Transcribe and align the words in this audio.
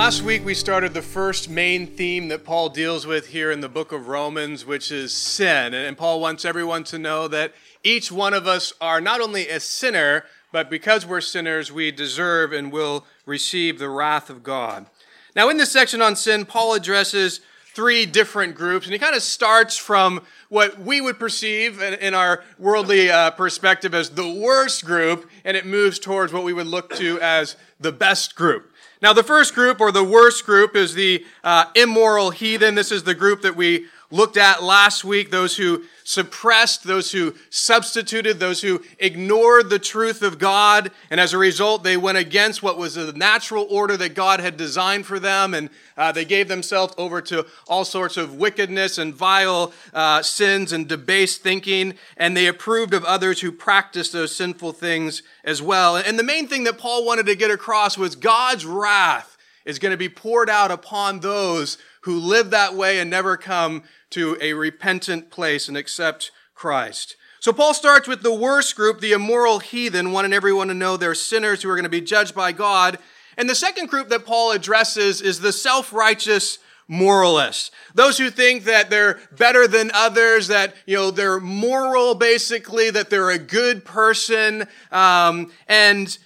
Last 0.00 0.22
week 0.22 0.42
we 0.46 0.54
started 0.54 0.94
the 0.94 1.02
first 1.02 1.50
main 1.50 1.86
theme 1.86 2.28
that 2.28 2.42
Paul 2.42 2.70
deals 2.70 3.06
with 3.06 3.26
here 3.26 3.50
in 3.50 3.60
the 3.60 3.68
book 3.68 3.92
of 3.92 4.08
Romans, 4.08 4.64
which 4.64 4.90
is 4.90 5.12
sin. 5.12 5.74
And 5.74 5.94
Paul 5.94 6.22
wants 6.22 6.46
everyone 6.46 6.84
to 6.84 6.98
know 6.98 7.28
that 7.28 7.52
each 7.84 8.10
one 8.10 8.32
of 8.32 8.46
us 8.46 8.72
are 8.80 9.02
not 9.02 9.20
only 9.20 9.50
a 9.50 9.60
sinner, 9.60 10.24
but 10.52 10.70
because 10.70 11.04
we're 11.04 11.20
sinners, 11.20 11.70
we 11.70 11.90
deserve 11.90 12.50
and 12.54 12.72
will 12.72 13.04
receive 13.26 13.78
the 13.78 13.90
wrath 13.90 14.30
of 14.30 14.42
God. 14.42 14.86
Now, 15.36 15.50
in 15.50 15.58
this 15.58 15.70
section 15.70 16.00
on 16.00 16.16
sin, 16.16 16.46
Paul 16.46 16.72
addresses 16.72 17.42
three 17.74 18.06
different 18.06 18.54
groups, 18.54 18.86
and 18.86 18.94
he 18.94 18.98
kind 18.98 19.14
of 19.14 19.22
starts 19.22 19.76
from 19.76 20.22
what 20.48 20.80
we 20.80 21.02
would 21.02 21.18
perceive 21.18 21.82
in, 21.82 22.14
our 22.14 22.42
worldly 22.58 23.10
uh, 23.10 23.32
perspective 23.32 23.94
as 23.94 24.08
the 24.08 24.32
worst 24.32 24.86
group, 24.86 25.28
and 25.44 25.58
it 25.58 25.66
moves 25.66 25.98
towards 25.98 26.32
what 26.32 26.42
we 26.42 26.54
would 26.54 26.66
look 26.66 26.94
to 26.96 27.20
as 27.20 27.56
the 27.78 27.92
best 27.92 28.34
group. 28.34 28.69
Now, 29.02 29.14
the 29.14 29.22
first 29.22 29.54
group, 29.54 29.80
or 29.80 29.90
the 29.90 30.04
worst 30.04 30.44
group, 30.44 30.76
is 30.76 30.94
the 30.94 31.24
uh, 31.42 31.66
immoral 31.74 32.30
heathen. 32.30 32.74
This 32.74 32.92
is 32.92 33.02
the 33.02 33.14
group 33.14 33.40
that 33.42 33.56
we 33.56 33.86
looked 34.10 34.36
at 34.36 34.62
last 34.62 35.04
week 35.04 35.30
those 35.30 35.56
who 35.56 35.84
suppressed, 36.10 36.82
those 36.84 37.12
who 37.12 37.34
substituted, 37.50 38.40
those 38.40 38.62
who 38.62 38.82
ignored 38.98 39.70
the 39.70 39.78
truth 39.78 40.22
of 40.22 40.38
God. 40.38 40.90
And 41.08 41.20
as 41.20 41.32
a 41.32 41.38
result, 41.38 41.84
they 41.84 41.96
went 41.96 42.18
against 42.18 42.62
what 42.62 42.76
was 42.76 42.96
the 42.96 43.12
natural 43.12 43.66
order 43.70 43.96
that 43.96 44.14
God 44.14 44.40
had 44.40 44.56
designed 44.56 45.06
for 45.06 45.20
them. 45.20 45.54
And 45.54 45.70
uh, 45.96 46.10
they 46.10 46.24
gave 46.24 46.48
themselves 46.48 46.94
over 46.98 47.20
to 47.22 47.46
all 47.68 47.84
sorts 47.84 48.16
of 48.16 48.34
wickedness 48.34 48.98
and 48.98 49.14
vile 49.14 49.72
uh, 49.94 50.22
sins 50.22 50.72
and 50.72 50.88
debased 50.88 51.42
thinking. 51.42 51.94
And 52.16 52.36
they 52.36 52.48
approved 52.48 52.92
of 52.92 53.04
others 53.04 53.40
who 53.40 53.52
practiced 53.52 54.12
those 54.12 54.34
sinful 54.34 54.72
things 54.72 55.22
as 55.44 55.62
well. 55.62 55.96
And 55.96 56.18
the 56.18 56.24
main 56.24 56.48
thing 56.48 56.64
that 56.64 56.78
Paul 56.78 57.06
wanted 57.06 57.26
to 57.26 57.36
get 57.36 57.52
across 57.52 57.96
was 57.96 58.16
God's 58.16 58.66
wrath 58.66 59.36
is 59.64 59.78
going 59.78 59.92
to 59.92 59.98
be 59.98 60.08
poured 60.08 60.50
out 60.50 60.72
upon 60.72 61.20
those 61.20 61.78
who 62.02 62.18
live 62.18 62.50
that 62.50 62.74
way 62.74 62.98
and 62.98 63.10
never 63.10 63.36
come 63.36 63.82
to 64.10 64.36
a 64.40 64.52
repentant 64.52 65.30
place 65.30 65.68
and 65.68 65.76
accept 65.76 66.30
Christ. 66.54 67.16
So 67.40 67.52
Paul 67.52 67.72
starts 67.72 68.06
with 68.06 68.22
the 68.22 68.34
worst 68.34 68.76
group, 68.76 69.00
the 69.00 69.12
immoral 69.12 69.60
heathen, 69.60 70.12
wanting 70.12 70.34
everyone 70.34 70.68
to 70.68 70.74
know 70.74 70.96
they're 70.96 71.14
sinners 71.14 71.62
who 71.62 71.70
are 71.70 71.74
going 71.74 71.84
to 71.84 71.88
be 71.88 72.02
judged 72.02 72.34
by 72.34 72.52
God. 72.52 72.98
And 73.38 73.48
the 73.48 73.54
second 73.54 73.88
group 73.88 74.10
that 74.10 74.26
Paul 74.26 74.52
addresses 74.52 75.22
is 75.22 75.40
the 75.40 75.52
self-righteous 75.52 76.58
moralists. 76.86 77.70
Those 77.94 78.18
who 78.18 78.30
think 78.30 78.64
that 78.64 78.90
they're 78.90 79.20
better 79.32 79.66
than 79.66 79.90
others, 79.94 80.48
that, 80.48 80.74
you 80.84 80.96
know, 80.96 81.10
they're 81.10 81.40
moral 81.40 82.14
basically, 82.14 82.90
that 82.90 83.08
they're 83.08 83.30
a 83.30 83.38
good 83.38 83.84
person, 83.84 84.66
um, 84.90 85.52
and 85.66 86.18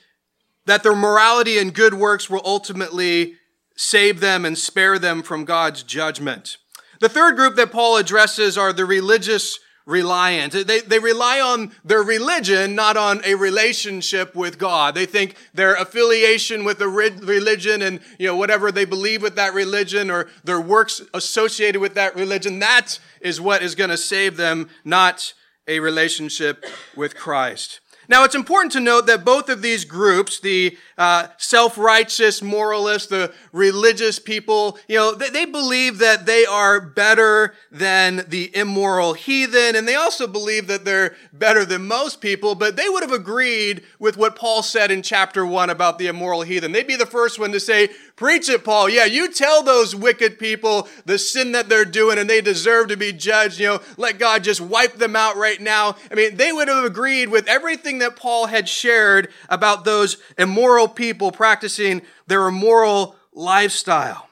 that 0.67 0.83
their 0.83 0.97
morality 0.97 1.59
and 1.59 1.75
good 1.75 1.95
works 1.95 2.31
will 2.31 2.43
ultimately 2.45 3.35
save 3.77 4.21
them 4.21 4.45
and 4.45 4.57
spare 4.57 4.99
them 4.99 5.23
from 5.23 5.45
God's 5.45 5.83
judgment. 5.83 6.57
The 7.05 7.11
third 7.11 7.37
group 7.37 7.57
that 7.57 7.71
Paul 7.71 7.99
addresses 7.99 8.57
are 8.57 8.73
the 8.73 8.87
religious 8.87 9.59
reliant. 9.85 10.55
They, 10.55 10.81
they 10.81 10.99
rely 10.99 11.39
on 11.39 11.73
their 11.85 12.03
religion, 12.03 12.75
not 12.75 12.97
on 12.97 13.21
a 13.27 13.35
relationship 13.35 14.35
with 14.35 14.57
God. 14.57 14.95
They 14.95 15.05
think 15.05 15.37
their 15.53 15.75
affiliation 15.75 16.65
with 16.65 16.79
the 16.79 16.89
religion 16.89 17.83
and, 17.83 18.01
you 18.19 18.27
know, 18.27 18.37
whatever 18.37 18.73
they 18.73 18.87
believe 18.87 19.21
with 19.21 19.37
that 19.37 19.53
religion 19.53 20.11
or 20.11 20.31
their 20.45 20.63
works 20.63 21.03
associated 21.13 21.83
with 21.83 21.93
that 21.93 22.17
religion, 22.17 22.61
that 22.61 22.99
is 23.21 23.39
what 23.39 23.63
is 23.63 23.75
going 23.75 23.91
to 23.91 23.99
save 23.99 24.39
them, 24.39 24.71
not 24.83 25.35
a 25.69 25.81
relationship 25.81 26.65
with 26.97 27.15
Christ. 27.15 27.81
Now, 28.09 28.25
it's 28.25 28.35
important 28.35 28.73
to 28.73 28.81
note 28.81 29.07
that 29.07 29.25
both 29.25 29.49
of 29.49 29.63
these 29.63 29.85
groups, 29.85 30.41
the 30.41 30.77
uh, 30.97 31.29
self-righteous 31.39 32.43
moralists, 32.43 33.09
the 33.09 33.33
religious 33.53 34.19
people, 34.19 34.79
you 34.89 34.97
know, 34.97 35.15
they, 35.15 35.31
they, 35.31 35.45
believe 35.45 35.99
that 35.99 36.27
they 36.27 36.45
are 36.47 36.81
better 36.81 37.55
than 37.71 38.25
the 38.29 38.55
immoral 38.57 39.15
heathen, 39.15 39.77
and 39.77 39.87
they 39.89 39.95
also 39.95 40.27
believe 40.27 40.67
that 40.69 40.85
they're 40.85 41.17
better 41.33 41.65
than 41.65 41.87
most 41.87 42.21
people, 42.21 42.55
but 42.55 42.77
they 42.77 42.89
would 42.89 43.03
have 43.03 43.13
agreed 43.13 43.83
with 43.99 44.17
what 44.17 44.37
Paul 44.37 44.63
said 44.63 44.91
in 44.91 45.03
chapter 45.03 45.45
one 45.45 45.71
about 45.71 45.99
the 45.99 46.07
immoral 46.07 46.43
heathen. 46.43 46.73
They'd 46.73 46.87
be 46.87 46.97
the 46.97 47.07
first 47.07 47.39
one 47.39 47.53
to 47.53 47.61
say, 47.61 47.91
preach 48.17 48.49
it, 48.49 48.65
Paul. 48.65 48.89
Yeah, 48.89 49.05
you 49.05 49.33
tell 49.33 49.63
those 49.63 49.95
wicked 49.95 50.39
people 50.39 50.89
the 51.05 51.19
sin 51.19 51.53
that 51.53 51.69
they're 51.69 51.85
doing 51.85 52.19
and 52.19 52.29
they 52.31 52.41
deserve 52.41 52.89
to 52.89 52.97
be 52.97 53.13
judged. 53.13 53.59
You 53.59 53.67
know, 53.67 53.81
let 53.97 54.19
God 54.19 54.45
just 54.45 54.61
wipe 54.61 54.95
them 54.95 55.17
out 55.17 55.37
right 55.37 55.61
now. 55.61 55.97
I 56.11 56.15
mean, 56.15 56.37
they 56.37 56.53
would 56.53 56.69
have 56.69 56.85
agreed 56.85 57.29
with 57.29 57.49
everything 57.49 57.94
that 57.99 58.17
Paul 58.17 58.47
had 58.47 58.69
shared 58.69 59.31
about 59.49 59.85
those 59.85 60.17
immoral 60.39 60.89
people 60.89 61.33
practicing 61.33 62.03
their 62.27 62.47
immoral 62.47 63.17
lifestyle. 63.33 64.29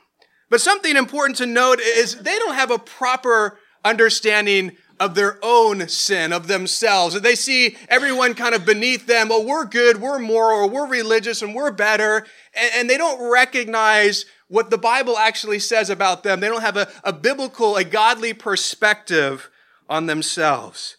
But 0.48 0.60
something 0.60 0.96
important 0.96 1.38
to 1.38 1.46
note 1.46 1.80
is 1.80 2.16
they 2.16 2.38
don't 2.38 2.54
have 2.54 2.70
a 2.70 2.78
proper 2.78 3.58
understanding 3.84 4.76
of 5.00 5.14
their 5.14 5.38
own 5.42 5.88
sin, 5.88 6.32
of 6.32 6.46
themselves. 6.46 7.20
They 7.20 7.34
see 7.34 7.76
everyone 7.88 8.34
kind 8.34 8.54
of 8.54 8.64
beneath 8.64 9.06
them. 9.06 9.28
Oh, 9.32 9.44
we're 9.44 9.64
good, 9.64 10.00
we're 10.00 10.18
moral, 10.18 10.70
we're 10.70 10.86
religious, 10.86 11.42
and 11.42 11.54
we're 11.54 11.72
better. 11.72 12.24
And, 12.54 12.88
they 12.88 12.96
don't 12.96 13.32
recognize 13.32 14.26
what 14.48 14.70
the 14.70 14.78
Bible 14.78 15.18
actually 15.18 15.58
says 15.58 15.90
about 15.90 16.22
them. 16.22 16.40
They 16.40 16.48
don't 16.48 16.60
have 16.60 16.76
a, 16.76 16.88
a 17.02 17.12
biblical, 17.12 17.76
a 17.76 17.84
godly 17.84 18.32
perspective 18.32 19.50
on 19.88 20.06
themselves. 20.06 20.96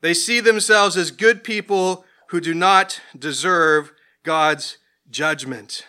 They 0.00 0.14
see 0.14 0.40
themselves 0.40 0.96
as 0.96 1.10
good 1.10 1.42
people 1.42 2.04
who 2.28 2.40
do 2.40 2.54
not 2.54 3.00
deserve 3.18 3.92
God's 4.22 4.78
judgment. 5.10 5.86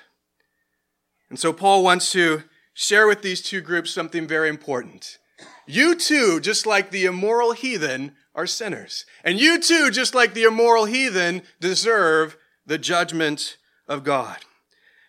And 1.29 1.39
so 1.39 1.51
Paul 1.51 1.83
wants 1.83 2.11
to 2.13 2.43
share 2.73 3.07
with 3.07 3.21
these 3.21 3.41
two 3.41 3.61
groups 3.61 3.91
something 3.91 4.27
very 4.27 4.49
important. 4.49 5.17
You 5.65 5.95
too, 5.95 6.39
just 6.39 6.65
like 6.65 6.91
the 6.91 7.05
immoral 7.05 7.51
heathen, 7.51 8.15
are 8.33 8.47
sinners. 8.47 9.05
And 9.23 9.39
you 9.39 9.59
too, 9.59 9.89
just 9.89 10.13
like 10.13 10.33
the 10.33 10.43
immoral 10.43 10.85
heathen, 10.85 11.41
deserve 11.59 12.37
the 12.65 12.77
judgment 12.77 13.57
of 13.87 14.03
God. 14.03 14.37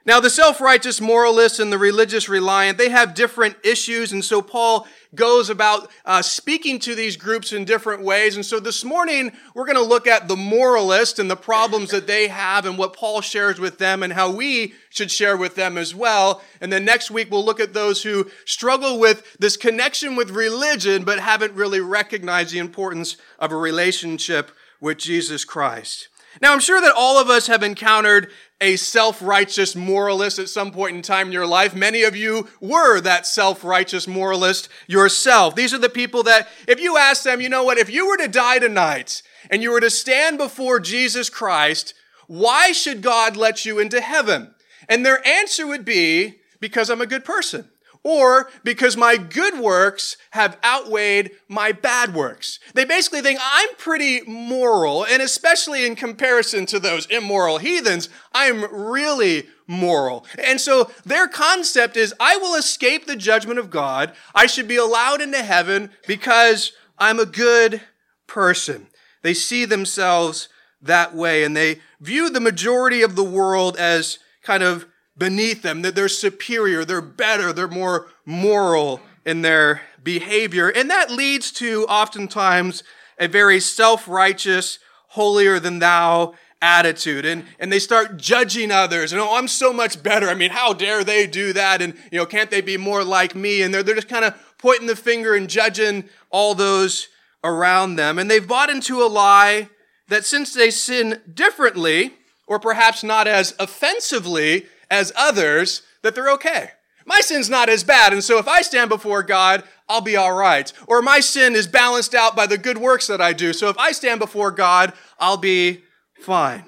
Now, 0.09 0.21
the 0.21 0.31
self-righteous 0.31 1.03
moralists 1.03 1.59
and 1.59 1.71
the 1.71 1.77
religious 1.77 2.31
reliant, 2.31 2.79
they 2.79 2.89
have 2.89 3.13
different 3.13 3.57
issues. 3.63 4.11
And 4.11 4.25
so 4.25 4.41
Paul 4.41 4.89
goes 5.15 5.51
about 5.51 5.91
uh, 6.07 6.23
speaking 6.23 6.79
to 6.79 6.95
these 6.95 7.19
groups 7.19 7.53
in 7.53 7.67
different 7.67 8.03
ways. 8.03 8.35
And 8.35 8.47
so 8.47 8.59
this 8.59 8.85
morning, 8.85 9.33
we're 9.55 9.67
going 9.67 9.77
to 9.77 9.83
look 9.83 10.07
at 10.07 10.27
the 10.27 10.35
moralist 10.35 11.19
and 11.19 11.31
the 11.31 11.37
problems 11.37 11.91
that 11.91 12.07
they 12.07 12.29
have 12.29 12.65
and 12.65 12.79
what 12.79 12.95
Paul 12.95 13.21
shares 13.21 13.61
with 13.61 13.77
them 13.77 14.03
and 14.03 14.15
how 14.15 14.31
we 14.31 14.73
should 14.89 15.11
share 15.11 15.37
with 15.37 15.57
them 15.57 15.77
as 15.77 15.95
well. 15.95 16.41
And 16.63 16.73
then 16.73 16.87
next 16.87 17.11
week, 17.11 17.31
we'll 17.31 17.45
look 17.45 17.61
at 17.61 17.75
those 17.75 18.03
who 18.03 18.31
struggle 18.47 18.99
with 18.99 19.37
this 19.39 19.59
connection 19.59 20.17
with 20.17 20.31
religion, 20.31 21.05
but 21.05 21.19
haven't 21.19 21.53
really 21.53 21.81
recognized 21.81 22.55
the 22.55 22.61
importance 22.61 23.19
of 23.39 23.53
a 23.53 23.57
relationship 23.57 24.53
with 24.81 24.97
Jesus 24.97 25.45
Christ. 25.45 26.09
Now, 26.41 26.53
I'm 26.53 26.61
sure 26.61 26.81
that 26.81 26.95
all 26.97 27.19
of 27.19 27.29
us 27.29 27.47
have 27.49 27.63
encountered 27.63 28.31
a 28.61 28.77
self-righteous 28.77 29.75
moralist 29.75 30.39
at 30.39 30.49
some 30.49 30.73
point 30.73 30.97
in 30.97 31.03
time 31.03 31.29
in 31.29 31.33
your 31.33 31.47
life. 31.47 31.75
Many 31.75 32.03
of 32.03 32.17
you 32.17 32.49
were 32.61 33.01
that 33.01 33.27
self-righteous 33.27 34.07
moralist 34.07 34.69
yourself. 34.87 35.55
These 35.55 35.73
are 35.73 35.79
the 35.79 35.89
people 35.89 36.23
that, 36.25 36.49
if 36.67 36.81
you 36.81 36.97
ask 36.97 37.23
them, 37.23 37.41
you 37.41 37.49
know 37.49 37.65
what, 37.65 37.79
if 37.79 37.91
you 37.91 38.07
were 38.07 38.17
to 38.19 38.29
die 38.29 38.59
tonight 38.59 39.23
and 39.51 39.63
you 39.63 39.71
were 39.71 39.81
to 39.81 39.91
stand 39.91 40.39
before 40.39 40.81
Jesus 40.81 41.31
Christ, 41.31 41.95
why 42.27 42.73
should 42.73 43.01
God 43.01 43.37
let 43.37 43.65
you 43.65 43.79
into 43.79 44.01
heaven? 44.01 44.55
And 44.89 45.05
their 45.05 45.27
answer 45.27 45.67
would 45.67 45.85
be, 45.85 46.41
because 46.61 46.91
I'm 46.91 47.01
a 47.01 47.07
good 47.07 47.25
person. 47.25 47.71
Or 48.03 48.51
because 48.65 48.97
my 48.97 49.17
good 49.17 49.59
works 49.59 50.17
have 50.31 50.59
outweighed 50.65 51.33
my 51.49 51.73
bad 51.73 52.15
works. 52.15 52.59
They 52.75 52.85
basically 52.85 53.21
think 53.21 53.39
I'm 53.43 53.69
pretty 53.77 54.23
moral, 54.27 55.05
and 55.05 55.23
especially 55.23 55.87
in 55.87 55.97
comparison 55.97 56.67
to 56.67 56.79
those 56.79 57.07
immoral 57.07 57.59
heathens, 57.59 58.09
I'm 58.33 58.65
really 58.73 59.47
moral. 59.67 60.25
And 60.43 60.61
so 60.61 60.91
their 61.05 61.29
concept 61.29 61.97
is 61.97 62.15
I 62.19 62.37
will 62.37 62.55
escape 62.55 63.07
the 63.07 63.17
judgment 63.17 63.59
of 63.59 63.71
God. 63.71 64.13
I 64.35 64.47
should 64.47 64.67
be 64.67 64.77
allowed 64.77 65.21
into 65.21 65.43
heaven 65.43 65.91
because 66.07 66.73
I'm 66.99 67.21
a 67.21 67.27
good 67.27 67.83
person. 68.27 68.89
They 69.23 69.35
see 69.35 69.65
themselves 69.65 70.49
that 70.81 71.15
way, 71.15 71.45
and 71.45 71.57
they 71.57 71.81
view 72.01 72.31
the 72.31 72.41
majority 72.41 73.03
of 73.03 73.17
the 73.17 73.25
world 73.25 73.77
as 73.77 74.19
kind 74.43 74.63
of 74.63 74.87
beneath 75.19 75.63
them, 75.63 75.83
that 75.83 75.95
they're 75.95 76.09
superior, 76.09 76.85
they're 76.85 77.01
better, 77.01 77.53
they're 77.53 77.69
more 77.69 78.07
moral 78.25 79.01
in 79.25 79.43
their 79.43 79.83
behavior. 80.03 80.69
And 80.69 80.89
that 80.91 81.11
leads 81.11 81.51
to 81.53 81.85
oftentimes 81.87 82.83
a 83.19 83.27
very 83.27 83.61
self-righteous, 83.61 84.79
holier 85.09 85.59
than 85.59 85.81
thou 85.81 86.35
attitude. 86.63 87.25
And, 87.25 87.45
and 87.59 87.73
they 87.73 87.79
start 87.79 88.17
judging 88.17 88.71
others. 88.71 89.13
And, 89.13 89.21
oh, 89.21 89.37
I'm 89.37 89.49
so 89.49 89.73
much 89.73 90.03
better. 90.03 90.29
I 90.29 90.35
mean, 90.35 90.51
how 90.51 90.73
dare 90.73 91.05
they 91.05 91.27
do 91.27 91.53
that? 91.53 91.83
And, 91.83 91.95
you 92.13 92.19
know, 92.19 92.27
can't 92.27 92.51
they 92.51 92.61
be 92.61 92.77
more 92.77 93.05
like 93.05 93.35
me? 93.35 93.63
And 93.63 93.73
they're, 93.73 93.83
they're 93.83 93.95
just 93.95 94.09
kind 94.09 94.25
of 94.25 94.35
pointing 94.59 94.87
the 94.87 94.97
finger 94.97 95.35
and 95.35 95.49
judging 95.49 96.09
all 96.31 96.55
those 96.55 97.09
around 97.45 97.97
them. 97.97 98.19
And 98.19 98.31
they've 98.31 98.47
bought 98.47 98.71
into 98.71 99.03
a 99.03 99.07
lie 99.07 99.69
that 100.09 100.25
since 100.25 100.53
they 100.53 100.71
sin 100.71 101.21
differently, 101.33 102.15
or 102.47 102.59
perhaps 102.59 103.05
not 103.05 103.29
as 103.29 103.55
offensively 103.59 104.67
as 104.91 105.13
others, 105.17 105.83
that 106.03 106.15
they're 106.15 106.31
okay. 106.33 106.71
My 107.07 107.21
sin's 107.21 107.49
not 107.49 107.69
as 107.69 107.85
bad, 107.85 108.13
and 108.13 108.23
so 108.23 108.39
if 108.39 108.47
I 108.47 108.61
stand 108.61 108.91
before 108.91 109.23
God, 109.23 109.65
I'll 109.89 110.03
be 110.03 110.17
all 110.17 110.35
right. 110.35 110.71
Or 110.87 111.01
my 111.01 111.21
sin 111.21 111.55
is 111.55 111.67
balanced 111.67 112.15
out 112.15 112.37
by 112.37 112.47
the 112.47 112.59
good 112.59 112.79
works 112.79 113.07
that 113.07 113.21
I 113.21 113.33
do, 113.33 113.53
so 113.53 113.69
if 113.69 113.79
I 113.79 113.93
stand 113.93 114.21
before 114.21 114.51
God, 114.51 114.93
I'll 115.19 115.39
be 115.39 115.85
fine. 116.21 116.65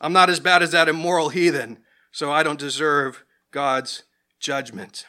I'm 0.00 0.12
not 0.12 0.28
as 0.28 0.40
bad 0.40 0.62
as 0.62 0.72
that 0.72 0.88
immoral 0.88 1.28
heathen, 1.28 1.78
so 2.10 2.32
I 2.32 2.42
don't 2.42 2.58
deserve 2.58 3.24
God's 3.52 4.02
judgment. 4.40 5.06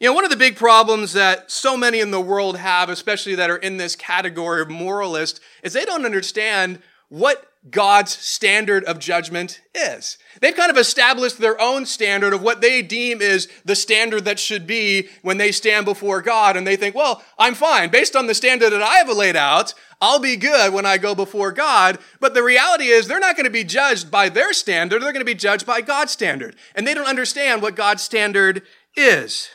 You 0.00 0.08
know, 0.08 0.14
one 0.14 0.24
of 0.24 0.30
the 0.30 0.36
big 0.36 0.56
problems 0.56 1.12
that 1.14 1.50
so 1.50 1.76
many 1.76 2.00
in 2.00 2.10
the 2.10 2.20
world 2.20 2.58
have, 2.58 2.88
especially 2.88 3.34
that 3.36 3.48
are 3.50 3.56
in 3.56 3.76
this 3.76 3.96
category 3.96 4.60
of 4.60 4.68
moralist, 4.68 5.40
is 5.62 5.72
they 5.72 5.84
don't 5.84 6.04
understand 6.04 6.80
what 7.08 7.50
God's 7.70 8.12
standard 8.12 8.84
of 8.84 8.98
judgment 8.98 9.60
is. 9.74 10.18
They've 10.40 10.54
kind 10.54 10.70
of 10.70 10.76
established 10.76 11.38
their 11.38 11.60
own 11.60 11.84
standard 11.86 12.32
of 12.32 12.42
what 12.42 12.60
they 12.60 12.80
deem 12.80 13.20
is 13.20 13.48
the 13.64 13.74
standard 13.74 14.24
that 14.24 14.38
should 14.38 14.66
be 14.66 15.08
when 15.22 15.38
they 15.38 15.50
stand 15.50 15.84
before 15.84 16.22
God. 16.22 16.56
And 16.56 16.66
they 16.66 16.76
think, 16.76 16.94
well, 16.94 17.22
I'm 17.38 17.54
fine. 17.54 17.90
Based 17.90 18.14
on 18.14 18.26
the 18.26 18.34
standard 18.34 18.70
that 18.70 18.82
I 18.82 18.96
have 18.96 19.08
laid 19.08 19.36
out, 19.36 19.74
I'll 20.00 20.20
be 20.20 20.36
good 20.36 20.72
when 20.72 20.86
I 20.86 20.98
go 20.98 21.14
before 21.14 21.50
God. 21.50 21.98
But 22.20 22.34
the 22.34 22.42
reality 22.42 22.84
is 22.84 23.08
they're 23.08 23.18
not 23.18 23.36
going 23.36 23.46
to 23.46 23.50
be 23.50 23.64
judged 23.64 24.10
by 24.10 24.28
their 24.28 24.52
standard. 24.52 25.02
They're 25.02 25.12
going 25.12 25.24
to 25.24 25.24
be 25.24 25.34
judged 25.34 25.66
by 25.66 25.80
God's 25.80 26.12
standard. 26.12 26.54
And 26.74 26.86
they 26.86 26.94
don't 26.94 27.08
understand 27.08 27.62
what 27.62 27.74
God's 27.74 28.02
standard 28.02 28.62
is. 28.94 29.48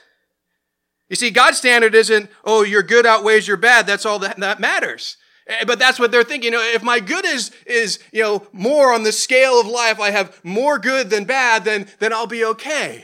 You 1.09 1.15
see, 1.15 1.29
God's 1.29 1.57
standard 1.57 1.93
isn't, 1.93 2.29
oh, 2.43 2.63
your 2.63 2.83
good 2.83 3.05
outweighs 3.05 3.47
your 3.47 3.57
bad. 3.57 3.85
That's 3.85 4.05
all 4.05 4.19
that, 4.19 4.37
that 4.37 4.59
matters. 4.59 5.17
Eh, 5.51 5.65
but 5.65 5.79
that's 5.79 5.99
what 5.99 6.11
they're 6.11 6.23
thinking. 6.23 6.53
You 6.53 6.57
know, 6.57 6.73
if 6.73 6.81
my 6.81 6.99
good 6.99 7.25
is, 7.25 7.51
is, 7.65 7.99
you 8.11 8.23
know, 8.23 8.47
more 8.51 8.93
on 8.93 9.03
the 9.03 9.11
scale 9.11 9.59
of 9.59 9.67
life, 9.67 9.99
I 9.99 10.11
have 10.11 10.39
more 10.43 10.79
good 10.79 11.09
than 11.09 11.25
bad, 11.25 11.65
then, 11.65 11.87
then 11.99 12.13
I'll 12.13 12.27
be 12.27 12.45
okay. 12.45 13.03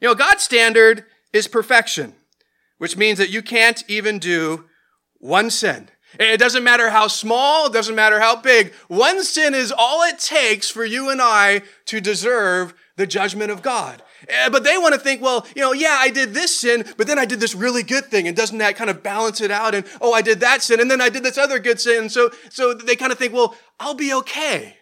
You 0.00 0.08
know, 0.08 0.14
God's 0.14 0.42
standard 0.42 1.04
is 1.32 1.48
perfection, 1.48 2.14
which 2.78 2.96
means 2.96 3.18
that 3.18 3.30
you 3.30 3.42
can't 3.42 3.82
even 3.88 4.18
do 4.18 4.66
one 5.18 5.50
sin. 5.50 5.88
It 6.18 6.40
doesn't 6.40 6.64
matter 6.64 6.90
how 6.90 7.06
small, 7.06 7.66
it 7.66 7.72
doesn't 7.72 7.94
matter 7.94 8.20
how 8.20 8.36
big. 8.36 8.72
One 8.88 9.22
sin 9.22 9.54
is 9.54 9.72
all 9.76 10.02
it 10.02 10.18
takes 10.18 10.70
for 10.70 10.84
you 10.84 11.10
and 11.10 11.20
I 11.20 11.62
to 11.86 12.00
deserve 12.00 12.74
the 12.96 13.06
judgment 13.06 13.50
of 13.50 13.62
God. 13.62 14.02
Eh, 14.28 14.48
but 14.50 14.62
they 14.62 14.76
want 14.76 14.94
to 14.94 15.00
think, 15.00 15.22
well, 15.22 15.46
you 15.56 15.62
know, 15.62 15.72
yeah, 15.72 15.96
I 15.98 16.10
did 16.10 16.34
this 16.34 16.60
sin, 16.60 16.84
but 16.96 17.06
then 17.06 17.18
I 17.18 17.24
did 17.24 17.40
this 17.40 17.54
really 17.54 17.82
good 17.82 18.06
thing. 18.06 18.28
And 18.28 18.36
doesn't 18.36 18.58
that 18.58 18.76
kind 18.76 18.90
of 18.90 19.02
balance 19.02 19.40
it 19.40 19.50
out? 19.50 19.74
And, 19.74 19.86
oh, 20.00 20.12
I 20.12 20.20
did 20.20 20.40
that 20.40 20.62
sin, 20.62 20.80
and 20.80 20.90
then 20.90 21.00
I 21.00 21.08
did 21.08 21.22
this 21.22 21.38
other 21.38 21.58
good 21.58 21.80
sin. 21.80 22.10
So, 22.10 22.30
so 22.50 22.74
they 22.74 22.94
kind 22.94 23.10
of 23.10 23.18
think, 23.18 23.32
well, 23.32 23.56
I'll 23.80 23.94
be 23.94 24.12
okay. 24.12 24.76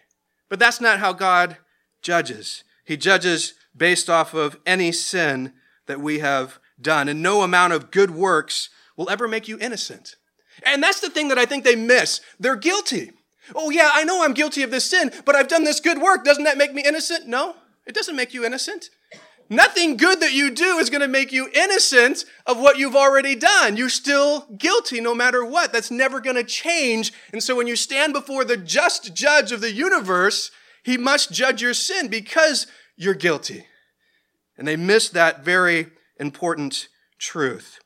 But 0.49 0.59
that's 0.59 0.81
not 0.81 0.99
how 0.99 1.13
God 1.13 1.57
judges. 2.01 2.63
He 2.85 2.97
judges 2.97 3.53
based 3.75 4.09
off 4.09 4.33
of 4.33 4.57
any 4.65 4.91
sin 4.91 5.53
that 5.85 6.01
we 6.01 6.19
have 6.19 6.59
done. 6.79 7.07
And 7.07 7.21
no 7.21 7.41
amount 7.41 7.73
of 7.73 7.91
good 7.91 8.11
works 8.11 8.69
will 8.97 9.09
ever 9.09 9.27
make 9.27 9.47
you 9.47 9.57
innocent. 9.59 10.15
And 10.63 10.83
that's 10.83 10.99
the 10.99 11.09
thing 11.09 11.29
that 11.29 11.37
I 11.37 11.45
think 11.45 11.63
they 11.63 11.75
miss. 11.75 12.19
They're 12.39 12.55
guilty. 12.55 13.11
Oh, 13.55 13.69
yeah, 13.69 13.91
I 13.93 14.03
know 14.03 14.23
I'm 14.23 14.33
guilty 14.33 14.63
of 14.63 14.71
this 14.71 14.89
sin, 14.89 15.11
but 15.23 15.35
I've 15.35 15.47
done 15.47 15.63
this 15.63 15.79
good 15.79 16.01
work. 16.01 16.25
Doesn't 16.25 16.43
that 16.43 16.57
make 16.57 16.73
me 16.73 16.83
innocent? 16.85 17.27
No, 17.27 17.55
it 17.85 17.95
doesn't 17.95 18.15
make 18.15 18.33
you 18.33 18.43
innocent. 18.43 18.89
Nothing 19.49 19.95
good 19.95 20.19
that 20.19 20.33
you 20.33 20.51
do 20.51 20.77
is 20.77 20.89
going 20.89 21.01
to 21.01 21.07
make 21.07 21.31
you 21.31 21.49
innocent 21.53 22.25
of 22.45 22.59
what 22.59 22.77
you've 22.77 22.95
already 22.95 23.35
done. 23.35 23.77
You're 23.77 23.89
still 23.89 24.45
guilty 24.57 24.99
no 24.99 25.15
matter 25.15 25.43
what. 25.45 25.71
That's 25.71 25.91
never 25.91 26.19
going 26.19 26.35
to 26.35 26.43
change. 26.43 27.13
And 27.31 27.41
so 27.41 27.55
when 27.55 27.67
you 27.67 27.77
stand 27.77 28.11
before 28.11 28.43
the 28.43 28.57
just 28.57 29.13
judge 29.13 29.53
of 29.53 29.61
the 29.61 29.71
universe, 29.71 30.51
he 30.83 30.97
must 30.97 31.31
judge 31.31 31.61
your 31.61 31.73
sin 31.73 32.09
because 32.09 32.67
you're 32.97 33.13
guilty. 33.13 33.65
And 34.57 34.67
they 34.67 34.75
miss 34.75 35.09
that 35.09 35.45
very 35.45 35.87
important 36.19 36.89
truth. 37.19 37.79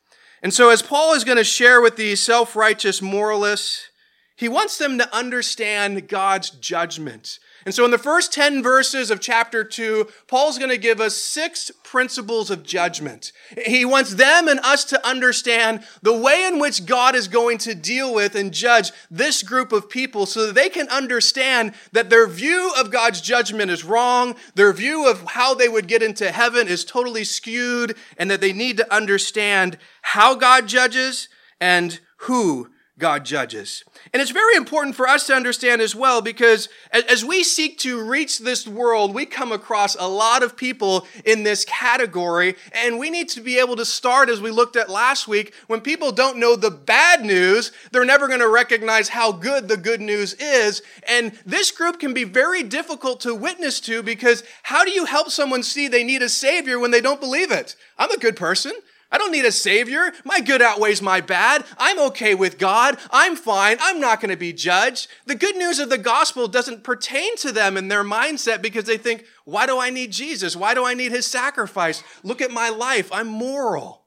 And 0.43 0.53
so, 0.53 0.69
as 0.69 0.81
Paul 0.81 1.13
is 1.13 1.23
going 1.23 1.37
to 1.37 1.43
share 1.43 1.81
with 1.81 1.97
these 1.97 2.21
self 2.21 2.55
righteous 2.55 3.01
moralists, 3.01 3.89
he 4.35 4.49
wants 4.49 4.77
them 4.77 4.97
to 4.97 5.15
understand 5.15 6.07
God's 6.07 6.49
judgment. 6.49 7.37
And 7.65 7.75
so, 7.75 7.85
in 7.85 7.91
the 7.91 7.97
first 7.97 8.33
10 8.33 8.63
verses 8.63 9.11
of 9.11 9.19
chapter 9.19 9.63
2, 9.63 10.07
Paul's 10.27 10.57
going 10.57 10.71
to 10.71 10.77
give 10.77 10.99
us 10.99 11.15
six 11.15 11.71
principles 11.83 12.49
of 12.49 12.63
judgment. 12.63 13.31
He 13.65 13.85
wants 13.85 14.15
them 14.15 14.47
and 14.47 14.59
us 14.61 14.83
to 14.85 15.07
understand 15.07 15.83
the 16.01 16.17
way 16.17 16.45
in 16.45 16.57
which 16.57 16.85
God 16.85 17.13
is 17.13 17.27
going 17.27 17.59
to 17.59 17.75
deal 17.75 18.13
with 18.13 18.35
and 18.35 18.51
judge 18.51 18.91
this 19.11 19.43
group 19.43 19.71
of 19.71 19.89
people 19.89 20.25
so 20.25 20.47
that 20.47 20.55
they 20.55 20.69
can 20.69 20.87
understand 20.89 21.73
that 21.91 22.09
their 22.09 22.27
view 22.27 22.71
of 22.79 22.89
God's 22.89 23.21
judgment 23.21 23.69
is 23.69 23.85
wrong, 23.85 24.35
their 24.55 24.73
view 24.73 25.07
of 25.07 25.21
how 25.21 25.53
they 25.53 25.69
would 25.69 25.87
get 25.87 26.01
into 26.01 26.31
heaven 26.31 26.67
is 26.67 26.83
totally 26.83 27.23
skewed, 27.23 27.95
and 28.17 28.31
that 28.31 28.41
they 28.41 28.53
need 28.53 28.77
to 28.77 28.93
understand 28.93 29.77
how 30.01 30.33
God 30.33 30.67
judges 30.67 31.29
and 31.59 31.99
who 32.17 32.69
God 33.01 33.25
judges. 33.25 33.83
And 34.13 34.21
it's 34.21 34.29
very 34.29 34.55
important 34.55 34.95
for 34.95 35.07
us 35.07 35.25
to 35.25 35.33
understand 35.33 35.81
as 35.81 35.95
well 35.95 36.21
because 36.21 36.69
as 36.93 37.25
we 37.25 37.43
seek 37.43 37.79
to 37.79 37.99
reach 37.99 38.37
this 38.37 38.67
world, 38.67 39.15
we 39.15 39.25
come 39.25 39.51
across 39.51 39.95
a 39.95 40.07
lot 40.07 40.43
of 40.43 40.55
people 40.55 41.07
in 41.25 41.41
this 41.41 41.65
category. 41.65 42.55
And 42.73 42.99
we 42.99 43.09
need 43.09 43.27
to 43.29 43.41
be 43.41 43.57
able 43.57 43.75
to 43.77 43.85
start, 43.85 44.29
as 44.29 44.39
we 44.39 44.51
looked 44.51 44.75
at 44.75 44.87
last 44.87 45.27
week, 45.27 45.55
when 45.65 45.81
people 45.81 46.11
don't 46.11 46.37
know 46.37 46.55
the 46.55 46.69
bad 46.69 47.25
news, 47.25 47.71
they're 47.91 48.05
never 48.05 48.27
going 48.27 48.39
to 48.39 48.47
recognize 48.47 49.09
how 49.09 49.31
good 49.31 49.67
the 49.67 49.77
good 49.77 49.99
news 49.99 50.35
is. 50.35 50.83
And 51.07 51.31
this 51.43 51.71
group 51.71 51.99
can 51.99 52.13
be 52.13 52.23
very 52.23 52.61
difficult 52.61 53.19
to 53.21 53.33
witness 53.33 53.79
to 53.81 54.03
because 54.03 54.43
how 54.61 54.85
do 54.85 54.91
you 54.91 55.05
help 55.05 55.31
someone 55.31 55.63
see 55.63 55.87
they 55.87 56.03
need 56.03 56.21
a 56.21 56.29
savior 56.29 56.77
when 56.77 56.91
they 56.91 57.01
don't 57.01 57.19
believe 57.19 57.51
it? 57.51 57.75
I'm 57.97 58.11
a 58.11 58.19
good 58.19 58.35
person. 58.35 58.73
I 59.11 59.17
don't 59.17 59.31
need 59.31 59.45
a 59.45 59.51
savior. 59.51 60.13
My 60.23 60.39
good 60.39 60.61
outweighs 60.61 61.01
my 61.01 61.19
bad. 61.19 61.65
I'm 61.77 61.99
okay 62.07 62.33
with 62.33 62.57
God. 62.57 62.97
I'm 63.11 63.35
fine. 63.35 63.77
I'm 63.81 63.99
not 63.99 64.21
going 64.21 64.29
to 64.29 64.37
be 64.37 64.53
judged. 64.53 65.07
The 65.25 65.35
good 65.35 65.57
news 65.57 65.79
of 65.79 65.89
the 65.89 65.97
gospel 65.97 66.47
doesn't 66.47 66.83
pertain 66.83 67.35
to 67.37 67.51
them 67.51 67.75
in 67.75 67.89
their 67.89 68.03
mindset 68.03 68.61
because 68.61 68.85
they 68.85 68.97
think, 68.97 69.25
why 69.43 69.65
do 69.65 69.79
I 69.79 69.89
need 69.89 70.11
Jesus? 70.11 70.55
Why 70.55 70.73
do 70.73 70.85
I 70.85 70.93
need 70.93 71.11
his 71.11 71.25
sacrifice? 71.25 72.03
Look 72.23 72.41
at 72.41 72.51
my 72.51 72.69
life. 72.69 73.11
I'm 73.11 73.27
moral. 73.27 74.05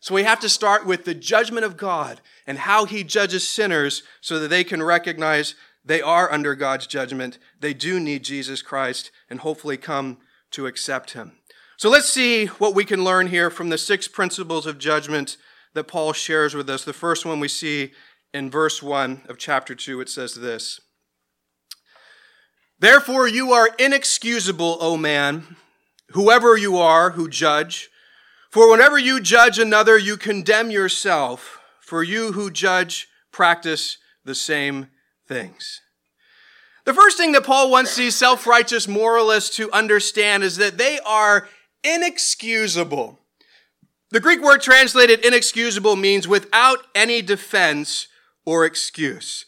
So 0.00 0.14
we 0.14 0.22
have 0.22 0.40
to 0.40 0.48
start 0.48 0.86
with 0.86 1.04
the 1.04 1.14
judgment 1.14 1.66
of 1.66 1.76
God 1.76 2.20
and 2.46 2.58
how 2.58 2.84
he 2.84 3.04
judges 3.04 3.46
sinners 3.46 4.04
so 4.20 4.38
that 4.38 4.48
they 4.48 4.64
can 4.64 4.82
recognize 4.82 5.54
they 5.84 6.00
are 6.00 6.32
under 6.32 6.54
God's 6.54 6.86
judgment. 6.86 7.38
They 7.60 7.74
do 7.74 8.00
need 8.00 8.24
Jesus 8.24 8.62
Christ 8.62 9.10
and 9.28 9.40
hopefully 9.40 9.76
come 9.76 10.18
to 10.52 10.66
accept 10.66 11.12
him. 11.12 11.32
So 11.78 11.90
let's 11.90 12.08
see 12.08 12.46
what 12.46 12.74
we 12.74 12.86
can 12.86 13.04
learn 13.04 13.26
here 13.26 13.50
from 13.50 13.68
the 13.68 13.76
six 13.76 14.08
principles 14.08 14.66
of 14.66 14.78
judgment 14.78 15.36
that 15.74 15.84
Paul 15.84 16.14
shares 16.14 16.54
with 16.54 16.70
us. 16.70 16.84
The 16.84 16.94
first 16.94 17.26
one 17.26 17.38
we 17.38 17.48
see 17.48 17.92
in 18.32 18.50
verse 18.50 18.82
1 18.82 19.22
of 19.28 19.36
chapter 19.36 19.74
2. 19.74 20.00
It 20.00 20.08
says 20.08 20.34
this 20.36 20.80
Therefore, 22.78 23.28
you 23.28 23.52
are 23.52 23.70
inexcusable, 23.78 24.78
O 24.80 24.96
man, 24.96 25.56
whoever 26.12 26.56
you 26.56 26.78
are 26.78 27.10
who 27.10 27.28
judge. 27.28 27.90
For 28.50 28.70
whenever 28.70 28.98
you 28.98 29.20
judge 29.20 29.58
another, 29.58 29.98
you 29.98 30.16
condemn 30.16 30.70
yourself. 30.70 31.60
For 31.80 32.02
you 32.02 32.32
who 32.32 32.50
judge 32.50 33.06
practice 33.32 33.98
the 34.24 34.34
same 34.34 34.88
things. 35.28 35.82
The 36.86 36.94
first 36.94 37.16
thing 37.18 37.32
that 37.32 37.44
Paul 37.44 37.70
wants 37.70 37.96
these 37.96 38.14
self 38.14 38.46
righteous 38.46 38.88
moralists 38.88 39.56
to 39.56 39.70
understand 39.72 40.42
is 40.42 40.56
that 40.56 40.78
they 40.78 41.00
are 41.00 41.48
inexcusable. 41.86 43.20
The 44.10 44.20
Greek 44.20 44.42
word 44.42 44.60
translated 44.60 45.24
inexcusable 45.24 45.96
means 45.96 46.28
without 46.28 46.78
any 46.94 47.22
defense 47.22 48.08
or 48.44 48.64
excuse. 48.64 49.44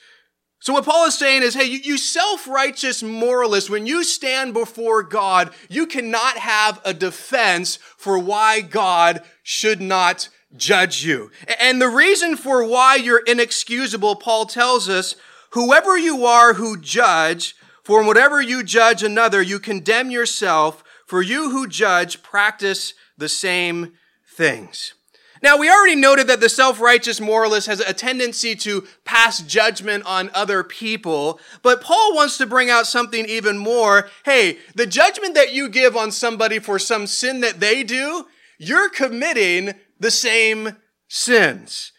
So 0.61 0.73
what 0.73 0.85
Paul 0.85 1.07
is 1.07 1.17
saying 1.17 1.43
is, 1.43 1.55
hey, 1.55 1.65
you, 1.65 1.79
you 1.79 1.97
self-righteous 1.99 3.03
moralist, 3.03 3.71
when 3.71 3.87
you 3.87 4.03
stand 4.03 4.53
before 4.55 5.03
God, 5.03 5.55
you 5.69 5.87
cannot 5.87 6.39
have 6.39 6.81
a 6.85 6.93
defense 6.93 7.79
for 7.97 8.19
why 8.19 8.61
God 8.61 9.23
should 9.43 9.81
not 9.81 10.29
judge 10.57 11.05
you. 11.05 11.31
And 11.61 11.81
the 11.81 11.89
reason 11.89 12.37
for 12.37 12.65
why 12.65 12.97
you're 12.97 13.23
inexcusable, 13.25 14.17
Paul 14.17 14.47
tells 14.47 14.89
us, 14.89 15.15
whoever 15.51 15.97
you 15.97 16.27
are 16.27 16.55
who 16.55 16.81
judge, 16.81 17.55
for 17.85 18.05
whatever 18.05 18.43
you 18.43 18.65
judge 18.65 19.03
another, 19.03 19.41
you 19.41 19.61
condemn 19.61 20.11
yourself, 20.11 20.83
for 21.09 21.23
you 21.23 21.51
who 21.51 21.67
judge 21.67 22.23
practice 22.23 22.93
the 23.17 23.29
same 23.29 23.95
things. 24.37 24.95
Now, 25.43 25.57
we 25.57 25.71
already 25.71 25.97
noted 25.97 26.27
that 26.27 26.41
the 26.41 26.49
self-righteous 26.49 27.21
moralist 27.21 27.67
has 27.69 27.81
a 27.81 27.95
tendency 27.95 28.55
to 28.57 28.87
pass 29.05 29.41
judgment 29.41 30.05
on 30.05 30.31
other 30.35 30.63
people, 30.63 31.41
but 31.63 31.81
Paul 31.81 32.15
wants 32.15 32.37
to 32.39 32.47
bring 32.47 32.71
out 32.71 32.87
something 32.87 33.25
even 33.27 33.57
more. 33.57 34.11
Hey, 34.25 34.59
the 34.75 34.87
judgment 34.87 35.35
that 35.35 35.55
you 35.55 35.69
give 35.69 35.97
on 35.97 36.11
somebody 36.11 36.59
for 36.59 36.79
some 36.79 37.07
sin 37.07 37.41
that 37.41 37.61
they 37.61 37.83
do, 37.85 38.27
you're 38.59 38.91
committing 38.91 39.75
the 39.99 40.11
same 40.11 40.77
sins. 41.09 41.93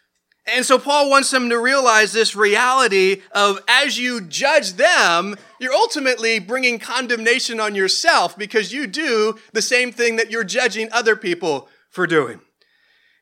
And 0.51 0.65
so 0.65 0.77
Paul 0.77 1.09
wants 1.09 1.31
them 1.31 1.49
to 1.49 1.59
realize 1.59 2.11
this 2.11 2.35
reality 2.35 3.21
of 3.31 3.59
as 3.67 3.97
you 3.97 4.21
judge 4.21 4.73
them, 4.73 5.35
you're 5.59 5.73
ultimately 5.73 6.39
bringing 6.39 6.79
condemnation 6.79 7.59
on 7.59 7.75
yourself 7.75 8.37
because 8.37 8.73
you 8.73 8.87
do 8.87 9.37
the 9.53 9.61
same 9.61 9.91
thing 9.91 10.15
that 10.15 10.31
you're 10.31 10.43
judging 10.43 10.89
other 10.91 11.15
people 11.15 11.69
for 11.89 12.07
doing. 12.07 12.39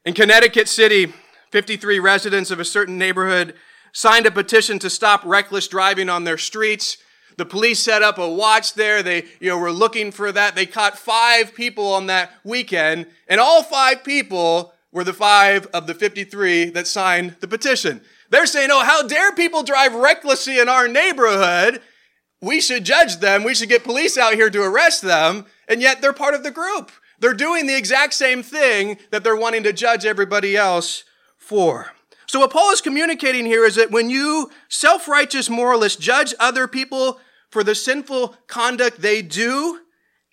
In 0.06 0.14
Connecticut 0.14 0.68
City, 0.68 1.14
53 1.52 2.00
residents 2.00 2.52
of 2.52 2.60
a 2.60 2.66
certain 2.66 2.98
neighborhood 2.98 3.54
signed 3.92 4.26
a 4.26 4.32
petition 4.32 4.80
to 4.80 4.90
stop 4.90 5.22
reckless 5.26 5.68
driving 5.68 6.10
on 6.10 6.24
their 6.24 6.38
streets. 6.38 6.98
The 7.38 7.46
police 7.46 7.80
set 7.80 8.02
up 8.02 8.18
a 8.18 8.30
watch 8.30 8.74
there. 8.74 9.04
They, 9.04 9.26
you 9.40 9.50
know, 9.50 9.58
were 9.58 9.72
looking 9.72 10.12
for 10.12 10.32
that. 10.32 10.56
They 10.56 10.66
caught 10.66 10.98
five 10.98 11.54
people 11.54 11.94
on 11.94 12.08
that 12.08 12.32
weekend, 12.44 13.08
and 13.28 13.40
all 13.40 13.64
five 13.64 14.04
people 14.04 14.74
were 14.92 15.04
the 15.04 15.14
five 15.14 15.68
of 15.68 15.88
the 15.88 15.94
53 15.94 16.72
that 16.72 16.88
signed 16.88 17.36
the 17.40 17.48
petition. 17.48 18.02
They're 18.30 18.46
saying, 18.46 18.70
oh, 18.72 18.84
how 18.84 19.04
dare 19.04 19.32
people 19.34 19.64
drive 19.64 19.94
recklessly 19.94 20.60
in 20.60 20.70
our 20.70 20.88
neighborhood? 20.88 21.82
We 22.42 22.62
should 22.62 22.84
judge 22.84 23.18
them. 23.18 23.44
We 23.44 23.56
should 23.56 23.70
get 23.70 23.84
police 23.84 24.18
out 24.18 24.34
here 24.34 24.50
to 24.50 24.64
arrest 24.64 25.02
them. 25.02 25.46
And 25.68 25.82
yet 25.82 26.02
they're 26.02 26.14
part 26.14 26.34
of 26.34 26.44
the 26.44 26.52
group. 26.52 26.92
They're 27.20 27.34
doing 27.34 27.66
the 27.66 27.78
exact 27.78 28.14
same 28.14 28.44
thing 28.44 28.98
that 29.12 29.24
they're 29.24 29.36
wanting 29.36 29.64
to 29.64 29.74
judge 29.74 30.06
everybody 30.06 30.56
else 30.56 31.04
for. 31.38 31.94
So 32.28 32.40
what 32.42 32.52
Paul 32.52 32.72
is 32.72 32.82
communicating 32.82 33.46
here 33.46 33.66
is 33.66 33.76
that 33.76 33.92
when 33.92 34.10
you 34.10 34.52
self-righteous 34.68 35.50
moralists 35.50 36.00
judge 36.00 36.34
other 36.40 36.68
people 36.68 37.20
for 37.50 37.64
the 37.64 37.74
sinful 37.74 38.36
conduct 38.48 39.02
they 39.02 39.22
do, 39.22 39.80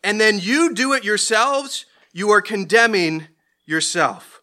and 0.02 0.20
then 0.20 0.38
you 0.40 0.74
do 0.74 0.92
it 0.92 1.04
yourselves, 1.04 1.86
you 2.12 2.30
are 2.30 2.42
condemning 2.42 3.28
yourself. 3.64 4.33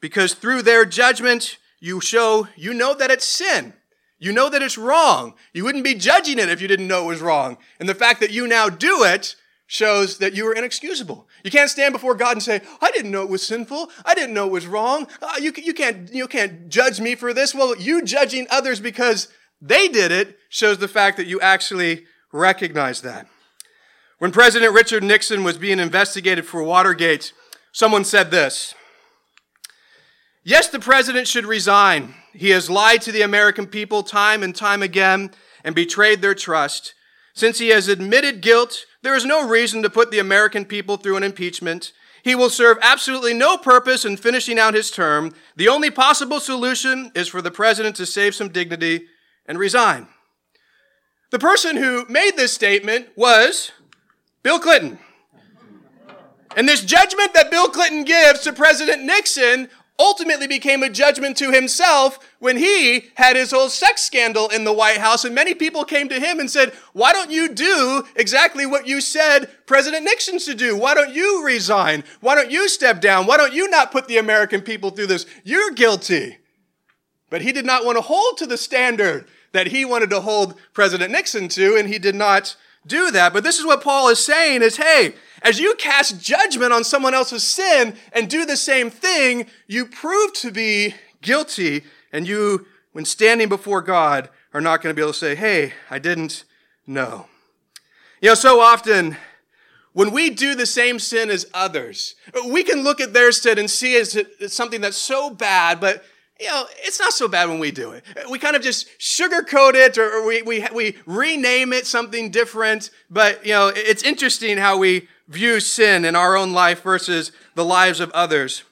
Because 0.00 0.34
through 0.34 0.62
their 0.62 0.84
judgment, 0.84 1.58
you 1.78 2.00
show, 2.00 2.48
you 2.56 2.74
know 2.74 2.94
that 2.94 3.10
it's 3.10 3.24
sin. 3.24 3.74
You 4.18 4.32
know 4.32 4.50
that 4.50 4.62
it's 4.62 4.76
wrong. 4.76 5.34
You 5.54 5.64
wouldn't 5.64 5.84
be 5.84 5.94
judging 5.94 6.38
it 6.38 6.50
if 6.50 6.60
you 6.60 6.68
didn't 6.68 6.88
know 6.88 7.04
it 7.04 7.08
was 7.08 7.22
wrong. 7.22 7.56
And 7.78 7.88
the 7.88 7.94
fact 7.94 8.20
that 8.20 8.30
you 8.30 8.46
now 8.46 8.68
do 8.68 9.02
it 9.02 9.34
shows 9.66 10.18
that 10.18 10.34
you 10.34 10.46
are 10.48 10.52
inexcusable. 10.52 11.26
You 11.44 11.50
can't 11.50 11.70
stand 11.70 11.92
before 11.92 12.14
God 12.14 12.32
and 12.32 12.42
say, 12.42 12.60
I 12.82 12.90
didn't 12.90 13.12
know 13.12 13.22
it 13.22 13.30
was 13.30 13.46
sinful. 13.46 13.90
I 14.04 14.14
didn't 14.14 14.34
know 14.34 14.46
it 14.46 14.52
was 14.52 14.66
wrong. 14.66 15.06
Uh, 15.22 15.34
you, 15.40 15.52
you, 15.56 15.72
can't, 15.72 16.12
you 16.12 16.26
can't 16.26 16.68
judge 16.68 17.00
me 17.00 17.14
for 17.14 17.32
this. 17.32 17.54
Well, 17.54 17.76
you 17.76 18.02
judging 18.02 18.46
others 18.50 18.80
because 18.80 19.28
they 19.62 19.88
did 19.88 20.10
it 20.12 20.38
shows 20.48 20.78
the 20.78 20.88
fact 20.88 21.16
that 21.16 21.26
you 21.26 21.40
actually 21.40 22.04
recognize 22.32 23.00
that. 23.02 23.26
When 24.18 24.32
President 24.32 24.74
Richard 24.74 25.02
Nixon 25.02 25.44
was 25.44 25.56
being 25.56 25.78
investigated 25.78 26.44
for 26.44 26.62
Watergate, 26.62 27.32
someone 27.72 28.04
said 28.04 28.30
this. 28.30 28.74
Yes, 30.42 30.68
the 30.68 30.80
president 30.80 31.28
should 31.28 31.44
resign. 31.44 32.14
He 32.32 32.50
has 32.50 32.70
lied 32.70 33.02
to 33.02 33.12
the 33.12 33.22
American 33.22 33.66
people 33.66 34.02
time 34.02 34.42
and 34.42 34.54
time 34.54 34.82
again 34.82 35.32
and 35.64 35.74
betrayed 35.74 36.22
their 36.22 36.34
trust. 36.34 36.94
Since 37.34 37.58
he 37.58 37.68
has 37.68 37.88
admitted 37.88 38.40
guilt, 38.40 38.86
there 39.02 39.14
is 39.14 39.24
no 39.24 39.46
reason 39.46 39.82
to 39.82 39.90
put 39.90 40.10
the 40.10 40.18
American 40.18 40.64
people 40.64 40.96
through 40.96 41.16
an 41.16 41.22
impeachment. 41.22 41.92
He 42.22 42.34
will 42.34 42.50
serve 42.50 42.78
absolutely 42.82 43.34
no 43.34 43.56
purpose 43.56 44.04
in 44.04 44.16
finishing 44.16 44.58
out 44.58 44.74
his 44.74 44.90
term. 44.90 45.34
The 45.56 45.68
only 45.68 45.90
possible 45.90 46.40
solution 46.40 47.12
is 47.14 47.28
for 47.28 47.42
the 47.42 47.50
president 47.50 47.96
to 47.96 48.06
save 48.06 48.34
some 48.34 48.48
dignity 48.48 49.06
and 49.46 49.58
resign. 49.58 50.08
The 51.30 51.38
person 51.38 51.76
who 51.76 52.06
made 52.08 52.36
this 52.36 52.52
statement 52.52 53.08
was 53.14 53.72
Bill 54.42 54.58
Clinton. 54.58 54.98
And 56.56 56.68
this 56.68 56.84
judgment 56.84 57.32
that 57.34 57.50
Bill 57.50 57.68
Clinton 57.68 58.04
gives 58.04 58.40
to 58.40 58.52
President 58.52 59.04
Nixon 59.04 59.68
ultimately 60.00 60.46
became 60.46 60.82
a 60.82 60.88
judgment 60.88 61.36
to 61.36 61.52
himself 61.52 62.18
when 62.38 62.56
he 62.56 63.10
had 63.14 63.36
his 63.36 63.50
whole 63.50 63.68
sex 63.68 64.02
scandal 64.02 64.48
in 64.48 64.64
the 64.64 64.72
White 64.72 64.96
House. 64.96 65.26
And 65.26 65.34
many 65.34 65.54
people 65.54 65.84
came 65.84 66.08
to 66.08 66.18
him 66.18 66.40
and 66.40 66.50
said, 66.50 66.72
Why 66.94 67.12
don't 67.12 67.30
you 67.30 67.50
do 67.50 68.04
exactly 68.16 68.64
what 68.64 68.88
you 68.88 69.02
said 69.02 69.50
President 69.66 70.04
Nixon 70.04 70.38
should 70.38 70.56
do? 70.56 70.74
Why 70.74 70.94
don't 70.94 71.14
you 71.14 71.44
resign? 71.44 72.02
Why 72.20 72.34
don't 72.34 72.50
you 72.50 72.68
step 72.68 73.02
down? 73.02 73.26
Why 73.26 73.36
don't 73.36 73.52
you 73.52 73.68
not 73.68 73.92
put 73.92 74.08
the 74.08 74.16
American 74.16 74.62
people 74.62 74.90
through 74.90 75.08
this? 75.08 75.26
You're 75.44 75.72
guilty. 75.72 76.38
But 77.28 77.42
he 77.42 77.52
did 77.52 77.66
not 77.66 77.84
want 77.84 77.98
to 77.98 78.02
hold 78.02 78.38
to 78.38 78.46
the 78.46 78.56
standard 78.56 79.28
that 79.52 79.68
he 79.68 79.84
wanted 79.84 80.10
to 80.10 80.20
hold 80.20 80.58
President 80.72 81.12
Nixon 81.12 81.48
to, 81.48 81.76
and 81.76 81.88
he 81.88 81.98
did 81.98 82.14
not 82.14 82.56
do 82.86 83.10
that. 83.10 83.32
But 83.32 83.44
this 83.44 83.58
is 83.58 83.66
what 83.66 83.82
Paul 83.82 84.08
is 84.08 84.24
saying 84.24 84.62
is, 84.62 84.76
hey, 84.76 85.14
as 85.42 85.58
you 85.58 85.74
cast 85.76 86.20
judgment 86.20 86.72
on 86.72 86.84
someone 86.84 87.14
else's 87.14 87.44
sin 87.44 87.94
and 88.12 88.28
do 88.28 88.44
the 88.44 88.56
same 88.56 88.90
thing, 88.90 89.46
you 89.66 89.86
prove 89.86 90.32
to 90.34 90.50
be 90.50 90.94
guilty. 91.22 91.84
And 92.12 92.26
you, 92.26 92.66
when 92.92 93.04
standing 93.04 93.48
before 93.48 93.82
God, 93.82 94.28
are 94.52 94.60
not 94.60 94.82
going 94.82 94.94
to 94.94 94.98
be 94.98 95.02
able 95.02 95.12
to 95.12 95.18
say, 95.18 95.34
hey, 95.34 95.72
I 95.90 95.98
didn't 95.98 96.44
know. 96.86 97.26
You 98.20 98.30
know, 98.30 98.34
so 98.34 98.60
often, 98.60 99.16
when 99.92 100.10
we 100.10 100.30
do 100.30 100.54
the 100.54 100.66
same 100.66 100.98
sin 100.98 101.30
as 101.30 101.46
others, 101.54 102.14
we 102.48 102.62
can 102.62 102.82
look 102.82 103.00
at 103.00 103.12
their 103.12 103.32
sin 103.32 103.58
and 103.58 103.70
see 103.70 103.94
it 103.94 104.14
as 104.40 104.52
something 104.52 104.80
that's 104.80 104.96
so 104.96 105.30
bad, 105.30 105.80
but 105.80 106.04
you 106.40 106.46
know, 106.46 106.66
it's 106.78 106.98
not 106.98 107.12
so 107.12 107.28
bad 107.28 107.48
when 107.48 107.58
we 107.58 107.70
do 107.70 107.92
it. 107.92 108.04
We 108.30 108.38
kind 108.38 108.56
of 108.56 108.62
just 108.62 108.88
sugarcoat 108.98 109.74
it 109.74 109.98
or, 109.98 110.26
we, 110.26 110.42
we, 110.42 110.66
we 110.74 110.96
rename 111.04 111.72
it 111.72 111.86
something 111.86 112.30
different. 112.30 112.90
But, 113.10 113.44
you 113.44 113.52
know, 113.52 113.70
it's 113.74 114.02
interesting 114.02 114.56
how 114.56 114.78
we 114.78 115.08
view 115.28 115.60
sin 115.60 116.04
in 116.04 116.16
our 116.16 116.36
own 116.36 116.52
life 116.52 116.82
versus 116.82 117.30
the 117.54 117.64
lives 117.64 118.00
of 118.00 118.10
others. 118.12 118.64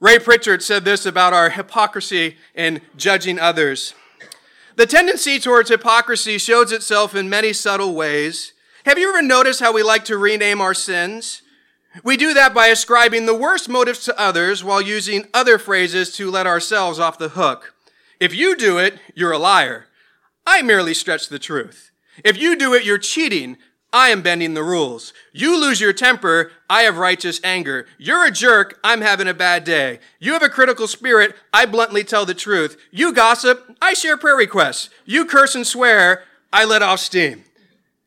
Ray 0.00 0.18
Pritchard 0.18 0.62
said 0.62 0.84
this 0.84 1.06
about 1.06 1.32
our 1.32 1.50
hypocrisy 1.50 2.36
in 2.54 2.80
judging 2.96 3.38
others. 3.38 3.94
The 4.76 4.86
tendency 4.86 5.38
towards 5.38 5.70
hypocrisy 5.70 6.38
shows 6.38 6.72
itself 6.72 7.14
in 7.14 7.28
many 7.28 7.52
subtle 7.52 7.94
ways. 7.94 8.54
Have 8.86 8.98
you 8.98 9.08
ever 9.10 9.22
noticed 9.22 9.60
how 9.60 9.72
we 9.72 9.82
like 9.82 10.04
to 10.06 10.18
rename 10.18 10.60
our 10.60 10.74
sins? 10.74 11.42
We 12.02 12.16
do 12.16 12.34
that 12.34 12.52
by 12.52 12.66
ascribing 12.68 13.26
the 13.26 13.36
worst 13.36 13.68
motives 13.68 14.00
to 14.00 14.18
others 14.20 14.64
while 14.64 14.80
using 14.80 15.28
other 15.32 15.58
phrases 15.58 16.14
to 16.16 16.30
let 16.30 16.46
ourselves 16.46 16.98
off 16.98 17.18
the 17.18 17.30
hook. 17.30 17.74
If 18.18 18.34
you 18.34 18.56
do 18.56 18.78
it, 18.78 18.98
you're 19.14 19.32
a 19.32 19.38
liar. 19.38 19.86
I 20.46 20.62
merely 20.62 20.94
stretch 20.94 21.28
the 21.28 21.38
truth. 21.38 21.92
If 22.24 22.36
you 22.36 22.56
do 22.56 22.74
it, 22.74 22.84
you're 22.84 22.98
cheating. 22.98 23.58
I 23.92 24.08
am 24.08 24.22
bending 24.22 24.54
the 24.54 24.64
rules. 24.64 25.12
You 25.32 25.60
lose 25.60 25.80
your 25.80 25.92
temper. 25.92 26.50
I 26.68 26.82
have 26.82 26.98
righteous 26.98 27.40
anger. 27.44 27.86
You're 27.96 28.26
a 28.26 28.30
jerk. 28.32 28.80
I'm 28.82 29.02
having 29.02 29.28
a 29.28 29.34
bad 29.34 29.62
day. 29.62 30.00
You 30.18 30.32
have 30.32 30.42
a 30.42 30.48
critical 30.48 30.88
spirit. 30.88 31.36
I 31.52 31.64
bluntly 31.64 32.02
tell 32.02 32.26
the 32.26 32.34
truth. 32.34 32.76
You 32.90 33.12
gossip. 33.12 33.76
I 33.80 33.94
share 33.94 34.16
prayer 34.16 34.36
requests. 34.36 34.90
You 35.04 35.26
curse 35.26 35.54
and 35.54 35.66
swear. 35.66 36.24
I 36.52 36.64
let 36.64 36.82
off 36.82 36.98
steam. 36.98 37.44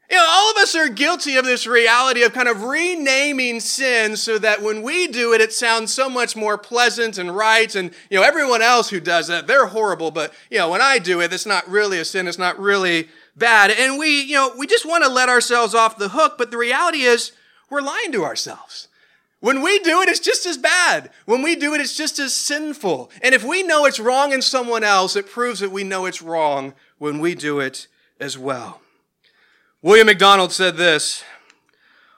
You 0.09 0.15
know, 0.15 0.25
all 0.25 0.51
of 0.51 0.57
us 0.57 0.73
are 0.73 0.87
guilty 0.87 1.35
of 1.35 1.43
this 1.43 1.67
reality 1.67 2.23
of 2.23 2.31
kind 2.31 2.47
of 2.47 2.63
renaming 2.63 3.59
sin 3.59 4.15
so 4.15 4.37
that 4.39 4.61
when 4.61 4.81
we 4.81 5.07
do 5.07 5.33
it, 5.33 5.41
it 5.41 5.51
sounds 5.51 5.93
so 5.93 6.09
much 6.09 6.33
more 6.33 6.57
pleasant 6.57 7.17
and 7.17 7.35
right. 7.35 7.75
And, 7.75 7.91
you 8.09 8.17
know, 8.17 8.23
everyone 8.23 8.61
else 8.61 8.89
who 8.89 9.01
does 9.01 9.27
that, 9.27 9.47
they're 9.47 9.65
horrible. 9.65 10.11
But, 10.11 10.33
you 10.49 10.59
know, 10.59 10.69
when 10.69 10.81
I 10.81 10.99
do 10.99 11.19
it, 11.19 11.33
it's 11.33 11.45
not 11.45 11.67
really 11.67 11.99
a 11.99 12.05
sin. 12.05 12.25
It's 12.25 12.37
not 12.37 12.57
really 12.57 13.09
bad. 13.35 13.69
And 13.69 13.99
we, 13.99 14.21
you 14.21 14.35
know, 14.35 14.53
we 14.57 14.65
just 14.65 14.85
want 14.85 15.03
to 15.03 15.09
let 15.09 15.27
ourselves 15.27 15.75
off 15.75 15.97
the 15.97 16.09
hook, 16.09 16.35
but 16.37 16.51
the 16.51 16.57
reality 16.57 17.01
is 17.01 17.33
we're 17.69 17.81
lying 17.81 18.13
to 18.13 18.23
ourselves. 18.23 18.87
When 19.41 19.61
we 19.61 19.77
do 19.79 20.01
it, 20.01 20.09
it's 20.09 20.21
just 20.21 20.45
as 20.45 20.57
bad. 20.57 21.11
When 21.25 21.41
we 21.41 21.55
do 21.55 21.73
it, 21.73 21.81
it's 21.81 21.97
just 21.97 22.17
as 22.17 22.33
sinful. 22.33 23.11
And 23.21 23.35
if 23.35 23.43
we 23.43 23.61
know 23.61 23.85
it's 23.85 23.99
wrong 23.99 24.31
in 24.31 24.41
someone 24.41 24.85
else, 24.85 25.17
it 25.17 25.27
proves 25.27 25.59
that 25.59 25.71
we 25.71 25.83
know 25.83 26.05
it's 26.05 26.21
wrong 26.21 26.73
when 26.97 27.19
we 27.19 27.35
do 27.35 27.59
it 27.59 27.87
as 28.21 28.37
well. 28.37 28.81
William 29.84 30.07
MacDonald 30.07 30.51
said 30.51 30.75
this 30.75 31.24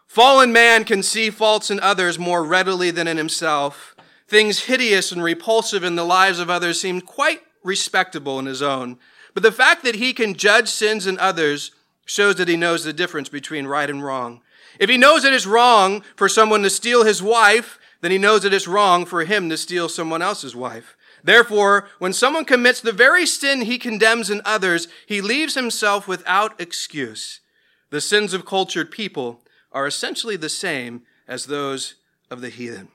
Fallen 0.08 0.54
man 0.54 0.86
can 0.86 1.04
see 1.04 1.30
faults 1.30 1.70
in 1.70 1.80
others 1.82 2.18
more 2.18 2.42
readily 2.44 2.90
than 2.90 3.08
in 3.08 3.18
himself. 3.18 3.96
Things 4.30 4.66
hideous 4.66 5.12
and 5.12 5.22
repulsive 5.22 5.84
in 5.84 5.96
the 5.96 6.06
lives 6.06 6.40
of 6.40 6.50
others 6.50 6.80
seem 6.80 7.02
quite 7.02 7.42
respectable 7.64 8.40
in 8.40 8.46
his 8.46 8.62
own. 8.62 8.98
But 9.34 9.44
the 9.44 9.52
fact 9.52 9.84
that 9.84 9.96
he 9.96 10.14
can 10.14 10.36
judge 10.36 10.70
sins 10.70 11.06
in 11.06 11.20
others 11.20 11.72
shows 12.06 12.36
that 12.36 12.48
he 12.48 12.56
knows 12.56 12.86
the 12.86 12.94
difference 12.94 13.28
between 13.28 13.68
right 13.68 13.90
and 13.90 14.04
wrong. 14.04 14.42
If 14.80 14.90
he 14.90 14.98
knows 14.98 15.26
it 15.26 15.34
is 15.34 15.46
wrong 15.46 16.04
for 16.16 16.30
someone 16.30 16.64
to 16.64 16.70
steal 16.70 17.04
his 17.04 17.22
wife, 17.22 17.78
then 18.00 18.12
he 18.12 18.18
knows 18.18 18.46
it 18.46 18.54
is 18.54 18.70
wrong 18.70 19.06
for 19.06 19.26
him 19.26 19.50
to 19.50 19.58
steal 19.58 19.90
someone 19.90 20.22
else's 20.22 20.56
wife. 20.56 20.96
Therefore, 21.24 21.90
when 22.00 22.14
someone 22.14 22.46
commits 22.46 22.80
the 22.80 22.94
very 22.94 23.26
sin 23.26 23.64
he 23.64 23.78
condemns 23.78 24.30
in 24.30 24.42
others, 24.46 24.88
he 25.06 25.20
leaves 25.20 25.56
himself 25.56 26.08
without 26.08 26.60
excuse. 26.62 27.42
The 27.90 28.02
sins 28.02 28.34
of 28.34 28.46
cultured 28.46 28.92
people 28.92 29.42
are 29.72 29.88
essentially 29.88 30.36
the 30.36 30.50
same 30.50 31.04
as 31.28 31.46
those 31.46 31.96
of 32.30 32.42
the 32.42 32.50
heathen. 32.50 32.90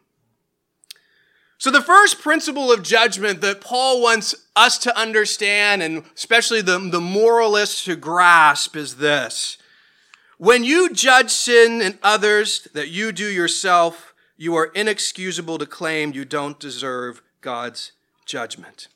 So, 1.58 1.70
the 1.70 1.80
first 1.80 2.20
principle 2.20 2.70
of 2.70 2.82
judgment 2.82 3.40
that 3.40 3.60
Paul 3.60 4.02
wants 4.02 4.34
us 4.54 4.76
to 4.78 4.98
understand, 4.98 5.82
and 5.82 6.04
especially 6.14 6.60
the, 6.60 6.78
the 6.78 7.00
moralists 7.00 7.84
to 7.84 7.96
grasp, 7.96 8.76
is 8.76 8.96
this. 8.96 9.56
When 10.36 10.64
you 10.64 10.92
judge 10.92 11.30
sin 11.30 11.80
in 11.80 11.98
others 12.02 12.68
that 12.74 12.88
you 12.88 13.12
do 13.12 13.26
yourself, 13.26 14.14
you 14.36 14.54
are 14.56 14.72
inexcusable 14.74 15.58
to 15.58 15.66
claim 15.66 16.12
you 16.12 16.24
don't 16.24 16.58
deserve 16.58 17.22
God's 17.40 17.92
judgment. 18.26 18.88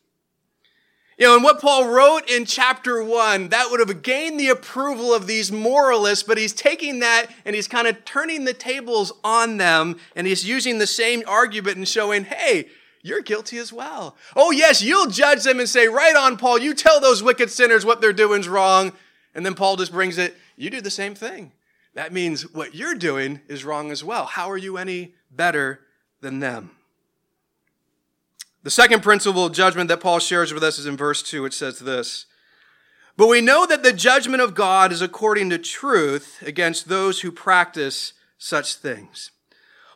You 1.19 1.27
know, 1.27 1.35
and 1.35 1.43
what 1.43 1.61
Paul 1.61 1.89
wrote 1.89 2.31
in 2.31 2.45
chapter 2.45 3.03
one, 3.03 3.49
that 3.49 3.73
would 3.73 3.81
have 3.81 4.03
gained 4.03 4.39
the 4.39 4.51
approval 4.51 5.13
of 5.13 5.27
these 5.27 5.51
moralists, 5.51 6.23
but 6.23 6.39
he's 6.39 6.53
taking 6.53 7.01
that 7.01 7.27
and 7.45 7.57
he's 7.57 7.67
kind 7.67 7.89
of 7.89 8.05
turning 8.05 8.45
the 8.45 8.55
tables 8.55 9.13
on 9.25 9.57
them 9.57 9.97
and 10.15 10.29
he's 10.29 10.47
using 10.47 10.79
the 10.79 10.87
same 10.87 11.25
argument 11.27 11.77
and 11.77 11.89
showing, 11.89 12.23
hey, 12.25 12.69
you're 13.03 13.21
guilty 13.21 13.59
as 13.59 13.73
well. 13.73 14.17
Oh, 14.37 14.53
yes, 14.53 14.81
you'll 14.81 15.11
judge 15.11 15.43
them 15.43 15.59
and 15.59 15.69
say, 15.69 15.89
right 15.89 16.15
on, 16.15 16.37
Paul, 16.37 16.59
you 16.59 16.73
tell 16.73 17.01
those 17.01 17.21
wicked 17.21 17.51
sinners 17.51 17.85
what 17.85 18.01
they're 18.01 18.13
doing 18.13 18.41
is 18.41 18.49
wrong. 18.49 18.93
And 19.35 19.45
then 19.45 19.55
Paul 19.55 19.75
just 19.77 19.91
brings 19.91 20.19
it, 20.19 20.37
you 20.57 20.71
do 20.71 20.81
the 20.81 20.91
same 20.91 21.17
thing. 21.17 21.51
That 21.95 22.13
means 22.13 22.43
what 22.55 22.77
you're 22.77 22.95
doing 22.95 23.41
is 23.49 23.65
wrong 23.65 23.91
as 23.91 24.05
well. 24.05 24.27
How 24.27 24.49
are 24.51 24.57
you 24.57 24.77
any 24.77 25.15
better 25.33 25.81
than 26.21 26.39
them? 26.39 26.71
The 28.69 28.73
second 28.73 29.03
principle 29.03 29.47
of 29.47 29.55
judgment 29.55 29.89
that 29.89 30.03
Paul 30.03 30.19
shares 30.19 30.53
with 30.53 30.63
us 30.63 30.79
is 30.79 30.85
in 30.85 30.95
verse 30.95 31.23
2, 31.23 31.41
which 31.41 31.55
says 31.55 31.79
this 31.79 32.27
But 33.17 33.27
we 33.27 33.41
know 33.41 33.65
that 33.65 33.83
the 33.83 33.95
judgment 33.95 34.43
of 34.43 34.55
God 34.55 34.93
is 34.93 35.01
according 35.01 35.49
to 35.49 35.59
truth 35.59 36.43
against 36.45 36.87
those 36.87 37.23
who 37.23 37.33
practice 37.33 38.13
such 38.37 38.75
things. 38.75 39.31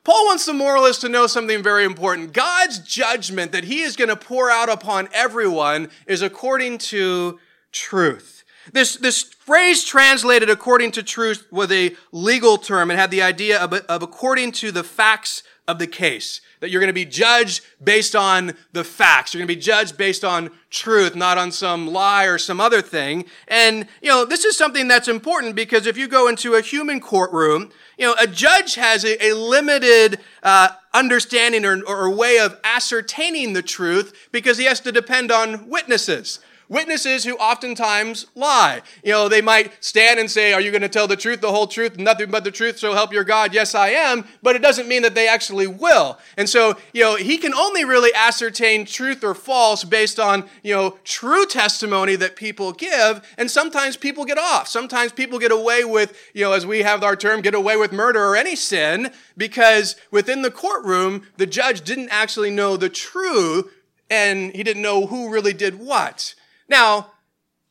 Paul 0.05 0.25
wants 0.25 0.47
the 0.47 0.55
moralist 0.55 1.03
to 1.03 1.11
know 1.11 1.27
something 1.27 1.63
very 1.63 1.85
important. 1.85 2.33
God's 2.33 2.79
judgment 2.79 3.53
that 3.53 3.65
he 3.65 3.83
is 3.83 3.95
going 3.95 4.09
to 4.09 4.17
pour 4.17 4.51
out 4.51 4.71
upon 4.71 5.11
everyone 5.13 5.91
is 6.07 6.23
according 6.23 6.79
to 6.79 7.39
truth. 7.73 8.43
This, 8.73 8.97
this 8.97 9.23
phrase 9.23 9.85
translated 9.85 10.49
according 10.49 10.93
to 10.93 11.03
truth 11.03 11.47
was 11.51 11.71
a 11.71 11.95
legal 12.11 12.57
term 12.57 12.91
and 12.91 12.99
had 12.99 13.11
the 13.11 13.21
idea 13.21 13.61
of, 13.61 13.75
of 13.75 14.03
according 14.03 14.53
to 14.53 14.73
the 14.73 14.83
facts 14.83 15.43
of 15.69 15.79
the 15.79 15.87
case 15.87 16.41
that 16.61 16.71
you're 16.71 16.81
going 16.81 16.89
to 16.89 16.93
be 16.93 17.05
judged 17.05 17.65
based 17.83 18.17
on 18.17 18.53
the 18.73 18.85
facts. 18.85 19.33
You're 19.33 19.41
going 19.41 19.49
to 19.49 19.55
be 19.55 19.61
judged 19.61 19.97
based 19.97 20.25
on 20.25 20.51
truth, 20.71 21.15
not 21.15 21.39
on 21.39 21.53
some 21.53 21.87
lie 21.87 22.25
or 22.25 22.39
some 22.39 22.61
other 22.61 22.83
thing. 22.83 23.25
And, 23.49 23.87
you 24.01 24.09
know, 24.09 24.25
this 24.25 24.45
is 24.45 24.57
something 24.57 24.89
that's 24.89 25.09
important 25.09 25.55
because 25.55 25.87
if 25.87 25.97
you 25.97 26.09
go 26.09 26.29
into 26.29 26.55
a 26.55 26.61
human 26.61 27.01
courtroom, 27.01 27.71
you 27.99 28.07
know, 28.07 28.15
a 28.21 28.27
judge 28.27 28.75
has 28.75 29.05
a, 29.05 29.25
a 29.25 29.35
limited 29.35 30.19
uh, 30.43 30.71
understanding 30.95 31.65
or, 31.65 31.83
or 31.87 32.11
way 32.11 32.39
of 32.39 32.59
ascertaining 32.65 33.53
the 33.53 33.63
truth 33.63 34.29
because 34.33 34.59
he 34.59 34.65
has 34.65 34.81
to 34.81 34.93
depend 34.93 35.31
on 35.31 35.69
witnesses. 35.69 36.41
Witnesses 36.73 37.25
who 37.25 37.37
oftentimes 37.37 38.25
lie. 38.35 38.81
You 39.05 39.13
know, 39.13 39.29
they 39.29 39.43
might 39.43 39.85
stand 39.85 40.19
and 40.19 40.31
say, 40.31 40.55
Are 40.55 40.61
you 40.61 40.71
going 40.71 40.81
to 40.81 40.89
tell 40.89 41.07
the 41.07 41.17
truth, 41.17 41.43
the 41.43 41.53
whole 41.53 41.67
truth, 41.67 41.99
nothing 41.99 42.31
but 42.31 42.45
the 42.45 42.51
truth, 42.51 42.79
so 42.79 42.95
help 42.95 43.13
your 43.13 43.25
God? 43.25 43.53
Yes, 43.53 43.75
I 43.75 43.91
am. 43.91 44.25
But 44.43 44.57
it 44.57 44.63
doesn't 44.63 44.89
mean 44.89 45.03
that 45.03 45.15
they 45.15 45.29
actually 45.29 45.67
will. 45.67 46.19
And 46.39 46.49
so, 46.49 46.79
you 46.95 47.03
know, 47.03 47.17
he 47.17 47.37
can 47.37 47.53
only 47.53 47.85
really 47.85 48.11
ascertain 48.15 48.87
truth 48.87 49.23
or 49.23 49.35
false 49.35 49.85
based 49.85 50.19
on, 50.19 50.49
you 50.63 50.75
know, 50.75 50.97
true 51.05 51.45
testimony 51.45 52.17
that 52.17 52.37
people 52.37 52.73
give. 52.73 53.21
And 53.37 53.51
sometimes 53.51 53.99
people 53.99 54.25
get 54.25 54.39
off. 54.39 54.67
Sometimes 54.67 55.13
people 55.13 55.39
get 55.39 55.53
away 55.53 55.85
with, 55.85 56.19
you 56.33 56.41
know, 56.41 56.53
as 56.53 56.65
we 56.65 56.79
have 56.79 57.05
our 57.05 57.17
term, 57.17 57.43
get 57.43 57.55
away 57.55 57.77
with 57.77 57.93
murder 57.93 58.25
or 58.25 58.35
any 58.35 58.57
sin 58.57 59.13
because 59.37 59.95
within 60.11 60.41
the 60.41 60.51
courtroom, 60.51 61.27
the 61.37 61.45
judge 61.45 61.83
didn't 61.83 62.09
actually 62.09 62.51
know 62.51 62.79
the 62.79 62.89
truth 62.89 63.71
and 64.09 64.55
he 64.55 64.63
didn't 64.63 64.81
know 64.81 65.05
who 65.07 65.31
really 65.31 65.53
did 65.53 65.79
what. 65.79 66.35
Now, 66.69 67.13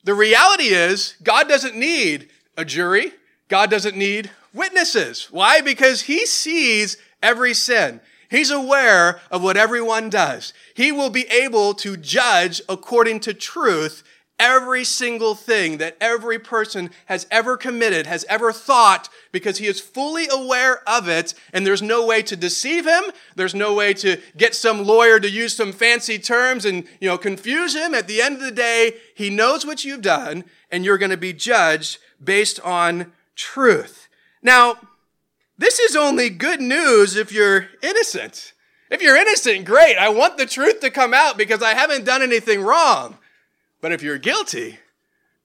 the 0.04 0.14
reality 0.14 0.66
is, 0.66 1.16
God 1.24 1.48
doesn't 1.48 1.76
need 1.76 2.30
a 2.58 2.66
jury. 2.66 3.14
God 3.48 3.70
doesn't 3.70 3.96
need 3.96 4.32
witnesses. 4.54 5.28
Why? 5.32 5.62
Because 5.62 6.02
He 6.02 6.26
sees 6.26 6.98
every 7.22 7.54
sin. 7.54 8.02
He's 8.30 8.50
aware 8.50 9.20
of 9.30 9.44
what 9.44 9.58
everyone 9.58 10.10
does. 10.10 10.54
He 10.74 10.92
will 10.92 11.10
be 11.10 11.28
able 11.28 11.74
to 11.76 11.98
judge 11.98 12.62
according 12.70 13.20
to 13.22 13.34
truth 13.34 14.04
every 14.42 14.84
single 14.84 15.36
thing 15.36 15.78
that 15.78 15.96
every 16.02 16.40
person 16.40 16.90
has 17.06 17.28
ever 17.30 17.56
committed, 17.56 18.08
has 18.08 18.26
ever 18.28 18.52
thought, 18.52 19.08
because 19.32 19.60
he 19.60 19.68
is 19.68 19.80
fully 19.80 20.28
aware 20.30 20.82
of 20.90 21.08
it, 21.08 21.36
and 21.54 21.66
there's 21.66 21.84
no 21.84 22.04
way 22.04 22.24
to 22.24 22.36
deceive 22.36 22.88
him. 22.88 23.04
There's 23.36 23.54
no 23.54 23.76
way 23.76 23.94
to 23.94 24.20
get 24.36 24.56
some 24.56 24.84
lawyer 24.84 25.20
to 25.20 25.30
use 25.30 25.56
some 25.56 25.72
fancy 25.72 26.18
terms 26.18 26.66
and, 26.66 26.86
you 27.00 27.08
know, 27.08 27.20
confuse 27.20 27.76
him. 27.76 27.94
At 27.94 28.08
the 28.08 28.20
end 28.20 28.38
of 28.38 28.42
the 28.42 28.52
day, 28.52 28.96
he 29.16 29.30
knows 29.30 29.64
what 29.64 29.86
you've 29.86 30.02
done, 30.02 30.44
and 30.72 30.84
you're 30.84 30.98
going 30.98 31.12
to 31.12 31.18
be 31.18 31.34
judged 31.34 32.00
based 32.22 32.60
on 32.62 33.14
truth. 33.36 34.10
Now, 34.42 34.78
this 35.56 35.80
is 35.80 35.96
only 35.96 36.32
good 36.32 36.60
news 36.60 37.16
if 37.16 37.32
you're 37.32 37.68
innocent. 37.84 38.54
If 38.90 39.04
you're 39.04 39.16
innocent, 39.16 39.66
great. 39.66 39.98
I 39.98 40.10
want 40.10 40.38
the 40.38 40.48
truth 40.48 40.80
to 40.80 40.90
come 40.90 41.14
out 41.14 41.38
because 41.38 41.62
I 41.62 41.76
haven't 41.76 42.06
done 42.06 42.24
anything 42.24 42.64
wrong. 42.64 43.20
But 43.82 43.92
if 43.92 44.04
you're 44.04 44.18
guilty, 44.18 44.80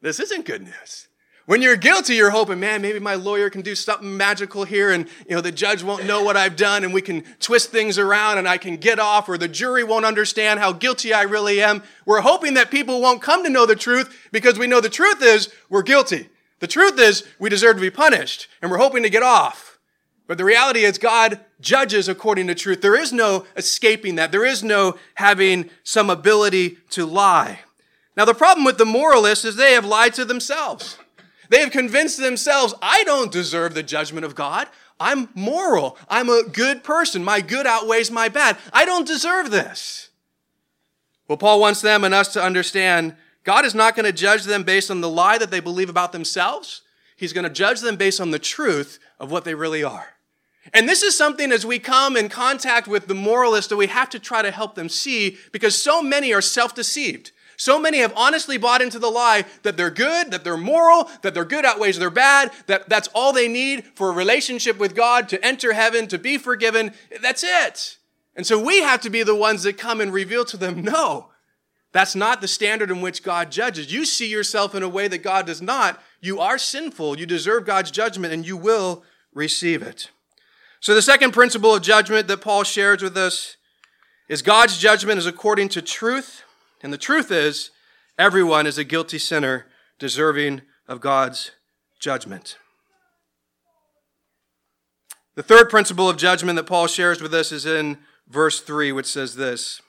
this 0.02 0.20
isn't 0.20 0.44
good 0.44 0.62
news. 0.62 1.08
When 1.46 1.62
you're 1.62 1.76
guilty, 1.76 2.16
you're 2.16 2.30
hoping, 2.30 2.58
man, 2.58 2.82
maybe 2.82 2.98
my 2.98 3.14
lawyer 3.14 3.50
can 3.50 3.62
do 3.62 3.76
something 3.76 4.16
magical 4.16 4.64
here 4.64 4.90
and, 4.90 5.08
you 5.28 5.36
know, 5.36 5.40
the 5.40 5.52
judge 5.52 5.84
won't 5.84 6.04
know 6.04 6.24
what 6.24 6.36
I've 6.36 6.56
done 6.56 6.82
and 6.82 6.92
we 6.92 7.00
can 7.00 7.22
twist 7.38 7.70
things 7.70 8.00
around 8.00 8.38
and 8.38 8.48
I 8.48 8.58
can 8.58 8.76
get 8.76 8.98
off 8.98 9.28
or 9.28 9.38
the 9.38 9.46
jury 9.46 9.84
won't 9.84 10.04
understand 10.04 10.58
how 10.58 10.72
guilty 10.72 11.14
I 11.14 11.22
really 11.22 11.62
am. 11.62 11.84
We're 12.04 12.20
hoping 12.20 12.54
that 12.54 12.72
people 12.72 13.00
won't 13.00 13.22
come 13.22 13.44
to 13.44 13.50
know 13.50 13.64
the 13.64 13.76
truth 13.76 14.28
because 14.32 14.58
we 14.58 14.66
know 14.66 14.80
the 14.80 14.88
truth 14.88 15.22
is 15.22 15.48
we're 15.70 15.82
guilty. 15.82 16.28
The 16.58 16.66
truth 16.66 16.98
is 16.98 17.24
we 17.38 17.48
deserve 17.48 17.76
to 17.76 17.82
be 17.82 17.90
punished 17.90 18.48
and 18.60 18.68
we're 18.68 18.78
hoping 18.78 19.04
to 19.04 19.10
get 19.10 19.22
off. 19.22 19.78
But 20.26 20.38
the 20.38 20.44
reality 20.44 20.80
is 20.80 20.98
God 20.98 21.38
judges 21.60 22.08
according 22.08 22.48
to 22.48 22.56
truth. 22.56 22.82
There 22.82 23.00
is 23.00 23.12
no 23.12 23.46
escaping 23.56 24.16
that. 24.16 24.32
There 24.32 24.44
is 24.44 24.64
no 24.64 24.96
having 25.14 25.70
some 25.84 26.10
ability 26.10 26.78
to 26.90 27.06
lie. 27.06 27.60
Now, 28.16 28.24
the 28.24 28.34
problem 28.34 28.64
with 28.64 28.78
the 28.78 28.86
moralists 28.86 29.44
is 29.44 29.56
they 29.56 29.74
have 29.74 29.84
lied 29.84 30.14
to 30.14 30.24
themselves. 30.24 30.98
They 31.50 31.60
have 31.60 31.70
convinced 31.70 32.18
themselves, 32.18 32.74
I 32.82 33.04
don't 33.04 33.30
deserve 33.30 33.74
the 33.74 33.82
judgment 33.82 34.24
of 34.24 34.34
God. 34.34 34.68
I'm 34.98 35.28
moral. 35.34 35.98
I'm 36.08 36.28
a 36.28 36.44
good 36.50 36.82
person. 36.82 37.22
My 37.22 37.40
good 37.40 37.66
outweighs 37.66 38.10
my 38.10 38.28
bad. 38.28 38.56
I 38.72 38.84
don't 38.84 39.06
deserve 39.06 39.50
this. 39.50 40.10
Well, 41.28 41.36
Paul 41.36 41.60
wants 41.60 41.82
them 41.82 42.04
and 42.04 42.14
us 42.14 42.32
to 42.32 42.42
understand 42.42 43.14
God 43.44 43.64
is 43.64 43.74
not 43.74 43.94
going 43.94 44.06
to 44.06 44.12
judge 44.12 44.44
them 44.44 44.64
based 44.64 44.90
on 44.90 45.00
the 45.00 45.08
lie 45.08 45.38
that 45.38 45.50
they 45.50 45.60
believe 45.60 45.90
about 45.90 46.12
themselves. 46.12 46.82
He's 47.16 47.32
going 47.32 47.44
to 47.44 47.50
judge 47.50 47.80
them 47.80 47.96
based 47.96 48.20
on 48.20 48.30
the 48.30 48.38
truth 48.38 48.98
of 49.20 49.30
what 49.30 49.44
they 49.44 49.54
really 49.54 49.84
are. 49.84 50.14
And 50.74 50.88
this 50.88 51.02
is 51.02 51.16
something 51.16 51.52
as 51.52 51.64
we 51.64 51.78
come 51.78 52.16
in 52.16 52.28
contact 52.28 52.88
with 52.88 53.06
the 53.06 53.14
moralist 53.14 53.68
that 53.68 53.76
we 53.76 53.86
have 53.86 54.10
to 54.10 54.18
try 54.18 54.42
to 54.42 54.50
help 54.50 54.74
them 54.74 54.88
see 54.88 55.36
because 55.52 55.80
so 55.80 56.02
many 56.02 56.32
are 56.32 56.40
self 56.40 56.74
deceived. 56.74 57.30
So 57.56 57.80
many 57.80 57.98
have 57.98 58.12
honestly 58.16 58.58
bought 58.58 58.82
into 58.82 58.98
the 58.98 59.10
lie 59.10 59.44
that 59.62 59.76
they're 59.76 59.90
good, 59.90 60.30
that 60.30 60.44
they're 60.44 60.56
moral, 60.56 61.10
that 61.22 61.34
their 61.34 61.44
good 61.44 61.64
outweighs 61.64 61.98
their 61.98 62.10
bad, 62.10 62.52
that 62.66 62.88
that's 62.88 63.08
all 63.14 63.32
they 63.32 63.48
need 63.48 63.84
for 63.94 64.10
a 64.10 64.14
relationship 64.14 64.78
with 64.78 64.94
God, 64.94 65.28
to 65.30 65.44
enter 65.44 65.72
heaven, 65.72 66.06
to 66.08 66.18
be 66.18 66.38
forgiven. 66.38 66.92
That's 67.22 67.44
it. 67.44 67.98
And 68.34 68.46
so 68.46 68.62
we 68.62 68.82
have 68.82 69.00
to 69.00 69.10
be 69.10 69.22
the 69.22 69.34
ones 69.34 69.62
that 69.62 69.78
come 69.78 70.00
and 70.00 70.12
reveal 70.12 70.44
to 70.46 70.56
them, 70.56 70.82
no, 70.82 71.30
that's 71.92 72.14
not 72.14 72.42
the 72.42 72.48
standard 72.48 72.90
in 72.90 73.00
which 73.00 73.22
God 73.22 73.50
judges. 73.50 73.90
You 73.90 74.04
see 74.04 74.28
yourself 74.28 74.74
in 74.74 74.82
a 74.82 74.88
way 74.88 75.08
that 75.08 75.22
God 75.22 75.46
does 75.46 75.62
not. 75.62 76.02
You 76.20 76.40
are 76.40 76.58
sinful. 76.58 77.18
You 77.18 77.24
deserve 77.24 77.64
God's 77.64 77.90
judgment 77.90 78.34
and 78.34 78.46
you 78.46 78.58
will 78.58 79.02
receive 79.32 79.80
it. 79.80 80.10
So 80.80 80.94
the 80.94 81.00
second 81.00 81.32
principle 81.32 81.74
of 81.74 81.82
judgment 81.82 82.28
that 82.28 82.42
Paul 82.42 82.64
shares 82.64 83.02
with 83.02 83.16
us 83.16 83.56
is 84.28 84.42
God's 84.42 84.76
judgment 84.76 85.18
is 85.18 85.24
according 85.24 85.70
to 85.70 85.80
truth 85.80 86.42
and 86.86 86.92
the 86.92 86.98
truth 86.98 87.32
is, 87.32 87.72
everyone 88.16 88.64
is 88.64 88.78
a 88.78 88.84
guilty 88.84 89.18
sinner 89.18 89.66
deserving 89.98 90.62
of 90.86 91.00
God's 91.00 91.50
judgment. 91.98 92.58
The 95.34 95.42
third 95.42 95.68
principle 95.68 96.08
of 96.08 96.16
judgment 96.16 96.54
that 96.54 96.68
Paul 96.68 96.86
shares 96.86 97.20
with 97.20 97.34
us 97.34 97.50
is 97.50 97.66
in 97.66 97.98
verse 98.28 98.60
3, 98.60 98.92
which 98.92 99.06
says 99.06 99.34
this 99.34 99.80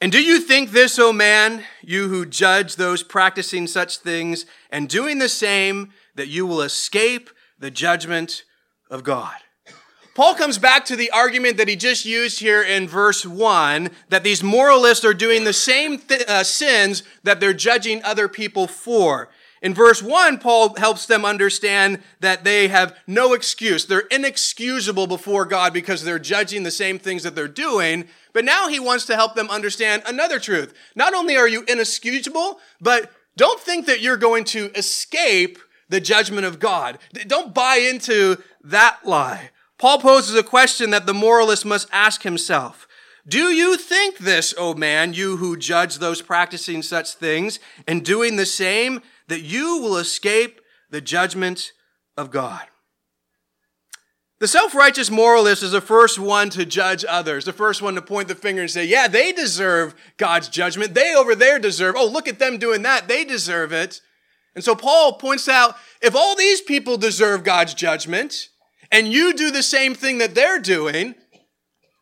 And 0.00 0.10
do 0.10 0.20
you 0.20 0.40
think 0.40 0.72
this, 0.72 0.98
O 0.98 1.12
man, 1.12 1.62
you 1.82 2.08
who 2.08 2.26
judge 2.26 2.74
those 2.74 3.04
practicing 3.04 3.68
such 3.68 3.98
things 3.98 4.46
and 4.70 4.88
doing 4.88 5.20
the 5.20 5.28
same, 5.28 5.92
that 6.16 6.26
you 6.26 6.46
will 6.46 6.62
escape 6.62 7.30
the 7.60 7.70
judgment 7.70 8.42
of 8.90 9.04
God? 9.04 9.36
Paul 10.14 10.36
comes 10.36 10.58
back 10.58 10.84
to 10.86 10.96
the 10.96 11.10
argument 11.10 11.56
that 11.56 11.66
he 11.66 11.74
just 11.74 12.04
used 12.04 12.38
here 12.38 12.62
in 12.62 12.86
verse 12.86 13.26
1 13.26 13.90
that 14.10 14.22
these 14.22 14.44
moralists 14.44 15.04
are 15.04 15.14
doing 15.14 15.42
the 15.42 15.52
same 15.52 15.98
th- 15.98 16.22
uh, 16.28 16.44
sins 16.44 17.02
that 17.24 17.40
they're 17.40 17.52
judging 17.52 18.02
other 18.04 18.28
people 18.28 18.68
for. 18.68 19.28
In 19.60 19.74
verse 19.74 20.02
1, 20.02 20.38
Paul 20.38 20.76
helps 20.76 21.06
them 21.06 21.24
understand 21.24 22.00
that 22.20 22.44
they 22.44 22.68
have 22.68 22.96
no 23.06 23.32
excuse. 23.32 23.86
They're 23.86 24.00
inexcusable 24.00 25.06
before 25.08 25.46
God 25.46 25.72
because 25.72 26.04
they're 26.04 26.18
judging 26.18 26.62
the 26.62 26.70
same 26.70 26.98
things 26.98 27.24
that 27.24 27.34
they're 27.34 27.48
doing. 27.48 28.06
But 28.32 28.44
now 28.44 28.68
he 28.68 28.78
wants 28.78 29.06
to 29.06 29.16
help 29.16 29.34
them 29.34 29.50
understand 29.50 30.02
another 30.06 30.38
truth. 30.38 30.74
Not 30.94 31.14
only 31.14 31.36
are 31.36 31.48
you 31.48 31.64
inexcusable, 31.66 32.60
but 32.80 33.10
don't 33.36 33.58
think 33.58 33.86
that 33.86 34.00
you're 34.00 34.16
going 34.16 34.44
to 34.44 34.70
escape 34.76 35.58
the 35.88 36.00
judgment 36.00 36.46
of 36.46 36.60
God. 36.60 36.98
Don't 37.26 37.54
buy 37.54 37.76
into 37.76 38.36
that 38.62 38.98
lie. 39.04 39.50
Paul 39.84 39.98
poses 39.98 40.34
a 40.34 40.42
question 40.42 40.88
that 40.92 41.04
the 41.04 41.12
moralist 41.12 41.66
must 41.66 41.88
ask 41.92 42.22
himself. 42.22 42.88
Do 43.28 43.50
you 43.50 43.76
think 43.76 44.16
this, 44.16 44.54
O 44.56 44.72
man, 44.72 45.12
you 45.12 45.36
who 45.36 45.58
judge 45.58 45.98
those 45.98 46.22
practicing 46.22 46.80
such 46.80 47.12
things 47.12 47.58
and 47.86 48.02
doing 48.02 48.36
the 48.36 48.46
same, 48.46 49.02
that 49.28 49.42
you 49.42 49.82
will 49.82 49.98
escape 49.98 50.62
the 50.88 51.02
judgment 51.02 51.72
of 52.16 52.30
God? 52.30 52.62
The 54.38 54.48
self-righteous 54.48 55.10
moralist 55.10 55.62
is 55.62 55.72
the 55.72 55.82
first 55.82 56.18
one 56.18 56.48
to 56.48 56.64
judge 56.64 57.04
others, 57.06 57.44
the 57.44 57.52
first 57.52 57.82
one 57.82 57.94
to 57.96 58.00
point 58.00 58.28
the 58.28 58.34
finger 58.34 58.62
and 58.62 58.70
say, 58.70 58.86
yeah, 58.86 59.06
they 59.06 59.32
deserve 59.32 59.94
God's 60.16 60.48
judgment. 60.48 60.94
They 60.94 61.14
over 61.14 61.34
there 61.34 61.58
deserve, 61.58 61.94
oh, 61.98 62.06
look 62.06 62.26
at 62.26 62.38
them 62.38 62.56
doing 62.56 62.80
that. 62.84 63.06
They 63.06 63.22
deserve 63.22 63.70
it. 63.74 64.00
And 64.54 64.64
so 64.64 64.74
Paul 64.74 65.18
points 65.18 65.46
out, 65.46 65.76
if 66.00 66.16
all 66.16 66.34
these 66.34 66.62
people 66.62 66.96
deserve 66.96 67.44
God's 67.44 67.74
judgment, 67.74 68.48
and 68.94 69.12
you 69.12 69.34
do 69.34 69.50
the 69.50 69.64
same 69.64 69.92
thing 69.92 70.18
that 70.18 70.36
they're 70.36 70.60
doing, 70.60 71.16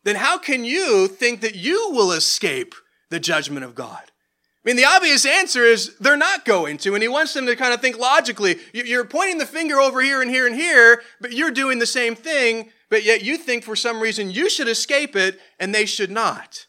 then 0.04 0.16
how 0.16 0.36
can 0.36 0.62
you 0.62 1.08
think 1.08 1.40
that 1.40 1.54
you 1.54 1.90
will 1.90 2.12
escape 2.12 2.74
the 3.08 3.18
judgment 3.18 3.64
of 3.64 3.74
God? 3.74 4.02
I 4.04 4.68
mean, 4.68 4.76
the 4.76 4.84
obvious 4.84 5.24
answer 5.24 5.64
is 5.64 5.96
they're 5.96 6.18
not 6.18 6.44
going 6.44 6.76
to, 6.78 6.92
and 6.92 7.02
he 7.02 7.08
wants 7.08 7.32
them 7.32 7.46
to 7.46 7.56
kind 7.56 7.72
of 7.72 7.80
think 7.80 7.98
logically. 7.98 8.58
You're 8.74 9.06
pointing 9.06 9.38
the 9.38 9.46
finger 9.46 9.80
over 9.80 10.02
here 10.02 10.20
and 10.20 10.30
here 10.30 10.46
and 10.46 10.54
here, 10.54 11.02
but 11.18 11.32
you're 11.32 11.50
doing 11.50 11.78
the 11.78 11.86
same 11.86 12.14
thing, 12.14 12.70
but 12.90 13.04
yet 13.04 13.24
you 13.24 13.38
think 13.38 13.64
for 13.64 13.74
some 13.74 13.98
reason 13.98 14.30
you 14.30 14.50
should 14.50 14.68
escape 14.68 15.16
it 15.16 15.40
and 15.58 15.74
they 15.74 15.86
should 15.86 16.10
not. 16.10 16.66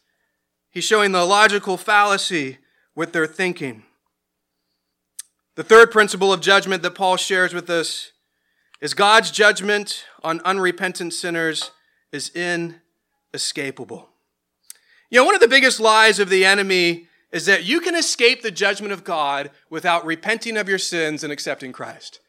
He's 0.72 0.86
showing 0.86 1.12
the 1.12 1.26
logical 1.26 1.76
fallacy 1.76 2.60
with 2.96 3.12
their 3.12 3.28
thinking. 3.28 3.84
The 5.56 5.66
third 5.66 5.92
principle 5.92 6.32
of 6.32 6.40
judgment 6.40 6.82
that 6.84 6.96
Paul 6.96 7.18
shares 7.18 7.54
with 7.54 7.70
us 7.70 8.14
is 8.80 8.94
God's 8.94 9.32
judgment 9.32 10.06
on 10.24 10.42
unrepentant 10.42 11.14
sinners 11.14 11.72
is 12.12 12.32
inescapable. 12.36 14.10
You 15.10 15.20
know, 15.20 15.26
one 15.26 15.36
of 15.36 15.42
the 15.42 15.48
biggest 15.48 15.80
lies 15.80 16.20
of 16.20 16.30
the 16.30 16.46
enemy 16.46 17.08
is 17.32 17.46
that 17.48 17.66
you 17.66 17.82
can 17.82 17.96
escape 17.96 18.42
the 18.42 18.52
judgment 18.52 18.94
of 18.94 19.04
God 19.04 19.52
without 19.70 20.06
repenting 20.06 20.58
of 20.58 20.70
your 20.70 20.78
sins 20.78 21.24
and 21.24 21.34
accepting 21.34 21.72
Christ. 21.72 22.20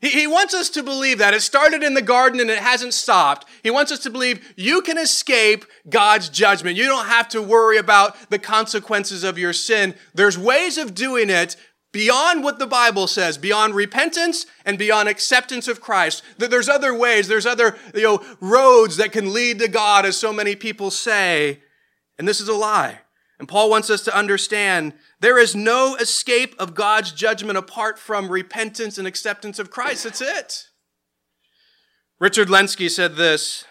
He, 0.00 0.08
he 0.10 0.26
wants 0.26 0.54
us 0.54 0.70
to 0.70 0.82
believe 0.82 1.18
that. 1.18 1.34
It 1.34 1.42
started 1.42 1.82
in 1.82 1.94
the 1.94 2.02
garden 2.02 2.40
and 2.40 2.50
it 2.50 2.58
hasn't 2.58 2.94
stopped. 2.94 3.46
He 3.62 3.70
wants 3.70 3.92
us 3.92 4.00
to 4.00 4.10
believe 4.10 4.54
you 4.56 4.82
can 4.82 4.98
escape 4.98 5.64
God's 5.88 6.28
judgment. 6.28 6.76
You 6.76 6.86
don't 6.86 7.06
have 7.06 7.28
to 7.30 7.42
worry 7.42 7.78
about 7.78 8.30
the 8.30 8.38
consequences 8.38 9.24
of 9.24 9.38
your 9.38 9.52
sin. 9.52 9.94
There's 10.14 10.38
ways 10.38 10.78
of 10.78 10.94
doing 10.94 11.30
it 11.30 11.56
beyond 11.94 12.42
what 12.42 12.58
the 12.58 12.66
Bible 12.66 13.06
says, 13.06 13.38
beyond 13.38 13.72
repentance 13.74 14.46
and 14.66 14.76
beyond 14.76 15.08
acceptance 15.08 15.68
of 15.68 15.80
Christ. 15.80 16.24
That 16.38 16.50
there's 16.50 16.68
other 16.68 16.92
ways, 16.92 17.28
there's 17.28 17.46
other 17.46 17.76
you 17.94 18.02
know, 18.02 18.24
roads 18.40 18.96
that 18.96 19.12
can 19.12 19.32
lead 19.32 19.60
to 19.60 19.68
God, 19.68 20.04
as 20.04 20.18
so 20.18 20.32
many 20.32 20.56
people 20.56 20.90
say. 20.90 21.60
And 22.18 22.26
this 22.26 22.40
is 22.40 22.48
a 22.48 22.54
lie. 22.54 22.98
And 23.38 23.48
Paul 23.48 23.70
wants 23.70 23.90
us 23.90 24.02
to 24.02 24.16
understand 24.16 24.92
there 25.20 25.38
is 25.38 25.54
no 25.54 25.94
escape 25.94 26.56
of 26.58 26.74
God's 26.74 27.12
judgment 27.12 27.56
apart 27.56 27.98
from 27.98 28.28
repentance 28.28 28.98
and 28.98 29.06
acceptance 29.06 29.60
of 29.60 29.70
Christ. 29.70 30.02
That's 30.02 30.20
it. 30.20 30.68
Richard 32.18 32.48
Lenski 32.48 32.90
said 32.90 33.14
this 33.14 33.64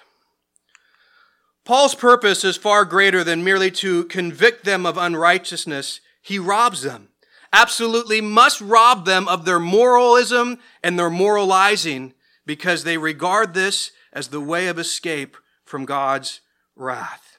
Paul's 1.65 1.95
purpose 1.95 2.45
is 2.45 2.55
far 2.55 2.85
greater 2.85 3.21
than 3.23 3.43
merely 3.43 3.71
to 3.71 4.05
convict 4.05 4.63
them 4.63 4.85
of 4.85 4.97
unrighteousness. 4.97 5.99
He 6.21 6.39
robs 6.39 6.83
them 6.83 7.09
absolutely 7.53 8.19
must 8.19 8.59
rob 8.59 9.05
them 9.05 9.27
of 9.27 9.45
their 9.45 9.59
moralism 9.59 10.57
and 10.83 10.99
their 10.99 11.09
moralizing 11.09 12.13
because 12.45 12.83
they 12.83 12.97
regard 12.97 13.53
this 13.53 13.91
as 14.11 14.27
the 14.27 14.41
way 14.41 14.67
of 14.67 14.79
escape 14.79 15.37
from 15.63 15.85
God's 15.85 16.41
wrath. 16.75 17.32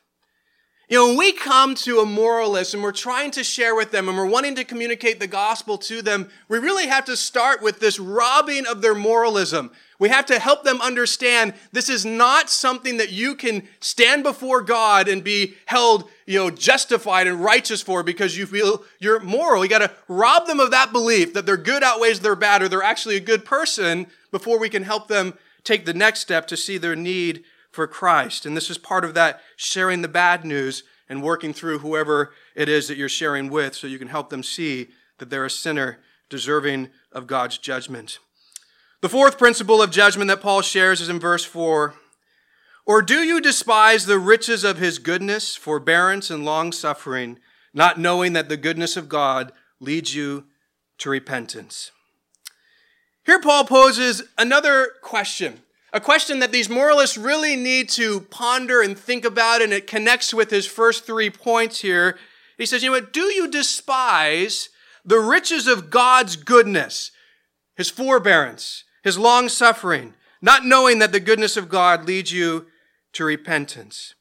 You 0.86 0.98
know, 0.98 1.08
when 1.08 1.16
we 1.16 1.32
come 1.32 1.74
to 1.76 2.00
a 2.00 2.06
moralist 2.06 2.74
and 2.74 2.82
we're 2.82 2.92
trying 2.92 3.30
to 3.32 3.42
share 3.42 3.74
with 3.74 3.90
them 3.90 4.06
and 4.06 4.18
we're 4.18 4.26
wanting 4.26 4.54
to 4.56 4.64
communicate 4.64 5.18
the 5.18 5.26
gospel 5.26 5.78
to 5.78 6.02
them, 6.02 6.28
we 6.48 6.58
really 6.58 6.88
have 6.88 7.06
to 7.06 7.16
start 7.16 7.62
with 7.62 7.80
this 7.80 7.98
robbing 7.98 8.66
of 8.66 8.82
their 8.82 8.94
moralism. 8.94 9.70
We 9.98 10.10
have 10.10 10.26
to 10.26 10.38
help 10.38 10.62
them 10.62 10.82
understand 10.82 11.54
this 11.72 11.88
is 11.88 12.04
not 12.04 12.50
something 12.50 12.98
that 12.98 13.10
you 13.10 13.34
can 13.34 13.66
stand 13.80 14.24
before 14.24 14.60
God 14.60 15.08
and 15.08 15.24
be 15.24 15.54
held, 15.64 16.10
you 16.26 16.38
know, 16.38 16.50
justified 16.50 17.28
and 17.28 17.42
righteous 17.42 17.80
for 17.80 18.02
because 18.02 18.36
you 18.36 18.44
feel 18.44 18.84
you're 18.98 19.20
moral. 19.20 19.64
You 19.64 19.70
got 19.70 19.78
to 19.78 19.90
rob 20.06 20.46
them 20.46 20.60
of 20.60 20.72
that 20.72 20.92
belief 20.92 21.32
that 21.32 21.46
their 21.46 21.56
good 21.56 21.82
outweighs 21.82 22.20
their 22.20 22.36
bad 22.36 22.60
or 22.60 22.68
they're 22.68 22.82
actually 22.82 23.16
a 23.16 23.20
good 23.20 23.46
person 23.46 24.06
before 24.30 24.58
we 24.58 24.68
can 24.68 24.82
help 24.82 25.08
them 25.08 25.32
take 25.62 25.86
the 25.86 25.94
next 25.94 26.20
step 26.20 26.46
to 26.48 26.58
see 26.58 26.76
their 26.76 26.96
need 26.96 27.42
for 27.74 27.86
Christ. 27.86 28.46
And 28.46 28.56
this 28.56 28.70
is 28.70 28.78
part 28.78 29.04
of 29.04 29.14
that 29.14 29.40
sharing 29.56 30.02
the 30.02 30.08
bad 30.08 30.44
news 30.44 30.84
and 31.08 31.22
working 31.22 31.52
through 31.52 31.80
whoever 31.80 32.32
it 32.54 32.68
is 32.68 32.88
that 32.88 32.96
you're 32.96 33.08
sharing 33.08 33.50
with 33.50 33.74
so 33.74 33.86
you 33.86 33.98
can 33.98 34.08
help 34.08 34.30
them 34.30 34.42
see 34.42 34.88
that 35.18 35.28
they're 35.28 35.44
a 35.44 35.50
sinner 35.50 35.98
deserving 36.30 36.88
of 37.12 37.26
God's 37.26 37.58
judgment. 37.58 38.18
The 39.00 39.08
fourth 39.08 39.36
principle 39.36 39.82
of 39.82 39.90
judgment 39.90 40.28
that 40.28 40.40
Paul 40.40 40.62
shares 40.62 41.00
is 41.00 41.08
in 41.08 41.20
verse 41.20 41.44
4. 41.44 41.94
Or 42.86 43.02
do 43.02 43.22
you 43.22 43.40
despise 43.40 44.06
the 44.06 44.18
riches 44.18 44.64
of 44.64 44.78
his 44.78 44.98
goodness, 44.98 45.56
forbearance, 45.56 46.30
and 46.30 46.44
long 46.44 46.72
suffering, 46.72 47.38
not 47.72 47.98
knowing 47.98 48.32
that 48.34 48.48
the 48.48 48.56
goodness 48.56 48.96
of 48.96 49.08
God 49.08 49.52
leads 49.80 50.14
you 50.14 50.44
to 50.98 51.10
repentance? 51.10 51.90
Here, 53.24 53.40
Paul 53.40 53.64
poses 53.64 54.22
another 54.36 54.92
question, 55.02 55.60
a 55.94 56.00
question 56.00 56.40
that 56.40 56.52
these 56.52 56.68
moralists 56.68 57.16
really 57.16 57.56
need 57.56 57.88
to 57.90 58.20
ponder 58.20 58.82
and 58.82 58.98
think 58.98 59.24
about, 59.24 59.62
and 59.62 59.72
it 59.72 59.86
connects 59.86 60.34
with 60.34 60.50
his 60.50 60.66
first 60.66 61.06
three 61.06 61.30
points 61.30 61.80
here. 61.80 62.18
He 62.58 62.66
says, 62.66 62.82
You 62.82 62.90
know 62.90 62.96
what? 62.96 63.12
Do 63.14 63.32
you 63.32 63.48
despise 63.48 64.68
the 65.04 65.18
riches 65.18 65.66
of 65.66 65.90
God's 65.90 66.36
goodness, 66.36 67.10
his 67.76 67.90
forbearance, 67.90 68.84
his 69.02 69.18
long 69.18 69.48
suffering, 69.48 70.14
not 70.40 70.64
knowing 70.64 70.98
that 70.98 71.12
the 71.12 71.20
goodness 71.20 71.56
of 71.56 71.68
God 71.68 72.06
leads 72.06 72.32
you 72.32 72.66
to 73.12 73.24
repentance. 73.24 74.14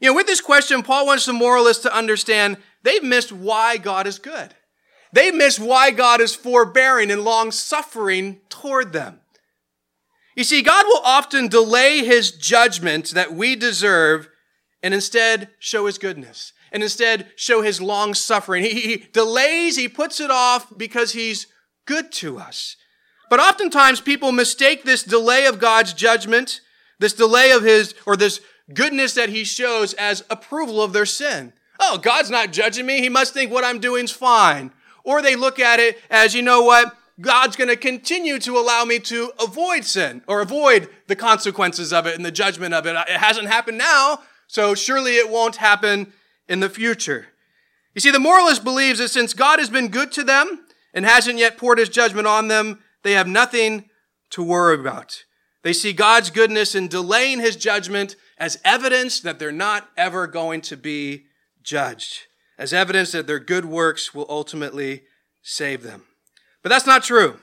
You 0.00 0.10
know, 0.10 0.14
with 0.14 0.26
this 0.26 0.40
question, 0.40 0.82
Paul 0.82 1.06
wants 1.06 1.26
the 1.26 1.32
moralists 1.32 1.82
to 1.84 1.96
understand 1.96 2.58
they've 2.82 3.02
missed 3.02 3.32
why 3.32 3.76
God 3.76 4.06
is 4.06 4.18
good. 4.18 4.54
They 5.12 5.30
miss 5.30 5.58
why 5.58 5.92
God 5.92 6.20
is 6.20 6.34
forbearing 6.34 7.10
and 7.10 7.22
long 7.22 7.52
suffering 7.52 8.40
toward 8.48 8.92
them. 8.92 9.20
You 10.34 10.44
see, 10.44 10.62
God 10.62 10.84
will 10.86 11.02
often 11.04 11.48
delay 11.48 12.04
his 12.04 12.32
judgment 12.32 13.10
that 13.10 13.32
we 13.32 13.54
deserve 13.56 14.28
and 14.82 14.92
instead 14.92 15.48
show 15.58 15.86
his 15.86 15.98
goodness 15.98 16.52
and 16.72 16.82
instead 16.82 17.28
show 17.36 17.62
his 17.62 17.80
long 17.80 18.14
suffering. 18.14 18.64
He, 18.64 18.80
he 18.80 18.96
delays, 19.12 19.76
he 19.76 19.88
puts 19.88 20.20
it 20.20 20.30
off 20.30 20.76
because 20.76 21.12
he's 21.12 21.46
good 21.86 22.10
to 22.12 22.38
us. 22.38 22.76
But 23.30 23.40
oftentimes 23.40 24.00
people 24.00 24.32
mistake 24.32 24.82
this 24.82 25.04
delay 25.04 25.46
of 25.46 25.60
God's 25.60 25.92
judgment, 25.92 26.60
this 26.98 27.12
delay 27.12 27.52
of 27.52 27.62
his, 27.62 27.94
or 28.06 28.16
this 28.16 28.40
goodness 28.72 29.14
that 29.14 29.28
he 29.28 29.44
shows 29.44 29.94
as 29.94 30.24
approval 30.28 30.82
of 30.82 30.92
their 30.92 31.06
sin. 31.06 31.52
Oh, 31.80 31.98
God's 31.98 32.30
not 32.30 32.52
judging 32.52 32.86
me. 32.86 33.00
He 33.00 33.08
must 33.08 33.34
think 33.34 33.50
what 33.50 33.64
I'm 33.64 33.78
doing's 33.78 34.10
fine. 34.10 34.72
Or 35.04 35.22
they 35.22 35.36
look 35.36 35.58
at 35.58 35.80
it 35.80 35.98
as, 36.10 36.34
you 36.34 36.42
know 36.42 36.62
what? 36.62 36.96
God's 37.20 37.56
going 37.56 37.68
to 37.68 37.76
continue 37.76 38.38
to 38.40 38.58
allow 38.58 38.84
me 38.84 38.98
to 39.00 39.32
avoid 39.40 39.84
sin 39.84 40.22
or 40.26 40.40
avoid 40.40 40.88
the 41.06 41.14
consequences 41.14 41.92
of 41.92 42.06
it 42.06 42.16
and 42.16 42.24
the 42.24 42.32
judgment 42.32 42.74
of 42.74 42.86
it. 42.86 42.96
It 42.96 43.20
hasn't 43.20 43.46
happened 43.46 43.78
now, 43.78 44.22
so 44.48 44.74
surely 44.74 45.12
it 45.12 45.30
won't 45.30 45.56
happen 45.56 46.12
in 46.48 46.60
the 46.60 46.68
future. 46.68 47.28
You 47.94 48.00
see, 48.00 48.10
the 48.10 48.18
moralist 48.18 48.64
believes 48.64 48.98
that 48.98 49.08
since 49.10 49.32
God 49.32 49.60
has 49.60 49.70
been 49.70 49.88
good 49.88 50.10
to 50.12 50.24
them 50.24 50.66
and 50.92 51.04
hasn't 51.04 51.38
yet 51.38 51.56
poured 51.56 51.78
his 51.78 51.88
judgment 51.88 52.26
on 52.26 52.48
them, 52.48 52.80
they 53.04 53.12
have 53.12 53.28
nothing 53.28 53.88
to 54.30 54.42
worry 54.42 54.74
about. 54.74 55.24
They 55.62 55.72
see 55.72 55.92
God's 55.92 56.30
goodness 56.30 56.74
in 56.74 56.88
delaying 56.88 57.38
his 57.38 57.54
judgment 57.54 58.16
as 58.36 58.60
evidence 58.64 59.20
that 59.20 59.38
they're 59.38 59.52
not 59.52 59.88
ever 59.96 60.26
going 60.26 60.60
to 60.62 60.76
be 60.76 61.26
judged, 61.62 62.26
as 62.58 62.72
evidence 62.72 63.12
that 63.12 63.28
their 63.28 63.38
good 63.38 63.64
works 63.64 64.12
will 64.12 64.26
ultimately 64.28 65.04
save 65.42 65.82
them. 65.84 66.02
But 66.64 66.70
that's 66.70 66.86
not 66.86 67.04
true. 67.04 67.38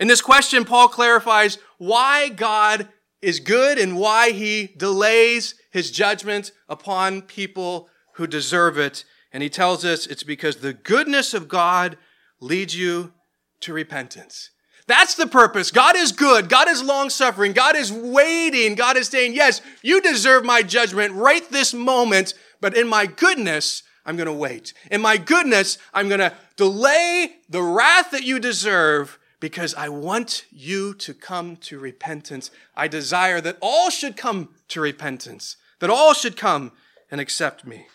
In 0.00 0.08
this 0.08 0.22
question, 0.22 0.64
Paul 0.64 0.88
clarifies 0.88 1.58
why 1.76 2.30
God 2.30 2.88
is 3.20 3.40
good 3.40 3.78
and 3.78 3.98
why 3.98 4.30
he 4.30 4.70
delays 4.76 5.54
his 5.70 5.90
judgment 5.90 6.50
upon 6.68 7.22
people 7.22 7.88
who 8.14 8.26
deserve 8.26 8.78
it. 8.78 9.04
And 9.32 9.42
he 9.42 9.50
tells 9.50 9.84
us 9.84 10.06
it's 10.06 10.22
because 10.22 10.56
the 10.56 10.72
goodness 10.72 11.34
of 11.34 11.46
God 11.46 11.98
leads 12.40 12.76
you 12.76 13.12
to 13.60 13.72
repentance. 13.72 14.50
That's 14.86 15.14
the 15.14 15.26
purpose. 15.26 15.70
God 15.70 15.96
is 15.96 16.12
good. 16.12 16.48
God 16.48 16.68
is 16.68 16.82
long 16.82 17.10
suffering. 17.10 17.52
God 17.52 17.76
is 17.76 17.92
waiting. 17.92 18.74
God 18.74 18.96
is 18.96 19.08
saying, 19.08 19.34
yes, 19.34 19.60
you 19.82 20.00
deserve 20.00 20.46
my 20.46 20.62
judgment 20.62 21.12
right 21.12 21.46
this 21.50 21.74
moment, 21.74 22.32
but 22.62 22.74
in 22.74 22.88
my 22.88 23.04
goodness, 23.04 23.82
I'm 24.06 24.16
going 24.16 24.26
to 24.26 24.32
wait. 24.32 24.72
In 24.90 25.02
my 25.02 25.18
goodness, 25.18 25.76
I'm 25.92 26.08
going 26.08 26.20
to 26.20 26.32
delay 26.58 27.36
the 27.48 27.62
wrath 27.62 28.10
that 28.10 28.24
you 28.24 28.38
deserve 28.38 29.18
because 29.40 29.74
I 29.74 29.88
want 29.88 30.44
you 30.50 30.92
to 30.94 31.14
come 31.14 31.56
to 31.56 31.78
repentance. 31.78 32.50
I 32.76 32.88
desire 32.88 33.40
that 33.40 33.56
all 33.62 33.88
should 33.88 34.16
come 34.16 34.50
to 34.68 34.80
repentance, 34.80 35.56
that 35.78 35.88
all 35.88 36.12
should 36.12 36.36
come 36.36 36.72
and 37.10 37.20
accept 37.20 37.64
me. 37.64 37.86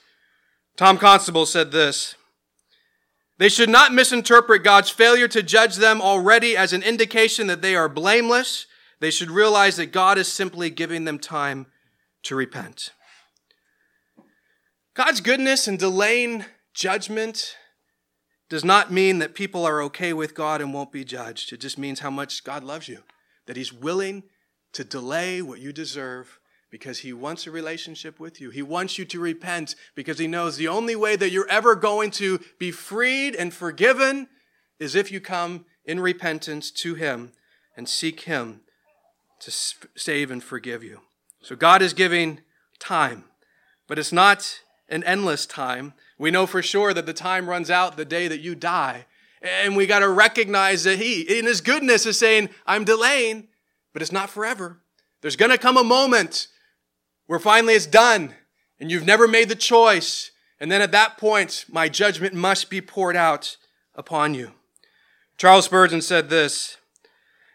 Tom 0.78 0.98
Constable 0.98 1.46
said 1.46 1.72
this 1.72 2.16
They 3.38 3.50
should 3.50 3.70
not 3.70 3.94
misinterpret 3.94 4.64
God's 4.64 4.90
failure 4.90 5.28
to 5.28 5.44
judge 5.44 5.76
them 5.76 6.02
already 6.02 6.58
as 6.58 6.74
an 6.74 6.82
indication 6.82 7.48
that 7.48 7.62
they 7.62 7.76
are 7.76 7.90
blameless. 7.90 8.66
They 9.02 9.12
should 9.12 9.30
realize 9.30 9.76
that 9.76 9.92
God 9.92 10.18
is 10.18 10.32
simply 10.32 10.70
giving 10.70 11.04
them 11.04 11.20
time 11.20 11.66
to 12.24 12.36
repent. 12.36 12.92
God's 14.94 15.20
goodness 15.20 15.68
in 15.68 15.76
delaying 15.76 16.46
judgment 16.74 17.58
does 18.50 18.64
not 18.64 18.92
mean 18.92 19.20
that 19.20 19.36
people 19.36 19.66
are 19.66 19.82
okay 19.84 20.14
with 20.14 20.36
God 20.36 20.62
and 20.62 20.74
won't 20.74 20.92
be 20.92 21.04
judged. 21.04 21.54
It 21.54 21.60
just 21.60 21.78
means 21.78 22.02
how 22.02 22.10
much 22.10 22.44
God 22.44 22.64
loves 22.64 22.88
you, 22.88 23.00
that 23.46 23.58
He's 23.58 23.74
willing 23.74 24.24
to 24.74 24.84
delay 24.84 25.42
what 25.42 25.60
you 25.60 25.72
deserve 25.72 26.40
because 26.70 27.00
He 27.00 27.14
wants 27.14 27.46
a 27.46 27.52
relationship 27.52 28.20
with 28.20 28.42
you. 28.42 28.50
He 28.50 28.62
wants 28.62 28.98
you 28.98 29.06
to 29.06 29.20
repent 29.20 29.76
because 29.96 30.20
He 30.20 30.28
knows 30.28 30.58
the 30.58 30.68
only 30.68 30.96
way 30.96 31.16
that 31.16 31.30
you're 31.30 31.50
ever 31.50 31.76
going 31.76 32.12
to 32.12 32.40
be 32.60 32.72
freed 32.72 33.36
and 33.36 33.54
forgiven 33.54 34.28
is 34.80 34.96
if 34.96 35.12
you 35.12 35.22
come 35.22 35.66
in 35.86 36.00
repentance 36.00 36.72
to 36.72 36.96
Him 36.96 37.32
and 37.78 37.88
seek 37.88 38.22
Him 38.22 38.62
to 39.40 39.52
save 39.52 40.32
and 40.32 40.44
forgive 40.44 40.84
you. 40.84 41.02
So 41.42 41.56
God 41.56 41.82
is 41.82 41.94
giving 41.94 42.40
time, 42.80 43.26
but 43.88 44.00
it's 44.00 44.14
not 44.14 44.62
an 44.90 45.04
endless 45.04 45.46
time. 45.46 45.94
We 46.24 46.32
know 46.32 46.48
for 46.48 46.62
sure 46.62 46.94
that 46.94 47.06
the 47.06 47.12
time 47.12 47.50
runs 47.50 47.70
out 47.70 47.98
the 47.98 48.06
day 48.06 48.30
that 48.30 48.40
you 48.40 48.56
die. 48.56 49.08
And 49.42 49.76
we 49.76 49.86
got 49.86 50.00
to 50.00 50.08
recognize 50.08 50.86
that 50.86 50.98
He, 50.98 51.20
in 51.20 51.46
His 51.46 51.60
goodness, 51.60 52.06
is 52.06 52.18
saying, 52.18 52.48
I'm 52.66 52.86
delaying, 52.86 53.50
but 53.92 54.02
it's 54.02 54.10
not 54.14 54.30
forever. 54.30 54.80
There's 55.20 55.36
going 55.36 55.52
to 55.52 55.58
come 55.58 55.76
a 55.76 55.84
moment 55.84 56.48
where 57.28 57.40
finally 57.40 57.74
it's 57.74 57.86
done 57.86 58.36
and 58.80 58.90
you've 58.90 59.06
never 59.06 59.28
made 59.28 59.50
the 59.50 59.56
choice. 59.56 60.32
And 60.62 60.72
then 60.72 60.82
at 60.82 60.94
that 60.94 61.18
point, 61.18 61.66
my 61.68 61.90
judgment 61.90 62.34
must 62.34 62.70
be 62.70 62.80
poured 62.80 63.18
out 63.18 63.58
upon 63.94 64.34
you. 64.34 64.54
Charles 65.36 65.66
Spurgeon 65.66 66.02
said 66.02 66.30
this 66.30 66.78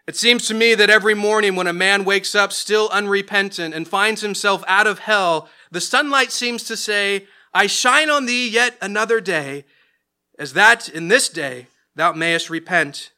It 0.05 0.15
seems 0.15 0.45
to 0.45 0.53
me 0.53 0.75
that 0.75 0.91
every 0.91 1.15
morning 1.15 1.55
when 1.55 1.65
a 1.65 1.73
man 1.73 2.05
wakes 2.05 2.35
up 2.35 2.53
still 2.53 2.87
unrepentant 2.89 3.73
and 3.73 3.87
finds 3.87 4.21
himself 4.21 4.63
out 4.67 4.85
of 4.85 4.99
hell, 4.99 5.49
the 5.71 5.81
sunlight 5.81 6.31
seems 6.31 6.63
to 6.65 6.77
say, 6.77 7.25
I 7.53 7.67
shine 7.67 8.09
on 8.09 8.25
thee 8.25 8.47
yet 8.49 8.75
another 8.81 9.19
day, 9.19 9.65
as 10.37 10.53
that 10.53 10.87
in 10.87 11.07
this 11.07 11.29
day 11.29 11.67
thou 11.95 12.13
mayest 12.13 12.49
repent. 12.49 13.11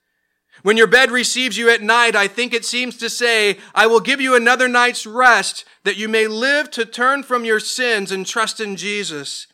When 0.63 0.77
your 0.77 0.87
bed 0.87 1.11
receives 1.11 1.57
you 1.57 1.69
at 1.69 1.81
night, 1.81 2.15
I 2.15 2.27
think 2.27 2.53
it 2.53 2.65
seems 2.65 2.97
to 2.97 3.09
say, 3.09 3.57
I 3.73 3.87
will 3.87 3.99
give 3.99 4.21
you 4.21 4.35
another 4.35 4.67
night's 4.67 5.07
rest, 5.07 5.65
that 5.83 5.97
you 5.97 6.07
may 6.07 6.27
live 6.27 6.69
to 6.71 6.85
turn 6.85 7.23
from 7.23 7.45
your 7.45 7.59
sins 7.59 8.11
and 8.11 8.25
trust 8.25 8.59
in 8.59 8.75
Jesus. 8.75 9.47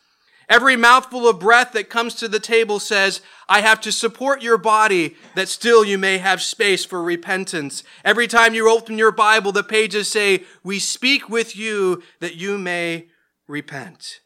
Every 0.48 0.76
mouthful 0.76 1.28
of 1.28 1.40
breath 1.40 1.72
that 1.72 1.90
comes 1.90 2.14
to 2.16 2.28
the 2.28 2.40
table 2.40 2.78
says, 2.78 3.20
I 3.48 3.60
have 3.60 3.80
to 3.82 3.92
support 3.92 4.42
your 4.42 4.58
body 4.58 5.16
that 5.34 5.48
still 5.48 5.84
you 5.84 5.98
may 5.98 6.18
have 6.18 6.40
space 6.42 6.84
for 6.84 7.02
repentance. 7.02 7.82
Every 8.04 8.26
time 8.26 8.54
you 8.54 8.70
open 8.70 8.98
your 8.98 9.12
Bible, 9.12 9.52
the 9.52 9.62
pages 9.62 10.08
say, 10.08 10.44
We 10.62 10.78
speak 10.78 11.28
with 11.28 11.54
you 11.54 12.02
that 12.20 12.36
you 12.36 12.56
may 12.56 13.08
repent. 13.46 14.20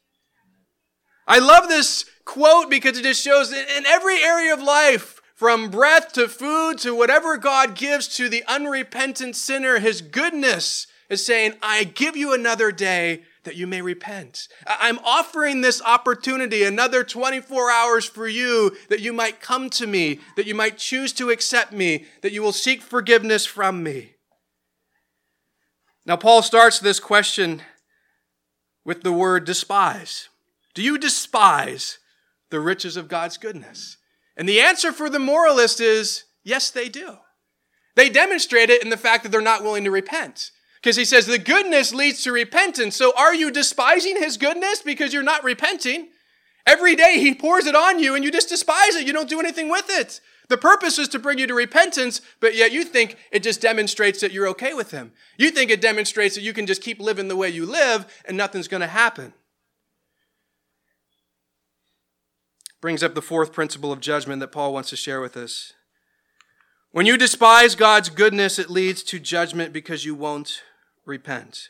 I 1.26 1.38
love 1.38 1.68
this 1.68 2.04
quote 2.24 2.70
because 2.70 2.98
it 2.98 3.02
just 3.02 3.22
shows 3.22 3.50
that 3.50 3.76
in 3.76 3.86
every 3.86 4.22
area 4.22 4.52
of 4.52 4.62
life, 4.62 5.20
from 5.42 5.70
breath 5.70 6.12
to 6.12 6.28
food 6.28 6.78
to 6.78 6.94
whatever 6.94 7.36
God 7.36 7.74
gives 7.74 8.06
to 8.16 8.28
the 8.28 8.44
unrepentant 8.46 9.34
sinner, 9.34 9.80
his 9.80 10.00
goodness 10.00 10.86
is 11.08 11.26
saying, 11.26 11.54
I 11.60 11.82
give 11.82 12.16
you 12.16 12.32
another 12.32 12.70
day 12.70 13.24
that 13.42 13.56
you 13.56 13.66
may 13.66 13.82
repent. 13.82 14.46
I'm 14.68 15.00
offering 15.00 15.60
this 15.60 15.82
opportunity, 15.82 16.62
another 16.62 17.02
24 17.02 17.72
hours 17.72 18.04
for 18.04 18.28
you, 18.28 18.76
that 18.88 19.00
you 19.00 19.12
might 19.12 19.40
come 19.40 19.68
to 19.70 19.86
me, 19.88 20.20
that 20.36 20.46
you 20.46 20.54
might 20.54 20.78
choose 20.78 21.12
to 21.14 21.30
accept 21.30 21.72
me, 21.72 22.06
that 22.20 22.32
you 22.32 22.40
will 22.40 22.52
seek 22.52 22.80
forgiveness 22.80 23.44
from 23.44 23.82
me. 23.82 24.14
Now, 26.06 26.16
Paul 26.16 26.42
starts 26.42 26.78
this 26.78 27.00
question 27.00 27.62
with 28.84 29.02
the 29.02 29.12
word 29.12 29.44
despise. 29.44 30.28
Do 30.74 30.82
you 30.82 30.98
despise 30.98 31.98
the 32.50 32.60
riches 32.60 32.96
of 32.96 33.08
God's 33.08 33.36
goodness? 33.36 33.96
And 34.36 34.48
the 34.48 34.60
answer 34.60 34.92
for 34.92 35.10
the 35.10 35.18
moralist 35.18 35.80
is 35.80 36.24
yes, 36.44 36.70
they 36.70 36.88
do. 36.88 37.18
They 37.94 38.08
demonstrate 38.08 38.70
it 38.70 38.82
in 38.82 38.88
the 38.88 38.96
fact 38.96 39.22
that 39.22 39.30
they're 39.30 39.42
not 39.42 39.62
willing 39.62 39.84
to 39.84 39.90
repent. 39.90 40.50
Because 40.82 40.96
he 40.96 41.04
says 41.04 41.26
the 41.26 41.38
goodness 41.38 41.94
leads 41.94 42.24
to 42.24 42.32
repentance. 42.32 42.96
So 42.96 43.12
are 43.16 43.34
you 43.34 43.50
despising 43.50 44.16
his 44.16 44.36
goodness 44.36 44.82
because 44.82 45.12
you're 45.12 45.22
not 45.22 45.44
repenting? 45.44 46.08
Every 46.66 46.96
day 46.96 47.18
he 47.18 47.34
pours 47.34 47.66
it 47.66 47.76
on 47.76 47.98
you 47.98 48.14
and 48.14 48.24
you 48.24 48.32
just 48.32 48.48
despise 48.48 48.96
it. 48.96 49.06
You 49.06 49.12
don't 49.12 49.28
do 49.28 49.40
anything 49.40 49.68
with 49.68 49.86
it. 49.88 50.20
The 50.48 50.56
purpose 50.56 50.98
is 50.98 51.08
to 51.08 51.18
bring 51.18 51.38
you 51.38 51.46
to 51.46 51.54
repentance, 51.54 52.20
but 52.40 52.54
yet 52.54 52.72
you 52.72 52.84
think 52.84 53.16
it 53.30 53.42
just 53.42 53.60
demonstrates 53.60 54.20
that 54.20 54.32
you're 54.32 54.48
okay 54.48 54.74
with 54.74 54.90
him. 54.90 55.12
You 55.38 55.50
think 55.50 55.70
it 55.70 55.80
demonstrates 55.80 56.34
that 56.34 56.42
you 56.42 56.52
can 56.52 56.66
just 56.66 56.82
keep 56.82 57.00
living 57.00 57.28
the 57.28 57.36
way 57.36 57.48
you 57.48 57.64
live 57.64 58.06
and 58.24 58.36
nothing's 58.36 58.68
going 58.68 58.80
to 58.80 58.86
happen. 58.86 59.32
Brings 62.82 63.04
up 63.04 63.14
the 63.14 63.22
fourth 63.22 63.52
principle 63.52 63.92
of 63.92 64.00
judgment 64.00 64.40
that 64.40 64.48
Paul 64.48 64.74
wants 64.74 64.90
to 64.90 64.96
share 64.96 65.20
with 65.20 65.36
us. 65.36 65.72
When 66.90 67.06
you 67.06 67.16
despise 67.16 67.76
God's 67.76 68.10
goodness, 68.10 68.58
it 68.58 68.68
leads 68.68 69.04
to 69.04 69.20
judgment 69.20 69.72
because 69.72 70.04
you 70.04 70.16
won't 70.16 70.62
repent. 71.06 71.68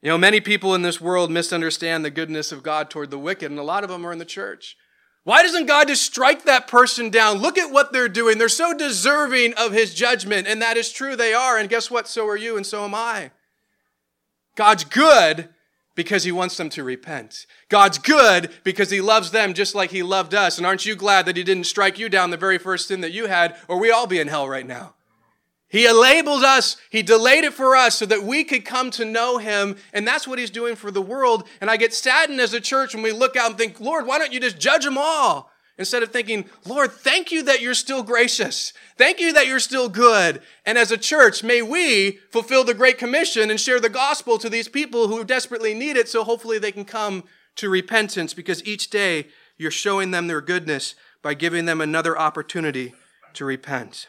You 0.00 0.10
know, 0.10 0.18
many 0.18 0.40
people 0.40 0.72
in 0.72 0.82
this 0.82 1.00
world 1.00 1.32
misunderstand 1.32 2.04
the 2.04 2.10
goodness 2.10 2.52
of 2.52 2.62
God 2.62 2.90
toward 2.90 3.10
the 3.10 3.18
wicked, 3.18 3.50
and 3.50 3.58
a 3.58 3.64
lot 3.64 3.82
of 3.82 3.90
them 3.90 4.06
are 4.06 4.12
in 4.12 4.20
the 4.20 4.24
church. 4.24 4.76
Why 5.24 5.42
doesn't 5.42 5.66
God 5.66 5.88
just 5.88 6.06
strike 6.06 6.44
that 6.44 6.68
person 6.68 7.10
down? 7.10 7.38
Look 7.38 7.58
at 7.58 7.72
what 7.72 7.92
they're 7.92 8.08
doing. 8.08 8.38
They're 8.38 8.48
so 8.48 8.72
deserving 8.72 9.54
of 9.54 9.72
his 9.72 9.94
judgment, 9.94 10.46
and 10.46 10.62
that 10.62 10.76
is 10.76 10.92
true, 10.92 11.16
they 11.16 11.34
are. 11.34 11.58
And 11.58 11.68
guess 11.68 11.90
what? 11.90 12.06
So 12.06 12.24
are 12.28 12.36
you, 12.36 12.56
and 12.56 12.64
so 12.64 12.84
am 12.84 12.94
I. 12.94 13.32
God's 14.54 14.84
good 14.84 15.48
because 15.98 16.22
he 16.22 16.30
wants 16.30 16.56
them 16.56 16.68
to 16.68 16.84
repent. 16.84 17.44
God's 17.68 17.98
good 17.98 18.52
because 18.62 18.88
he 18.88 19.00
loves 19.00 19.32
them 19.32 19.52
just 19.52 19.74
like 19.74 19.90
he 19.90 20.04
loved 20.04 20.32
us. 20.32 20.56
And 20.56 20.64
aren't 20.64 20.86
you 20.86 20.94
glad 20.94 21.26
that 21.26 21.36
he 21.36 21.42
didn't 21.42 21.64
strike 21.64 21.98
you 21.98 22.08
down 22.08 22.30
the 22.30 22.36
very 22.36 22.56
first 22.56 22.86
sin 22.86 23.00
that 23.00 23.10
you 23.10 23.26
had, 23.26 23.56
or 23.66 23.80
we 23.80 23.90
all 23.90 24.06
be 24.06 24.20
in 24.20 24.28
hell 24.28 24.48
right 24.48 24.64
now? 24.64 24.94
He 25.66 25.90
labeled 25.90 26.44
us, 26.44 26.76
He 26.88 27.02
delayed 27.02 27.42
it 27.42 27.52
for 27.52 27.74
us 27.74 27.96
so 27.96 28.06
that 28.06 28.22
we 28.22 28.44
could 28.44 28.64
come 28.64 28.92
to 28.92 29.04
know 29.04 29.38
Him. 29.38 29.74
And 29.92 30.06
that's 30.06 30.28
what 30.28 30.38
He's 30.38 30.50
doing 30.50 30.76
for 30.76 30.92
the 30.92 31.02
world. 31.02 31.48
And 31.60 31.68
I 31.68 31.76
get 31.76 31.92
saddened 31.92 32.40
as 32.40 32.54
a 32.54 32.60
church 32.60 32.94
when 32.94 33.02
we 33.02 33.10
look 33.10 33.34
out 33.34 33.50
and 33.50 33.58
think, 33.58 33.80
Lord, 33.80 34.06
why 34.06 34.20
don't 34.20 34.32
you 34.32 34.38
just 34.38 34.60
judge 34.60 34.84
them 34.84 34.96
all? 34.96 35.50
Instead 35.78 36.02
of 36.02 36.10
thinking, 36.10 36.44
Lord, 36.66 36.90
thank 36.90 37.30
you 37.30 37.44
that 37.44 37.60
you're 37.60 37.72
still 37.72 38.02
gracious. 38.02 38.72
Thank 38.96 39.20
you 39.20 39.32
that 39.32 39.46
you're 39.46 39.60
still 39.60 39.88
good. 39.88 40.42
And 40.66 40.76
as 40.76 40.90
a 40.90 40.98
church, 40.98 41.44
may 41.44 41.62
we 41.62 42.18
fulfill 42.32 42.64
the 42.64 42.74
Great 42.74 42.98
Commission 42.98 43.48
and 43.48 43.60
share 43.60 43.78
the 43.78 43.88
gospel 43.88 44.38
to 44.38 44.50
these 44.50 44.68
people 44.68 45.06
who 45.06 45.22
desperately 45.22 45.74
need 45.74 45.96
it 45.96 46.08
so 46.08 46.24
hopefully 46.24 46.58
they 46.58 46.72
can 46.72 46.84
come 46.84 47.22
to 47.54 47.68
repentance 47.68 48.34
because 48.34 48.64
each 48.66 48.90
day 48.90 49.28
you're 49.56 49.70
showing 49.70 50.10
them 50.10 50.26
their 50.26 50.40
goodness 50.40 50.96
by 51.22 51.34
giving 51.34 51.64
them 51.64 51.80
another 51.80 52.18
opportunity 52.18 52.92
to 53.34 53.44
repent. 53.44 54.08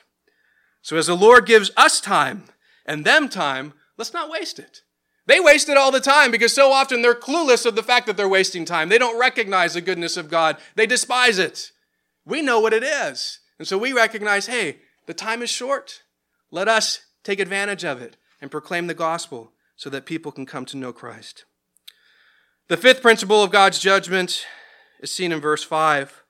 So 0.82 0.98
as 0.98 1.08
the 1.08 1.16
Lord 1.16 1.46
gives 1.46 1.70
us 1.78 2.02
time 2.02 2.46
and 2.86 3.06
them 3.06 3.30
time, 3.30 3.74
let's 3.96 4.14
not 4.14 4.30
waste 4.30 4.58
it. 4.58 4.82
They 5.30 5.40
waste 5.40 5.70
it 5.70 5.78
all 5.78 5.92
the 5.92 6.00
time 6.00 6.32
because 6.32 6.56
so 6.56 6.72
often 6.72 7.04
they're 7.04 7.14
clueless 7.14 7.64
of 7.68 7.76
the 7.76 7.84
fact 7.84 8.08
that 8.08 8.18
they're 8.18 8.28
wasting 8.28 8.66
time. 8.66 8.90
They 8.90 8.98
don't 8.98 9.20
recognize 9.20 9.76
the 9.76 9.82
goodness 9.82 10.18
of 10.18 10.28
God. 10.28 10.58
They 10.74 10.88
despise 10.88 11.38
it. 11.38 11.72
We 12.26 12.42
know 12.42 12.60
what 12.60 12.74
it 12.74 12.82
is. 12.82 13.38
And 13.60 13.68
so 13.68 13.78
we 13.78 13.94
recognize, 13.94 14.48
hey, 14.48 14.80
the 15.06 15.14
time 15.14 15.44
is 15.44 15.52
short. 15.52 16.02
Let 16.50 16.68
us 16.68 17.02
take 17.24 17.40
advantage 17.40 17.86
of 17.86 18.02
it 18.02 18.18
and 18.42 18.50
proclaim 18.50 18.88
the 18.88 18.96
gospel 18.96 19.52
so 19.76 19.92
that 19.92 20.08
people 20.08 20.32
can 20.32 20.48
come 20.48 20.66
to 20.66 20.78
know 20.78 20.92
Christ. 20.92 21.46
The 22.68 22.76
fifth 22.76 23.04
principle 23.04 23.44
of 23.44 23.52
God's 23.52 23.78
judgment 23.78 24.48
is 25.00 25.12
seen 25.12 25.32
in 25.32 25.40
verse 25.40 25.64
5. 25.64 26.24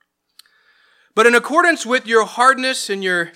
But 1.15 1.25
in 1.25 1.35
accordance 1.35 1.85
with 1.85 2.05
your 2.05 2.25
hardness 2.25 2.89
and 2.89 3.01
your 3.01 3.31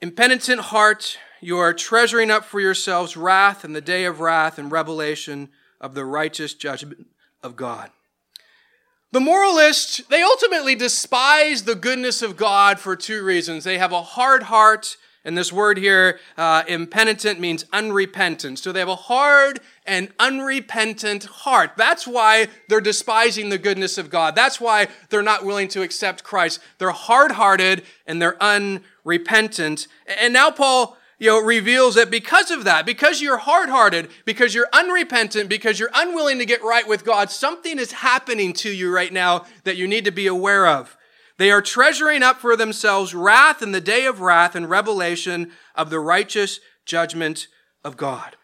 impenitent 0.00 0.60
heart, 0.62 1.18
you 1.40 1.58
are 1.58 1.72
treasuring 1.72 2.30
up 2.30 2.44
for 2.44 2.60
yourselves 2.60 3.16
wrath 3.16 3.64
in 3.64 3.72
the 3.72 3.80
day 3.80 4.04
of 4.04 4.20
wrath 4.20 4.58
and 4.58 4.72
revelation 4.72 5.50
of 5.80 5.94
the 5.94 6.04
righteous 6.04 6.54
judgment 6.54 7.06
of 7.42 7.56
God. 7.56 7.90
The 9.12 9.20
moralists, 9.20 10.02
they 10.10 10.22
ultimately 10.22 10.74
despise 10.74 11.62
the 11.62 11.74
goodness 11.74 12.22
of 12.22 12.36
God 12.36 12.78
for 12.78 12.96
two 12.96 13.24
reasons. 13.24 13.64
They 13.64 13.78
have 13.78 13.92
a 13.92 14.02
hard 14.02 14.44
heart, 14.44 14.96
and 15.24 15.38
this 15.38 15.52
word 15.52 15.78
here, 15.78 16.18
uh, 16.36 16.64
impenitent, 16.66 17.38
means 17.38 17.64
unrepentant. 17.72 18.58
So 18.58 18.72
they 18.72 18.80
have 18.80 18.88
a 18.88 18.96
hard 18.96 19.60
and 19.86 20.12
unrepentant 20.18 21.24
heart. 21.24 21.72
That's 21.76 22.06
why 22.06 22.48
they're 22.68 22.80
despising 22.80 23.48
the 23.48 23.58
goodness 23.58 23.96
of 23.96 24.10
God. 24.10 24.34
That's 24.34 24.60
why 24.60 24.88
they're 25.08 25.22
not 25.22 25.44
willing 25.44 25.68
to 25.68 25.82
accept 25.82 26.24
Christ. 26.24 26.60
They're 26.78 26.90
hard 26.90 27.32
hearted 27.32 27.84
and 28.06 28.20
they're 28.20 28.42
unrepentant. 28.42 29.86
And 30.06 30.32
now 30.32 30.50
Paul 30.50 30.96
you 31.18 31.28
know, 31.28 31.40
reveals 31.40 31.94
that 31.94 32.10
because 32.10 32.50
of 32.50 32.64
that, 32.64 32.84
because 32.84 33.22
you're 33.22 33.38
hard 33.38 33.68
hearted, 33.68 34.10
because 34.24 34.54
you're 34.54 34.68
unrepentant, 34.72 35.48
because 35.48 35.80
you're 35.80 35.90
unwilling 35.94 36.38
to 36.38 36.44
get 36.44 36.62
right 36.62 36.86
with 36.86 37.04
God, 37.04 37.30
something 37.30 37.78
is 37.78 37.92
happening 37.92 38.52
to 38.54 38.70
you 38.70 38.92
right 38.92 39.12
now 39.12 39.44
that 39.64 39.76
you 39.76 39.88
need 39.88 40.04
to 40.04 40.10
be 40.10 40.26
aware 40.26 40.66
of. 40.66 40.96
They 41.38 41.50
are 41.50 41.62
treasuring 41.62 42.22
up 42.22 42.40
for 42.40 42.56
themselves 42.56 43.14
wrath 43.14 43.62
in 43.62 43.72
the 43.72 43.80
day 43.80 44.06
of 44.06 44.20
wrath 44.20 44.54
and 44.54 44.68
revelation 44.68 45.52
of 45.74 45.90
the 45.90 46.00
righteous 46.00 46.60
judgment 46.84 47.48
of 47.84 47.96
God. 47.96 48.36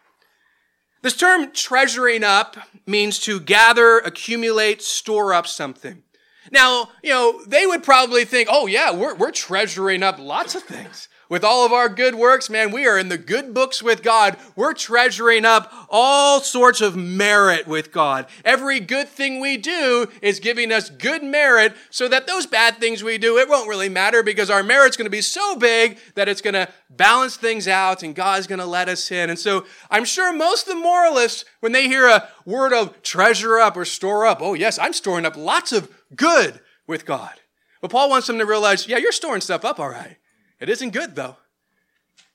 This 1.01 1.17
term 1.17 1.51
treasuring 1.51 2.23
up 2.23 2.55
means 2.87 3.19
to 3.19 3.39
gather, 3.39 3.99
accumulate, 3.99 4.81
store 4.81 5.33
up 5.33 5.47
something. 5.47 6.03
Now, 6.51 6.89
you 7.03 7.09
know, 7.09 7.41
they 7.45 7.65
would 7.65 7.83
probably 7.83 8.25
think, 8.25 8.47
oh, 8.51 8.67
yeah, 8.67 8.93
we're, 8.93 9.15
we're 9.15 9.31
treasuring 9.31 10.03
up 10.03 10.19
lots 10.19 10.55
of 10.55 10.63
things. 10.63 11.09
With 11.33 11.43
all 11.43 11.65
of 11.65 11.73
our 11.73 11.89
good 11.89 12.13
works, 12.13 12.47
man, 12.47 12.69
we 12.69 12.85
are 12.85 12.99
in 12.99 13.09
the 13.09 13.17
good 13.17 13.55
books 13.55 13.81
with 13.81 14.03
God. 14.03 14.37
We're 14.55 14.75
treasuring 14.75 15.45
up 15.45 15.73
all 15.89 16.41
sorts 16.41 16.79
of 16.79 16.95
merit 16.95 17.65
with 17.65 17.91
God. 17.91 18.27
Every 18.45 18.79
good 18.79 19.09
thing 19.09 19.39
we 19.39 19.57
do 19.57 20.11
is 20.21 20.39
giving 20.39 20.71
us 20.71 20.91
good 20.91 21.23
merit 21.23 21.73
so 21.89 22.07
that 22.07 22.27
those 22.27 22.45
bad 22.45 22.77
things 22.77 23.03
we 23.03 23.17
do, 23.17 23.39
it 23.39 23.49
won't 23.49 23.67
really 23.67 23.89
matter 23.89 24.21
because 24.21 24.51
our 24.51 24.61
merit's 24.61 24.95
going 24.95 25.07
to 25.07 25.09
be 25.09 25.23
so 25.23 25.55
big 25.55 25.97
that 26.13 26.29
it's 26.29 26.39
going 26.39 26.53
to 26.53 26.69
balance 26.91 27.35
things 27.35 27.67
out 27.67 28.03
and 28.03 28.13
God's 28.13 28.45
going 28.45 28.59
to 28.59 28.67
let 28.67 28.87
us 28.87 29.11
in. 29.11 29.31
And 29.31 29.39
so 29.39 29.65
I'm 29.89 30.05
sure 30.05 30.31
most 30.33 30.67
of 30.67 30.75
the 30.75 30.81
moralists, 30.81 31.45
when 31.61 31.71
they 31.71 31.87
hear 31.87 32.07
a 32.09 32.29
word 32.45 32.73
of 32.73 33.01
treasure 33.01 33.57
up 33.57 33.75
or 33.75 33.85
store 33.85 34.27
up, 34.27 34.37
oh, 34.39 34.53
yes, 34.53 34.77
I'm 34.77 34.93
storing 34.93 35.25
up 35.25 35.35
lots 35.35 35.71
of 35.71 35.89
good 36.15 36.59
with 36.85 37.07
God. 37.07 37.33
But 37.81 37.89
Paul 37.89 38.11
wants 38.11 38.27
them 38.27 38.37
to 38.37 38.45
realize, 38.45 38.87
yeah, 38.87 38.97
you're 38.97 39.11
storing 39.11 39.41
stuff 39.41 39.65
up 39.65 39.79
all 39.79 39.89
right. 39.89 40.17
It 40.59 40.69
isn't 40.69 40.91
good, 40.91 41.15
though. 41.15 41.37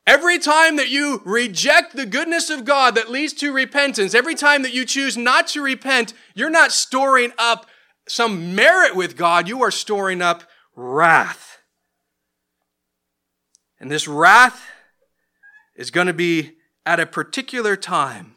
Every 0.07 0.38
time 0.38 0.76
that 0.76 0.88
you 0.88 1.20
reject 1.26 1.94
the 1.94 2.07
goodness 2.07 2.48
of 2.48 2.64
God 2.64 2.94
that 2.94 3.11
leads 3.11 3.35
to 3.35 3.52
repentance, 3.52 4.14
every 4.14 4.35
time 4.35 4.62
that 4.62 4.72
you 4.72 4.87
choose 4.87 5.18
not 5.18 5.46
to 5.48 5.61
repent, 5.61 6.14
you're 6.35 6.48
not 6.48 6.72
storing 6.72 7.33
up 7.37 7.66
some 8.09 8.54
merit 8.54 8.96
with 8.96 9.18
God, 9.18 9.48
you 9.48 9.62
are 9.62 9.70
storing 9.70 10.22
up 10.22 10.44
wrath. 10.74 11.59
And 13.78 13.90
this 13.90 14.09
wrath 14.09 14.66
is 15.76 15.90
going 15.90 16.07
to 16.07 16.14
be 16.14 16.52
at 16.87 17.00
a 17.00 17.07
particular 17.07 17.76
time. 17.76 18.37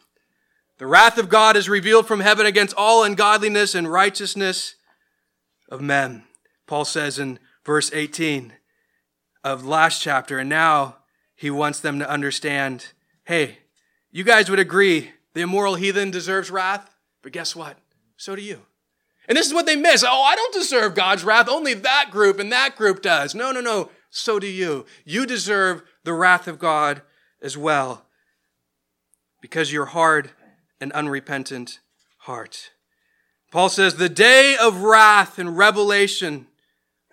The 0.77 0.87
wrath 0.87 1.17
of 1.17 1.29
God 1.29 1.55
is 1.55 1.69
revealed 1.69 2.07
from 2.07 2.19
heaven 2.19 2.45
against 2.45 2.75
all 2.75 3.03
ungodliness 3.03 3.75
and 3.75 3.89
righteousness 3.89 4.75
of 5.69 5.79
men. 5.79 6.25
Paul 6.67 6.85
says 6.85 7.17
in 7.17 7.39
verse 7.63 7.91
18, 7.93 8.53
of 9.43 9.65
last 9.65 10.01
chapter, 10.01 10.39
and 10.39 10.49
now 10.49 10.97
he 11.35 11.49
wants 11.49 11.79
them 11.79 11.99
to 11.99 12.09
understand 12.09 12.87
hey, 13.25 13.59
you 14.11 14.23
guys 14.23 14.49
would 14.49 14.59
agree 14.59 15.11
the 15.33 15.41
immoral 15.41 15.75
heathen 15.75 16.11
deserves 16.11 16.51
wrath, 16.51 16.93
but 17.21 17.31
guess 17.31 17.55
what? 17.55 17.77
So 18.17 18.35
do 18.35 18.41
you. 18.41 18.61
And 19.27 19.37
this 19.37 19.47
is 19.47 19.53
what 19.53 19.65
they 19.65 19.75
miss. 19.75 20.03
Oh, 20.03 20.23
I 20.23 20.35
don't 20.35 20.53
deserve 20.53 20.95
God's 20.95 21.23
wrath. 21.23 21.47
Only 21.47 21.73
that 21.73 22.09
group 22.11 22.39
and 22.39 22.51
that 22.51 22.75
group 22.75 23.01
does. 23.01 23.33
No, 23.33 23.51
no, 23.51 23.61
no. 23.61 23.89
So 24.09 24.39
do 24.39 24.47
you. 24.47 24.85
You 25.05 25.25
deserve 25.25 25.83
the 26.03 26.13
wrath 26.13 26.47
of 26.47 26.59
God 26.59 27.01
as 27.41 27.57
well 27.57 28.05
because 29.39 29.71
you're 29.71 29.85
hard 29.85 30.31
and 30.81 30.91
unrepentant 30.91 31.79
heart. 32.19 32.71
Paul 33.51 33.69
says, 33.69 33.95
the 33.95 34.09
day 34.09 34.55
of 34.59 34.81
wrath 34.81 35.39
and 35.39 35.57
revelation 35.57 36.47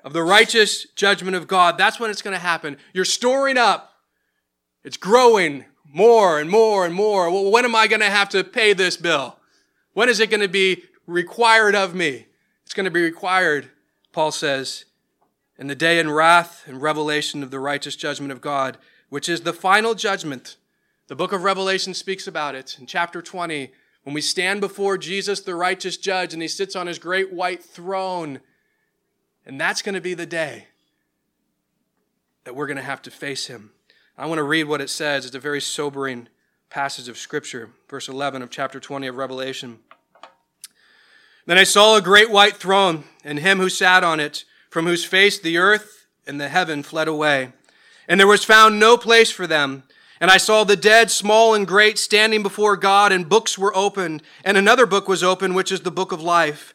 of 0.09 0.14
the 0.14 0.23
righteous 0.23 0.87
judgment 0.97 1.37
of 1.37 1.47
God, 1.47 1.77
that's 1.77 2.01
when 2.01 2.11
it's 2.11 2.23
going 2.23 2.33
to 2.33 2.40
happen. 2.40 2.79
You're 2.94 3.05
storing 3.05 3.59
up. 3.59 3.92
It's 4.83 4.97
growing 4.97 5.66
more 5.87 6.40
and 6.40 6.49
more 6.49 6.87
and 6.87 6.94
more. 6.94 7.31
Well, 7.31 7.51
when 7.51 7.66
am 7.66 7.75
I 7.75 7.88
going 7.88 8.01
to 8.01 8.07
have 8.07 8.31
to 8.31 8.42
pay 8.42 8.73
this 8.73 8.97
bill? 8.97 9.37
When 9.92 10.09
is 10.09 10.18
it 10.18 10.31
going 10.31 10.40
to 10.40 10.49
be 10.49 10.85
required 11.07 11.75
of 11.75 11.94
me? 11.94 12.25
It's 12.64 12.73
going 12.73 12.85
to 12.85 12.90
be 12.90 13.03
required, 13.03 13.68
Paul 14.11 14.33
says, 14.33 14.87
in 15.59 15.66
the 15.66 15.75
day 15.75 16.01
and 16.01 16.16
wrath 16.16 16.64
and 16.66 16.81
revelation 16.81 17.42
of 17.42 17.51
the 17.51 17.61
righteous 17.61 17.94
judgment 17.94 18.33
of 18.33 18.40
God, 18.40 18.79
which 19.11 19.29
is 19.29 19.42
the 19.42 19.53
final 19.53 19.94
judgment. 19.94 20.57
The 21.09 21.16
book 21.16 21.35
of 21.35 21.42
Revelation 21.42 21.92
speaks 21.92 22.27
about 22.27 22.55
it 22.55 22.79
in 22.81 22.87
chapter 22.87 23.21
20 23.21 23.73
when 24.05 24.14
we 24.14 24.23
stand 24.23 24.62
before 24.62 24.97
Jesus, 24.97 25.40
the 25.40 25.55
righteous 25.55 25.99
judge, 25.99 26.33
and 26.33 26.40
he 26.40 26.49
sits 26.49 26.75
on 26.75 26.87
his 26.87 26.99
great 26.99 27.31
white 27.31 27.62
throne 27.62 28.40
and 29.48 29.58
that's 29.58 29.82
going 29.82 29.94
to 29.94 30.00
be 30.00 30.14
the 30.14 30.26
day 30.26 30.66
that 32.44 32.54
we're 32.54 32.66
going 32.66 32.76
to 32.76 32.82
have 32.82 33.02
to 33.02 33.11
face 33.11 33.46
him. 33.46 33.70
I 34.16 34.26
want 34.26 34.38
to 34.38 34.44
read 34.44 34.64
what 34.64 34.82
it 34.82 34.90
says. 34.90 35.24
It's 35.24 35.34
a 35.34 35.40
very 35.40 35.61
sobering 35.61 36.28
passage 36.68 37.08
of 37.08 37.16
Scripture, 37.16 37.70
verse 37.88 38.08
11 38.08 38.42
of 38.42 38.50
chapter 38.50 38.78
20 38.78 39.06
of 39.06 39.16
Revelation. 39.16 39.78
Then 41.46 41.56
I 41.56 41.64
saw 41.64 41.96
a 41.96 42.02
great 42.02 42.30
white 42.30 42.56
throne, 42.56 43.04
and 43.24 43.38
him 43.38 43.58
who 43.58 43.70
sat 43.70 44.04
on 44.04 44.20
it, 44.20 44.44
from 44.68 44.84
whose 44.84 45.04
face 45.04 45.38
the 45.38 45.56
earth 45.56 46.06
and 46.26 46.38
the 46.38 46.48
heaven 46.48 46.82
fled 46.82 47.08
away. 47.08 47.52
And 48.06 48.20
there 48.20 48.26
was 48.26 48.44
found 48.44 48.78
no 48.78 48.98
place 48.98 49.30
for 49.30 49.46
them. 49.46 49.84
And 50.20 50.30
I 50.30 50.37
saw 50.37 50.64
the 50.64 50.76
dead, 50.76 51.11
small 51.11 51.54
and 51.54 51.66
great, 51.66 51.98
standing 51.98 52.42
before 52.42 52.76
God, 52.76 53.12
and 53.12 53.28
books 53.28 53.56
were 53.56 53.74
opened. 53.74 54.22
And 54.44 54.58
another 54.58 54.84
book 54.84 55.08
was 55.08 55.22
opened, 55.22 55.54
which 55.54 55.72
is 55.72 55.80
the 55.80 55.90
book 55.90 56.12
of 56.12 56.20
life. 56.20 56.74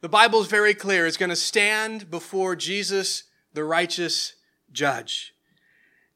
the 0.00 0.08
Bible 0.08 0.40
is 0.40 0.46
very 0.46 0.74
clear, 0.74 1.06
It's 1.06 1.16
going 1.16 1.30
to 1.30 1.36
stand 1.36 2.10
before 2.10 2.54
Jesus, 2.54 3.24
the 3.52 3.64
righteous 3.64 4.34
judge. 4.72 5.34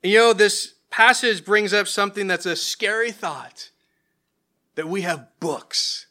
And 0.02 0.12
you 0.12 0.18
know, 0.18 0.32
this 0.32 0.74
passage 0.90 1.44
brings 1.44 1.72
up 1.72 1.88
something 1.88 2.26
that's 2.26 2.46
a 2.46 2.56
scary 2.56 3.10
thought 3.10 3.70
that 4.74 4.88
we 4.88 5.02
have 5.02 5.28
books 5.40 6.06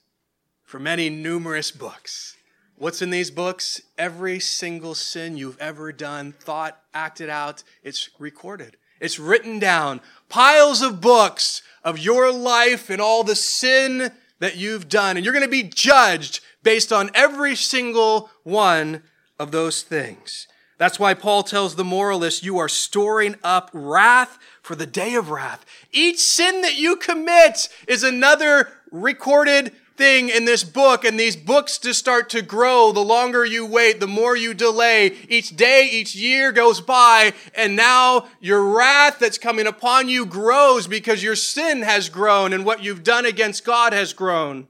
for 0.64 0.80
many 0.80 1.10
numerous 1.10 1.72
books. 1.72 2.36
What's 2.78 3.02
in 3.02 3.10
these 3.10 3.30
books? 3.30 3.82
Every 3.98 4.40
single 4.40 4.96
sin 4.96 5.38
you've 5.38 5.60
ever 5.60 5.92
done, 5.92 6.34
thought, 6.34 6.82
acted 6.94 7.30
out, 7.30 7.64
it's 7.84 8.10
recorded. 8.18 8.76
It's 9.00 9.20
written 9.20 9.60
down. 9.60 10.02
Piles 10.30 10.82
of 10.82 11.02
books 11.02 11.62
of 11.84 12.00
your 12.00 12.32
life 12.32 12.90
and 12.90 13.02
all 13.02 13.24
the 13.24 13.36
sin 13.36 14.12
that 14.40 14.58
you've 14.58 14.90
done. 14.90 15.16
And 15.16 15.26
you're 15.26 15.34
going 15.34 15.46
to 15.46 15.52
be 15.52 15.64
judged 15.64 16.40
based 16.64 16.92
on 16.92 17.12
every 17.14 17.56
single 17.56 18.30
one 18.44 19.04
of 19.40 19.52
those 19.52 19.82
things. 19.82 20.48
That's 20.78 21.00
why 21.00 21.14
Paul 21.14 21.44
tells 21.44 21.76
the 21.76 21.84
moralist, 21.84 22.44
you 22.44 22.58
are 22.58 22.68
storing 22.68 23.36
up 23.44 23.70
wrath 23.72 24.40
for 24.64 24.76
the 24.76 24.88
day 24.88 25.14
of 25.14 25.30
wrath. 25.30 25.64
Each 25.92 26.20
sin 26.20 26.62
that 26.62 26.76
you 26.76 26.96
commit 26.96 27.70
is 27.88 28.04
another 28.04 28.70
recorded 28.92 29.74
thing 29.96 30.30
in 30.30 30.46
this 30.46 30.64
book, 30.64 31.06
and 31.06 31.20
these 31.20 31.36
books 31.36 31.78
just 31.78 32.00
start 32.00 32.32
to 32.32 32.42
grow. 32.42 32.92
The 32.92 33.02
longer 33.02 33.46
you 33.46 33.64
wait, 33.64 34.00
the 34.00 34.08
more 34.08 34.36
you 34.36 34.56
delay. 34.56 35.16
Each 35.30 35.56
day, 35.56 35.88
each 35.92 36.16
year 36.16 36.52
goes 36.52 36.82
by, 36.82 37.34
and 37.54 37.76
now 37.76 38.28
your 38.40 38.64
wrath 38.64 39.20
that's 39.20 39.38
coming 39.38 39.68
upon 39.68 40.10
you 40.10 40.26
grows 40.26 40.88
because 40.88 41.22
your 41.22 41.36
sin 41.36 41.84
has 41.84 42.10
grown 42.10 42.54
and 42.54 42.66
what 42.66 42.84
you've 42.84 43.04
done 43.04 43.28
against 43.28 43.64
God 43.64 43.94
has 43.94 44.14
grown. 44.14 44.68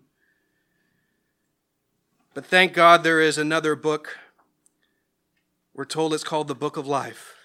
But 2.34 2.46
thank 2.46 2.74
God 2.74 3.04
there 3.04 3.20
is 3.20 3.38
another 3.38 3.76
book. 3.76 4.18
We're 5.74 5.86
told 5.86 6.14
it's 6.14 6.24
called 6.24 6.48
the 6.48 6.56
Book 6.56 6.78
of 6.78 6.88
Life. 6.88 7.36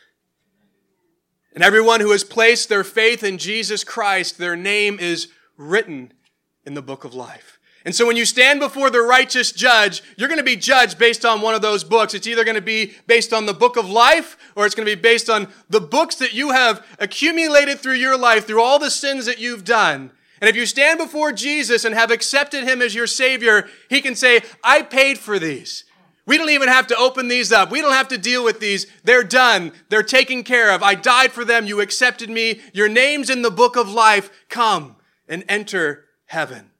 And 1.55 1.65
everyone 1.65 2.01
who 2.01 2.13
has 2.13 2.23
placed 2.23 2.69
their 2.69 2.85
faith 2.85 3.25
in 3.25 3.39
Jesus 3.39 3.83
Christ, 3.83 4.39
their 4.39 4.57
name 4.57 4.99
is 5.01 5.29
written 5.57 6.13
in 6.65 6.75
the 6.75 6.83
book 6.83 7.03
of 7.03 7.15
life. 7.15 7.59
And 7.85 7.95
so 7.95 8.07
when 8.07 8.17
you 8.17 8.25
stand 8.25 8.61
before 8.61 8.91
the 8.91 9.01
righteous 9.01 9.53
judge, 9.53 10.03
you're 10.17 10.29
going 10.29 10.39
to 10.39 10.45
be 10.45 10.57
judged 10.57 10.99
based 10.99 11.25
on 11.25 11.41
one 11.41 11.55
of 11.55 11.63
those 11.63 11.83
books. 11.83 12.15
It's 12.15 12.27
either 12.27 12.45
going 12.45 12.57
to 12.57 12.61
be 12.61 12.95
based 13.07 13.33
on 13.33 13.47
the 13.47 13.55
book 13.55 13.77
of 13.77 13.89
life 13.89 14.37
or 14.57 14.67
it's 14.67 14.75
going 14.75 14.89
to 14.89 14.97
be 14.97 15.01
based 15.01 15.31
on 15.31 15.49
the 15.71 15.81
books 15.81 16.17
that 16.17 16.35
you 16.35 16.51
have 16.51 16.85
accumulated 16.99 17.79
through 17.79 17.95
your 17.95 18.19
life, 18.19 18.47
through 18.47 18.61
all 18.61 18.79
the 18.79 18.91
sins 18.91 19.25
that 19.27 19.39
you've 19.39 19.65
done. 19.65 20.11
And 20.41 20.49
if 20.49 20.57
you 20.57 20.67
stand 20.67 20.99
before 20.99 21.33
Jesus 21.33 21.85
and 21.85 21.95
have 21.95 22.11
accepted 22.11 22.65
him 22.65 22.83
as 22.83 22.95
your 22.95 23.07
savior, 23.07 23.69
he 23.89 24.01
can 24.01 24.15
say, 24.15 24.43
I 24.63 24.83
paid 24.83 25.19
for 25.19 25.39
these. 25.39 25.85
We 26.27 26.39
don't 26.39 26.51
even 26.51 26.69
have 26.69 26.89
to 26.89 26.97
open 26.97 27.29
these 27.29 27.53
up. 27.53 27.71
We 27.71 27.81
don't 27.81 27.93
have 27.93 28.09
to 28.09 28.19
deal 28.19 28.45
with 28.45 28.59
these. 28.59 28.87
They're 29.05 29.23
done. 29.23 29.73
They're 29.89 30.03
taken 30.03 30.43
care 30.43 30.73
of. 30.73 30.83
I 30.83 30.97
died 30.97 31.33
for 31.33 31.45
them. 31.45 31.67
You 31.67 31.81
accepted 31.81 32.29
me. 32.29 32.61
Your 32.73 32.89
name's 32.89 33.31
in 33.31 33.43
the 33.43 33.51
book 33.51 33.77
of 33.77 33.89
life. 33.89 34.29
Come 34.49 34.97
and 35.29 35.45
enter 35.49 36.05
heaven. 36.27 36.71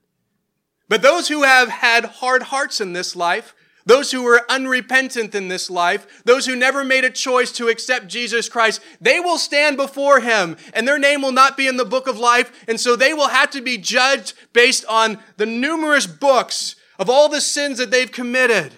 But 0.89 1.01
those 1.01 1.29
who 1.29 1.43
have 1.43 1.69
had 1.69 2.05
hard 2.05 2.43
hearts 2.43 2.81
in 2.81 2.93
this 2.93 3.15
life, 3.15 3.53
those 3.87 4.11
who 4.11 4.21
were 4.21 4.45
unrepentant 4.49 5.33
in 5.33 5.47
this 5.47 5.69
life, 5.69 6.21
those 6.25 6.45
who 6.45 6.57
never 6.57 6.83
made 6.83 7.05
a 7.05 7.09
choice 7.09 7.53
to 7.53 7.69
accept 7.69 8.09
Jesus 8.09 8.49
Christ, 8.49 8.81
they 8.99 9.21
will 9.21 9.37
stand 9.37 9.77
before 9.77 10.19
him 10.19 10.57
and 10.73 10.85
their 10.85 10.99
name 10.99 11.21
will 11.21 11.31
not 11.31 11.55
be 11.55 11.67
in 11.67 11.77
the 11.77 11.85
book 11.85 12.05
of 12.05 12.19
life. 12.19 12.51
And 12.67 12.79
so 12.79 12.97
they 12.97 13.13
will 13.13 13.29
have 13.29 13.49
to 13.51 13.61
be 13.61 13.77
judged 13.77 14.33
based 14.51 14.83
on 14.87 15.19
the 15.37 15.45
numerous 15.45 16.05
books 16.05 16.75
of 16.99 17.09
all 17.09 17.29
the 17.29 17.39
sins 17.39 17.77
that 17.77 17.89
they've 17.89 18.11
committed. 18.11 18.73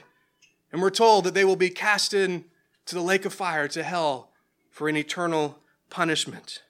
And 0.71 0.79
we're 0.79 0.91
told 0.91 1.23
that 1.23 1.33
they 1.33 1.45
will 1.45 1.55
be 1.55 1.71
cast 1.71 2.13
into 2.13 2.45
the 2.91 3.01
lake 3.01 3.25
of 3.25 3.33
fire, 3.33 3.67
to 3.69 3.81
hell, 3.81 4.29
for 4.69 4.87
an 4.87 4.95
eternal 4.95 5.57
punishment. 5.89 6.61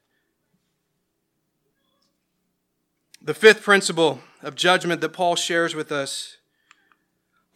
The 3.21 3.33
fifth 3.33 3.63
principle 3.63 4.21
of 4.41 4.55
judgment 4.55 5.01
that 5.01 5.09
Paul 5.09 5.35
shares 5.35 5.75
with 5.75 5.91
us 5.91 6.37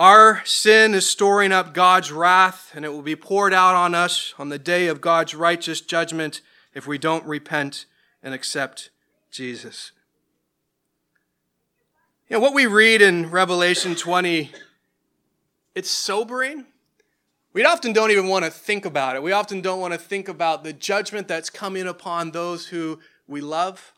our 0.03 0.41
sin 0.43 0.93
is 0.93 1.09
storing 1.09 1.53
up 1.53 1.73
God's 1.73 2.11
wrath, 2.11 2.73
and 2.75 2.83
it 2.83 2.89
will 2.89 3.01
be 3.01 3.15
poured 3.15 3.53
out 3.53 3.73
on 3.73 3.95
us 3.95 4.33
on 4.37 4.49
the 4.49 4.59
day 4.59 4.87
of 4.87 4.99
God's 4.99 5.33
righteous 5.33 5.79
judgment 5.79 6.41
if 6.73 6.85
we 6.85 6.97
don't 6.97 7.23
repent 7.25 7.85
and 8.21 8.33
accept 8.33 8.89
Jesus. 9.31 9.93
You 12.27 12.35
know, 12.35 12.41
what 12.41 12.53
we 12.53 12.65
read 12.65 13.01
in 13.01 13.31
Revelation 13.31 13.95
20 13.95 14.51
it's 15.73 15.89
sobering. 15.89 16.65
We 17.53 17.63
often 17.63 17.93
don't 17.93 18.11
even 18.11 18.27
want 18.27 18.43
to 18.43 18.51
think 18.51 18.85
about 18.85 19.15
it. 19.15 19.23
We 19.23 19.31
often 19.31 19.61
don't 19.61 19.79
want 19.79 19.93
to 19.93 19.97
think 19.97 20.27
about 20.27 20.65
the 20.65 20.73
judgment 20.73 21.29
that's 21.29 21.49
coming 21.49 21.87
upon 21.87 22.31
those 22.31 22.67
who 22.67 22.99
we 23.25 23.39
love, 23.39 23.93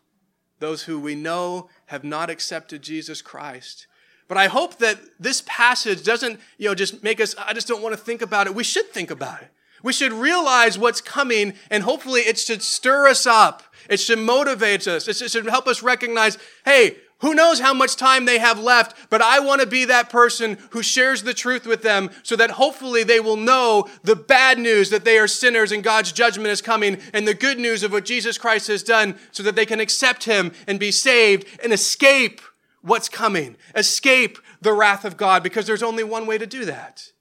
those 0.60 0.84
who 0.84 0.99
we 0.99 1.16
know 1.16 1.68
have 1.88 2.03
not 2.03 2.30
accepted 2.30 2.84
Jesus 2.84 3.24
Christ. 3.24 3.88
But 4.28 4.38
I 4.38 4.47
hope 4.47 4.78
that 4.80 4.99
this 5.19 5.43
passage 5.45 6.03
doesn't, 6.03 6.39
you 6.57 6.67
know, 6.67 6.76
just 6.76 7.03
make 7.03 7.21
us, 7.21 7.36
I 7.38 7.53
just 7.53 7.67
don't 7.67 7.82
want 7.82 7.93
to 7.93 8.01
think 8.01 8.21
about 8.21 8.47
it. 8.47 8.55
We 8.55 8.63
should 8.63 8.89
think 8.89 9.11
about 9.11 9.41
it. 9.41 9.49
We 9.84 9.93
should 9.93 10.13
realize 10.13 10.80
what's 10.80 10.99
coming, 10.99 11.53
and 11.69 11.84
hopefully 11.84 12.21
it 12.21 12.39
should 12.39 12.63
stir 12.63 13.07
us 13.07 13.28
up. 13.28 13.61
It 13.88 13.99
should 13.99 14.17
motivate 14.17 14.88
us. 14.88 15.07
It 15.07 15.30
should 15.30 15.45
help 15.45 15.67
us 15.67 15.84
recognize, 15.84 16.39
hey, 16.65 16.95
who 17.19 17.34
knows 17.34 17.59
how 17.59 17.73
much 17.73 17.95
time 17.95 18.26
they 18.26 18.39
have 18.39 18.59
left, 18.59 19.09
but 19.09 19.21
I 19.21 19.39
want 19.39 19.61
to 19.61 19.67
be 19.67 19.86
that 19.86 20.09
person 20.09 20.57
who 20.71 20.84
shares 20.84 21.23
the 21.23 21.34
truth 21.34 21.65
with 21.65 21.82
them 21.82 22.09
so 22.23 22.36
that 22.36 22.51
hopefully 22.51 23.03
they 23.03 23.19
will 23.19 23.38
know 23.38 23.88
the 24.03 24.15
bad 24.15 24.59
news 24.59 24.89
that 24.89 25.05
they 25.05 25.17
are 25.17 25.28
sinners 25.28 25.71
and 25.71 25.84
God's 25.84 26.11
judgment 26.11 26.49
is 26.49 26.61
coming 26.61 26.97
and 27.13 27.28
the 27.28 27.34
good 27.34 27.57
news 27.57 27.84
of 27.84 27.91
what 27.91 28.05
Jesus 28.05 28.38
Christ 28.38 28.67
has 28.67 28.84
done 28.84 29.15
so 29.32 29.43
that 29.43 29.55
they 29.55 29.65
can 29.65 29.80
accept 29.80 30.26
him 30.26 30.51
and 30.67 30.80
be 30.80 30.91
saved 30.91 31.47
and 31.63 31.71
escape 31.71 32.41
what's 32.86 33.09
coming, 33.09 33.57
escape 33.75 34.38
the 34.61 34.73
wrath 34.73 35.05
of 35.05 35.17
God 35.17 35.43
because 35.43 35.65
there's 35.67 35.83
only 35.83 36.03
one 36.03 36.25
way 36.25 36.38
to 36.38 36.45
do 36.45 36.65
that. 36.65 37.11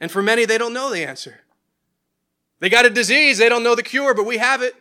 And 0.00 0.10
for 0.10 0.22
many, 0.22 0.44
they 0.44 0.58
don't 0.58 0.74
know 0.74 0.90
the 0.90 1.04
answer. 1.04 1.40
They 2.60 2.68
got 2.68 2.86
a 2.86 2.90
disease, 2.90 3.38
they 3.38 3.48
don't 3.48 3.62
know 3.62 3.74
the 3.74 3.82
cure, 3.82 4.14
but 4.14 4.26
we 4.26 4.38
have 4.38 4.62
it. 4.62 4.74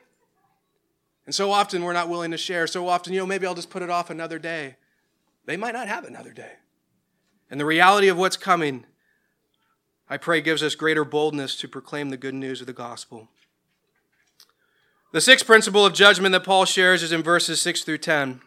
And 1.26 1.34
so 1.34 1.52
often 1.52 1.84
we're 1.84 1.94
not 1.94 2.10
willing 2.10 2.32
to 2.32 2.38
share. 2.38 2.68
So 2.68 2.88
often, 2.88 3.14
you 3.14 3.20
know, 3.20 3.26
maybe 3.26 3.46
I'll 3.46 3.56
just 3.56 3.70
put 3.70 3.82
it 3.82 3.90
off 3.90 4.10
another 4.10 4.40
day. 4.40 4.78
They 5.46 5.58
might 5.58 5.74
not 5.74 5.88
have 5.88 6.06
another 6.06 6.32
day. 6.32 6.54
And 7.50 7.60
the 7.60 7.66
reality 7.66 8.08
of 8.08 8.18
what's 8.18 8.38
coming, 8.38 8.86
I 10.10 10.18
pray, 10.18 10.42
gives 10.42 10.64
us 10.64 10.76
greater 10.76 11.06
boldness 11.06 11.56
to 11.58 11.68
proclaim 11.68 12.10
the 12.10 12.18
good 12.18 12.34
news 12.34 12.62
of 12.62 12.68
the 12.68 12.74
gospel. 12.74 13.30
The 15.14 15.22
sixth 15.22 15.46
principle 15.46 15.86
of 15.86 15.94
judgment 15.94 16.34
that 16.34 16.44
Paul 16.44 16.66
shares 16.66 17.04
is 17.04 17.12
in 17.12 17.24
verses 17.24 17.62
6 17.62 17.84
through 17.84 18.00
10. 18.00 18.42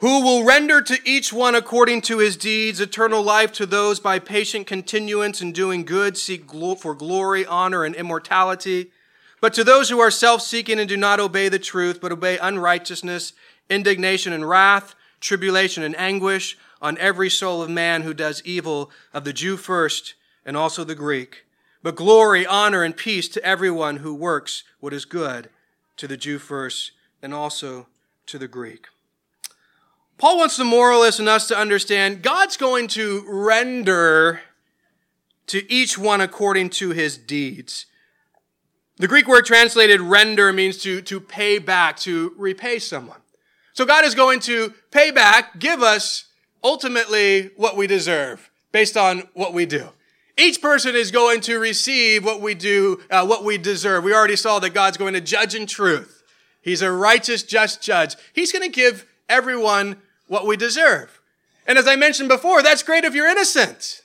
Who 0.00 0.22
will 0.22 0.44
render 0.44 0.80
to 0.82 0.98
each 1.04 1.32
one 1.32 1.54
according 1.54 2.02
to 2.02 2.18
his 2.18 2.36
deeds 2.36 2.80
eternal 2.80 3.22
life 3.22 3.52
to 3.52 3.66
those 3.66 3.98
by 3.98 4.18
patient 4.18 4.66
continuance 4.66 5.42
in 5.42 5.52
doing 5.52 5.84
good 5.84 6.16
seek 6.16 6.50
for 6.50 6.94
glory, 6.94 7.44
honor, 7.44 7.84
and 7.84 7.94
immortality 7.94 8.92
but 9.40 9.54
to 9.54 9.64
those 9.64 9.88
who 9.88 10.00
are 10.00 10.10
self 10.10 10.42
seeking 10.42 10.78
and 10.78 10.88
do 10.88 10.96
not 10.96 11.20
obey 11.20 11.48
the 11.48 11.58
truth, 11.58 12.00
but 12.00 12.12
obey 12.12 12.38
unrighteousness, 12.38 13.32
indignation 13.70 14.32
and 14.32 14.48
wrath, 14.48 14.94
tribulation 15.20 15.82
and 15.82 15.98
anguish 15.98 16.56
on 16.80 16.98
every 16.98 17.30
soul 17.30 17.62
of 17.62 17.70
man 17.70 18.02
who 18.02 18.14
does 18.14 18.42
evil, 18.44 18.90
of 19.12 19.24
the 19.24 19.32
Jew 19.32 19.56
first 19.56 20.14
and 20.44 20.56
also 20.56 20.84
the 20.84 20.94
Greek. 20.94 21.44
But 21.82 21.96
glory, 21.96 22.46
honor, 22.46 22.82
and 22.82 22.96
peace 22.96 23.28
to 23.28 23.44
everyone 23.44 23.98
who 23.98 24.14
works 24.14 24.64
what 24.80 24.92
is 24.92 25.04
good, 25.04 25.50
to 25.96 26.08
the 26.08 26.16
Jew 26.16 26.38
first 26.38 26.92
and 27.22 27.32
also 27.32 27.86
to 28.26 28.38
the 28.38 28.48
Greek. 28.48 28.86
Paul 30.18 30.38
wants 30.38 30.56
the 30.56 30.64
moralists 30.64 31.20
and 31.20 31.28
us 31.28 31.46
to 31.46 31.56
understand 31.56 32.22
God's 32.22 32.56
going 32.56 32.88
to 32.88 33.24
render 33.28 34.40
to 35.46 35.72
each 35.72 35.96
one 35.96 36.20
according 36.20 36.70
to 36.70 36.90
his 36.90 37.16
deeds. 37.16 37.86
The 38.96 39.06
Greek 39.06 39.28
word 39.28 39.46
translated 39.46 40.00
render 40.00 40.52
means 40.52 40.78
to, 40.78 41.00
to 41.02 41.20
pay 41.20 41.60
back, 41.60 41.96
to 41.98 42.34
repay 42.36 42.80
someone. 42.80 43.20
So 43.74 43.86
God 43.86 44.04
is 44.04 44.16
going 44.16 44.40
to 44.40 44.74
pay 44.90 45.12
back, 45.12 45.60
give 45.60 45.82
us 45.82 46.24
ultimately 46.64 47.50
what 47.56 47.76
we 47.76 47.86
deserve 47.86 48.50
based 48.72 48.96
on 48.96 49.22
what 49.34 49.54
we 49.54 49.66
do. 49.66 49.88
Each 50.36 50.60
person 50.60 50.96
is 50.96 51.12
going 51.12 51.42
to 51.42 51.58
receive 51.58 52.24
what 52.24 52.40
we 52.40 52.54
do, 52.54 53.00
uh, 53.08 53.24
what 53.24 53.44
we 53.44 53.56
deserve. 53.56 54.02
We 54.02 54.12
already 54.12 54.36
saw 54.36 54.58
that 54.58 54.74
God's 54.74 54.96
going 54.96 55.14
to 55.14 55.20
judge 55.20 55.54
in 55.54 55.66
truth. 55.66 56.24
He's 56.60 56.82
a 56.82 56.90
righteous, 56.90 57.44
just 57.44 57.80
judge. 57.80 58.16
He's 58.32 58.50
going 58.50 58.68
to 58.68 58.68
give 58.68 59.06
everyone 59.28 59.96
what 60.28 60.46
we 60.46 60.56
deserve. 60.56 61.20
And 61.66 61.76
as 61.76 61.86
I 61.86 61.96
mentioned 61.96 62.28
before, 62.28 62.62
that's 62.62 62.82
great 62.82 63.04
if 63.04 63.14
you're 63.14 63.28
innocent. 63.28 64.02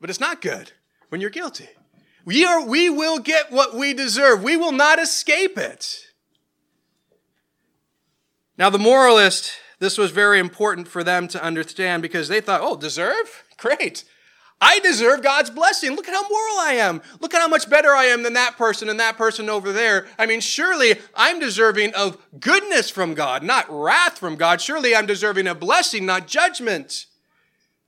But 0.00 0.10
it's 0.10 0.20
not 0.20 0.42
good 0.42 0.72
when 1.08 1.20
you're 1.20 1.30
guilty. 1.30 1.68
We, 2.24 2.44
are, 2.44 2.64
we 2.64 2.88
will 2.88 3.18
get 3.18 3.50
what 3.50 3.74
we 3.74 3.92
deserve. 3.94 4.42
We 4.42 4.56
will 4.56 4.72
not 4.72 4.98
escape 4.98 5.58
it. 5.58 6.06
Now, 8.56 8.70
the 8.70 8.78
moralist, 8.78 9.52
this 9.78 9.98
was 9.98 10.10
very 10.10 10.38
important 10.38 10.88
for 10.88 11.02
them 11.02 11.26
to 11.28 11.42
understand 11.42 12.02
because 12.02 12.28
they 12.28 12.40
thought, 12.40 12.60
oh, 12.62 12.76
deserve? 12.76 13.44
Great. 13.56 14.04
I 14.64 14.78
deserve 14.78 15.22
God's 15.22 15.50
blessing. 15.50 15.94
Look 15.94 16.08
at 16.08 16.14
how 16.14 16.26
moral 16.26 16.58
I 16.58 16.72
am. 16.78 17.02
Look 17.20 17.34
at 17.34 17.42
how 17.42 17.48
much 17.48 17.68
better 17.68 17.90
I 17.90 18.04
am 18.04 18.22
than 18.22 18.32
that 18.32 18.56
person 18.56 18.88
and 18.88 18.98
that 18.98 19.18
person 19.18 19.50
over 19.50 19.72
there. 19.72 20.06
I 20.18 20.24
mean, 20.24 20.40
surely 20.40 20.94
I'm 21.14 21.38
deserving 21.38 21.92
of 21.92 22.16
goodness 22.40 22.88
from 22.88 23.12
God, 23.12 23.42
not 23.42 23.66
wrath 23.68 24.16
from 24.16 24.36
God. 24.36 24.62
Surely 24.62 24.96
I'm 24.96 25.04
deserving 25.04 25.48
of 25.48 25.60
blessing, 25.60 26.06
not 26.06 26.26
judgment. 26.26 27.04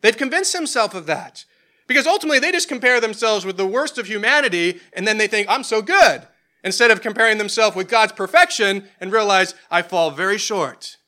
They've 0.03 0.14
convinced 0.14 0.53
themselves 0.53 0.95
of 0.95 1.07
that. 1.07 1.47
Because 1.87 2.07
ultimately, 2.07 2.41
they 2.41 2.53
just 2.53 2.68
compare 2.68 3.01
themselves 3.01 3.47
with 3.47 3.57
the 3.57 3.66
worst 3.66 3.97
of 3.97 4.07
humanity, 4.07 4.81
and 4.93 5.09
then 5.09 5.16
they 5.16 5.29
think, 5.29 5.49
I'm 5.49 5.62
so 5.62 5.81
good. 5.81 6.27
Instead 6.62 6.91
of 6.91 7.01
comparing 7.01 7.39
themselves 7.39 7.74
with 7.74 7.89
God's 7.89 8.12
perfection 8.12 8.85
and 9.01 9.12
realize, 9.12 9.55
I 9.70 9.81
fall 9.81 10.11
very 10.11 10.37
short. 10.37 10.99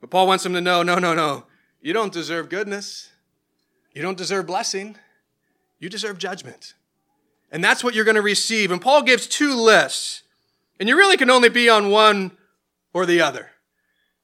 But 0.00 0.10
Paul 0.10 0.28
wants 0.28 0.44
them 0.44 0.52
to 0.52 0.60
know 0.60 0.84
no, 0.84 1.00
no, 1.00 1.12
no. 1.12 1.46
You 1.80 1.92
don't 1.92 2.12
deserve 2.12 2.48
goodness. 2.48 3.08
You 3.94 4.02
don't 4.02 4.16
deserve 4.18 4.46
blessing. 4.46 4.96
You 5.78 5.88
deserve 5.88 6.18
judgment. 6.18 6.74
And 7.50 7.62
that's 7.62 7.84
what 7.84 7.94
you're 7.94 8.04
going 8.04 8.14
to 8.14 8.22
receive. 8.22 8.70
And 8.70 8.80
Paul 8.80 9.02
gives 9.02 9.26
two 9.26 9.54
lists. 9.54 10.22
And 10.80 10.88
you 10.88 10.96
really 10.96 11.16
can 11.16 11.30
only 11.30 11.50
be 11.50 11.68
on 11.68 11.90
one 11.90 12.32
or 12.94 13.06
the 13.06 13.20
other. 13.20 13.50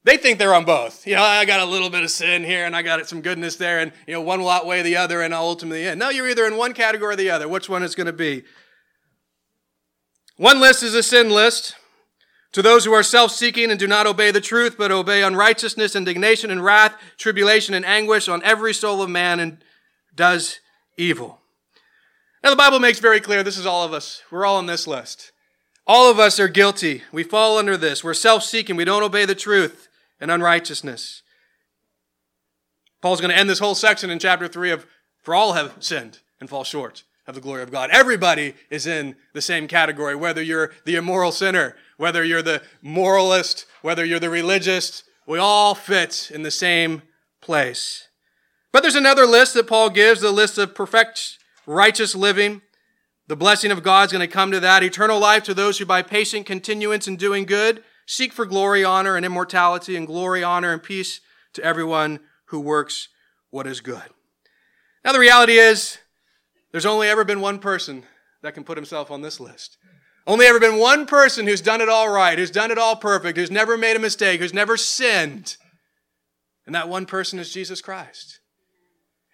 they 0.03 0.17
think 0.17 0.39
they're 0.39 0.55
on 0.55 0.65
both. 0.65 1.05
You 1.05 1.15
know, 1.15 1.21
I 1.21 1.45
got 1.45 1.59
a 1.59 1.65
little 1.65 1.89
bit 1.89 2.03
of 2.03 2.09
sin 2.09 2.43
here 2.43 2.65
and 2.65 2.75
I 2.75 2.81
got 2.81 3.07
some 3.07 3.21
goodness 3.21 3.55
there, 3.57 3.79
and 3.79 3.91
you 4.07 4.13
know, 4.13 4.21
one 4.21 4.39
will 4.39 4.49
outweigh 4.49 4.81
the 4.81 4.97
other, 4.97 5.21
and 5.21 5.33
I'll 5.33 5.43
ultimately 5.43 5.85
end. 5.85 5.99
No, 5.99 6.09
you're 6.09 6.27
either 6.27 6.45
in 6.45 6.57
one 6.57 6.73
category 6.73 7.13
or 7.13 7.17
the 7.17 7.29
other. 7.29 7.47
Which 7.47 7.69
one 7.69 7.83
is 7.83 7.95
going 7.95 8.07
to 8.07 8.13
be? 8.13 8.43
One 10.37 10.59
list 10.59 10.83
is 10.83 10.95
a 10.95 11.03
sin 11.03 11.29
list. 11.29 11.75
To 12.53 12.61
those 12.61 12.85
who 12.85 12.93
are 12.93 13.03
self 13.03 13.31
seeking 13.31 13.69
and 13.69 13.79
do 13.79 13.87
not 13.87 14.07
obey 14.07 14.31
the 14.31 14.41
truth, 14.41 14.75
but 14.77 14.91
obey 14.91 15.21
unrighteousness, 15.21 15.95
indignation, 15.95 16.49
and 16.49 16.63
wrath, 16.63 16.95
tribulation, 17.17 17.73
and 17.73 17.85
anguish 17.85 18.27
on 18.27 18.43
every 18.43 18.73
soul 18.73 19.01
of 19.01 19.09
man, 19.09 19.39
and 19.39 19.63
does 20.15 20.59
evil. 20.97 21.41
Now, 22.43 22.49
the 22.49 22.55
Bible 22.55 22.79
makes 22.79 22.99
very 22.99 23.19
clear 23.19 23.43
this 23.43 23.57
is 23.57 23.65
all 23.65 23.83
of 23.83 23.93
us. 23.93 24.23
We're 24.31 24.45
all 24.45 24.57
on 24.57 24.65
this 24.65 24.87
list. 24.87 25.31
All 25.85 26.09
of 26.09 26.19
us 26.19 26.39
are 26.39 26.47
guilty. 26.47 27.03
We 27.11 27.23
fall 27.23 27.57
under 27.57 27.77
this. 27.77 28.03
We're 28.03 28.13
self 28.13 28.43
seeking. 28.43 28.75
We 28.75 28.85
don't 28.85 29.03
obey 29.03 29.25
the 29.25 29.35
truth 29.35 29.87
and 30.19 30.31
unrighteousness. 30.31 31.21
Paul's 33.01 33.21
going 33.21 33.31
to 33.31 33.37
end 33.37 33.49
this 33.49 33.59
whole 33.59 33.75
section 33.75 34.09
in 34.09 34.19
chapter 34.19 34.47
3 34.47 34.71
of 34.71 34.85
For 35.21 35.33
all 35.35 35.53
have 35.53 35.75
sinned 35.79 36.19
and 36.39 36.49
fall 36.49 36.63
short 36.63 37.03
of 37.29 37.35
the 37.35 37.41
glory 37.41 37.61
of 37.61 37.71
God. 37.71 37.91
Everybody 37.91 38.55
is 38.71 38.87
in 38.87 39.15
the 39.33 39.41
same 39.41 39.67
category, 39.67 40.15
whether 40.15 40.41
you're 40.41 40.71
the 40.85 40.95
immoral 40.95 41.31
sinner, 41.31 41.75
whether 41.97 42.23
you're 42.23 42.41
the 42.41 42.63
moralist, 42.81 43.67
whether 43.83 44.03
you're 44.03 44.19
the 44.19 44.31
religious, 44.31 45.03
we 45.27 45.37
all 45.37 45.75
fit 45.75 46.31
in 46.33 46.41
the 46.41 46.49
same 46.49 47.03
place. 47.39 48.07
But 48.71 48.81
there's 48.81 48.95
another 48.95 49.27
list 49.27 49.53
that 49.53 49.67
Paul 49.67 49.91
gives, 49.91 50.21
the 50.21 50.31
list 50.31 50.57
of 50.57 50.73
perfect 50.73 51.37
righteous 51.67 52.15
living. 52.15 52.63
The 53.27 53.35
blessing 53.35 53.69
of 53.69 53.83
God 53.83 54.07
is 54.07 54.11
going 54.11 54.27
to 54.27 54.33
come 54.33 54.51
to 54.51 54.59
that. 54.61 54.81
Eternal 54.81 55.19
life 55.19 55.43
to 55.43 55.53
those 55.53 55.77
who 55.77 55.85
by 55.85 56.01
patient 56.01 56.47
continuance 56.47 57.07
in 57.07 57.15
doing 57.15 57.45
good 57.45 57.83
seek 58.07 58.33
for 58.33 58.47
glory, 58.47 58.83
honor, 58.83 59.15
and 59.15 59.23
immortality, 59.23 59.95
and 59.95 60.07
glory, 60.07 60.43
honor, 60.43 60.73
and 60.73 60.81
peace 60.81 61.21
to 61.53 61.63
everyone 61.63 62.21
who 62.45 62.59
works 62.59 63.09
what 63.51 63.67
is 63.67 63.81
good. 63.81 64.01
Now, 65.05 65.11
the 65.11 65.19
reality 65.19 65.59
is, 65.59 65.99
there's 66.71 66.85
only 66.85 67.07
ever 67.07 67.23
been 67.23 67.41
one 67.41 67.59
person 67.59 68.03
that 68.41 68.53
can 68.53 68.63
put 68.63 68.77
himself 68.77 69.11
on 69.11 69.21
this 69.21 69.39
list. 69.39 69.77
Only 70.27 70.45
ever 70.45 70.59
been 70.59 70.77
one 70.77 71.05
person 71.05 71.47
who's 71.47 71.61
done 71.61 71.81
it 71.81 71.89
all 71.89 72.09
right, 72.09 72.37
who's 72.37 72.51
done 72.51 72.71
it 72.71 72.77
all 72.77 72.95
perfect, 72.95 73.37
who's 73.37 73.49
never 73.49 73.77
made 73.77 73.95
a 73.95 73.99
mistake, 73.99 74.39
who's 74.39 74.53
never 74.53 74.77
sinned. 74.77 75.57
And 76.65 76.75
that 76.75 76.89
one 76.89 77.05
person 77.05 77.39
is 77.39 77.51
Jesus 77.51 77.81
Christ. 77.81 78.39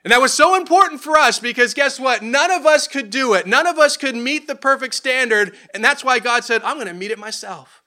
And 0.06 0.12
that 0.12 0.22
was 0.22 0.34
so 0.34 0.56
important 0.56 1.02
for 1.02 1.18
us 1.18 1.40
because 1.40 1.74
guess 1.74 2.00
what? 2.00 2.22
None 2.22 2.52
of 2.52 2.66
us 2.66 2.88
could 2.88 3.10
do 3.10 3.34
it. 3.34 3.48
None 3.48 3.66
of 3.66 3.80
us 3.80 3.98
could 3.98 4.16
meet 4.16 4.48
the 4.48 4.56
perfect 4.56 4.94
standard. 4.94 5.56
And 5.74 5.84
that's 5.84 6.04
why 6.04 6.20
God 6.20 6.44
said, 6.44 6.62
I'm 6.62 6.78
going 6.78 6.88
to 6.88 6.94
meet 6.94 7.12
it 7.12 7.18
myself. 7.18 7.82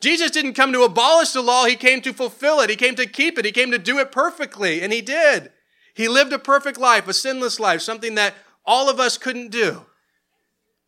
Jesus 0.00 0.32
didn't 0.32 0.54
come 0.54 0.72
to 0.72 0.82
abolish 0.82 1.30
the 1.30 1.40
law, 1.40 1.64
He 1.64 1.76
came 1.76 2.02
to 2.02 2.12
fulfill 2.12 2.60
it. 2.60 2.68
He 2.68 2.76
came 2.76 2.96
to 2.96 3.06
keep 3.06 3.38
it. 3.38 3.44
He 3.44 3.52
came 3.52 3.70
to 3.70 3.78
do 3.78 3.98
it 4.00 4.12
perfectly. 4.12 4.82
And 4.82 4.92
He 4.92 5.00
did. 5.00 5.52
He 5.94 6.08
lived 6.08 6.32
a 6.32 6.38
perfect 6.40 6.76
life, 6.76 7.06
a 7.06 7.14
sinless 7.14 7.60
life, 7.60 7.80
something 7.80 8.16
that 8.16 8.34
all 8.66 8.88
of 8.88 9.00
us 9.00 9.18
couldn't 9.18 9.50
do. 9.50 9.86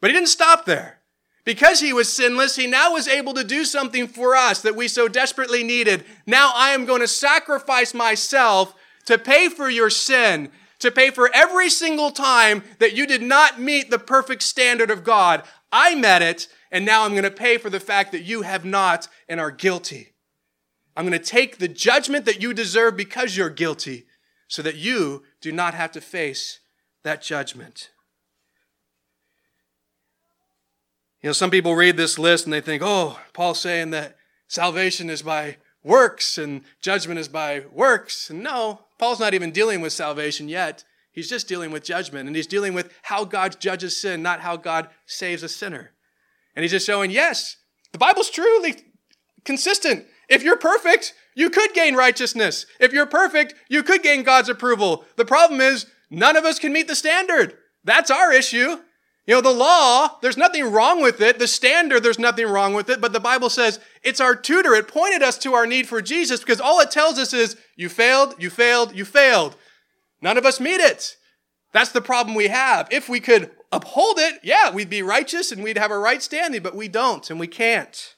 But 0.00 0.10
He 0.10 0.14
didn't 0.16 0.28
stop 0.28 0.64
there. 0.64 0.96
Because 1.46 1.78
he 1.78 1.92
was 1.92 2.12
sinless, 2.12 2.56
he 2.56 2.66
now 2.66 2.92
was 2.92 3.06
able 3.06 3.32
to 3.34 3.44
do 3.44 3.64
something 3.64 4.08
for 4.08 4.34
us 4.34 4.60
that 4.62 4.74
we 4.74 4.88
so 4.88 5.06
desperately 5.06 5.62
needed. 5.62 6.04
Now 6.26 6.50
I 6.52 6.70
am 6.70 6.84
going 6.84 7.02
to 7.02 7.08
sacrifice 7.08 7.94
myself 7.94 8.74
to 9.04 9.16
pay 9.16 9.48
for 9.48 9.70
your 9.70 9.88
sin, 9.88 10.50
to 10.80 10.90
pay 10.90 11.10
for 11.10 11.30
every 11.32 11.70
single 11.70 12.10
time 12.10 12.64
that 12.80 12.96
you 12.96 13.06
did 13.06 13.22
not 13.22 13.60
meet 13.60 13.90
the 13.90 13.98
perfect 13.98 14.42
standard 14.42 14.90
of 14.90 15.04
God. 15.04 15.44
I 15.70 15.94
met 15.94 16.20
it, 16.20 16.48
and 16.72 16.84
now 16.84 17.04
I'm 17.04 17.12
going 17.12 17.22
to 17.22 17.30
pay 17.30 17.58
for 17.58 17.70
the 17.70 17.78
fact 17.78 18.10
that 18.10 18.24
you 18.24 18.42
have 18.42 18.64
not 18.64 19.06
and 19.28 19.38
are 19.38 19.52
guilty. 19.52 20.14
I'm 20.96 21.06
going 21.06 21.16
to 21.16 21.24
take 21.24 21.58
the 21.58 21.68
judgment 21.68 22.24
that 22.24 22.42
you 22.42 22.54
deserve 22.54 22.96
because 22.96 23.36
you're 23.36 23.50
guilty 23.50 24.06
so 24.48 24.62
that 24.62 24.74
you 24.74 25.22
do 25.40 25.52
not 25.52 25.74
have 25.74 25.92
to 25.92 26.00
face 26.00 26.58
that 27.07 27.22
judgment. 27.22 27.90
You 31.22 31.28
know, 31.28 31.32
some 31.32 31.52
people 31.52 31.76
read 31.76 31.96
this 31.96 32.18
list 32.18 32.46
and 32.46 32.52
they 32.52 32.61
think, 32.61 32.82
oh, 32.84 33.20
Paul's 33.32 33.61
saying 33.61 33.90
that 33.90 34.16
salvation 34.48 35.09
is 35.09 35.22
by 35.22 35.59
works 35.84 36.36
and 36.36 36.62
judgment 36.80 37.20
is 37.20 37.28
by 37.28 37.62
works. 37.70 38.28
And 38.28 38.42
no, 38.42 38.80
Paul's 38.98 39.20
not 39.20 39.34
even 39.34 39.52
dealing 39.52 39.80
with 39.80 39.92
salvation 39.92 40.48
yet. 40.48 40.82
He's 41.12 41.28
just 41.28 41.46
dealing 41.46 41.70
with 41.70 41.84
judgment. 41.84 42.26
And 42.26 42.34
he's 42.34 42.48
dealing 42.48 42.74
with 42.74 42.92
how 43.02 43.24
God 43.24 43.61
judges 43.61 43.96
sin, 43.96 44.20
not 44.20 44.40
how 44.40 44.57
God 44.57 44.88
saves 45.07 45.44
a 45.44 45.48
sinner. 45.48 45.92
And 46.57 46.64
he's 46.64 46.72
just 46.72 46.86
showing, 46.86 47.12
yes, 47.12 47.57
the 47.92 47.98
Bible's 47.98 48.30
truly 48.30 48.74
consistent. 49.44 50.07
If 50.28 50.42
you're 50.42 50.57
perfect, 50.57 51.14
you 51.36 51.50
could 51.50 51.72
gain 51.72 51.94
righteousness. 51.94 52.66
If 52.80 52.92
you're 52.92 53.07
perfect, 53.07 53.54
you 53.68 53.84
could 53.84 54.02
gain 54.02 54.24
God's 54.24 54.48
approval. 54.48 55.04
The 55.14 55.24
problem 55.24 55.61
is, 55.61 55.86
none 56.11 56.36
of 56.36 56.44
us 56.44 56.59
can 56.59 56.72
meet 56.72 56.88
the 56.88 56.94
standard. 56.94 57.57
That's 57.84 58.11
our 58.11 58.32
issue. 58.32 58.78
You 59.26 59.34
know, 59.34 59.40
the 59.40 59.50
law, 59.50 60.18
there's 60.22 60.36
nothing 60.36 60.70
wrong 60.70 61.02
with 61.02 61.20
it. 61.20 61.40
The 61.40 61.48
standard, 61.48 62.02
there's 62.02 62.18
nothing 62.18 62.46
wrong 62.46 62.74
with 62.74 62.88
it. 62.88 63.00
But 63.00 63.12
the 63.12 63.20
Bible 63.20 63.50
says 63.50 63.80
it's 64.04 64.20
our 64.20 64.36
tutor. 64.36 64.74
It 64.74 64.86
pointed 64.86 65.22
us 65.22 65.36
to 65.38 65.54
our 65.54 65.66
need 65.66 65.88
for 65.88 66.00
Jesus 66.00 66.40
because 66.40 66.61
all 66.61 66.80
it 66.80 66.92
tells 66.92 67.18
us 67.18 67.32
is 67.32 67.57
you 67.74 67.88
failed, 67.88 68.36
you 68.38 68.50
failed, 68.50 68.94
you 68.94 69.04
failed. 69.04 69.57
None 70.22 70.38
of 70.38 70.46
us 70.46 70.61
meet 70.61 70.80
it. 70.80 71.16
That's 71.72 71.90
the 71.90 72.00
problem 72.00 72.36
we 72.36 72.48
have. 72.48 72.86
If 72.92 73.09
we 73.09 73.18
could 73.18 73.50
uphold 73.72 74.18
it, 74.18 74.40
yeah, 74.44 74.70
we'd 74.70 74.88
be 74.88 75.02
righteous 75.02 75.50
and 75.50 75.62
we'd 75.62 75.76
have 75.76 75.90
a 75.90 75.98
right 75.98 76.22
standing, 76.22 76.62
but 76.62 76.76
we 76.76 76.86
don't 76.86 77.28
and 77.28 77.40
we 77.40 77.48
can't. 77.48 78.14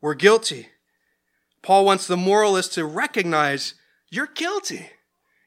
We're 0.00 0.14
guilty. 0.14 0.68
Paul 1.62 1.84
wants 1.84 2.06
the 2.06 2.16
moralist 2.16 2.74
to 2.74 2.84
recognize 2.84 3.74
you're 4.08 4.30
guilty. 4.34 4.90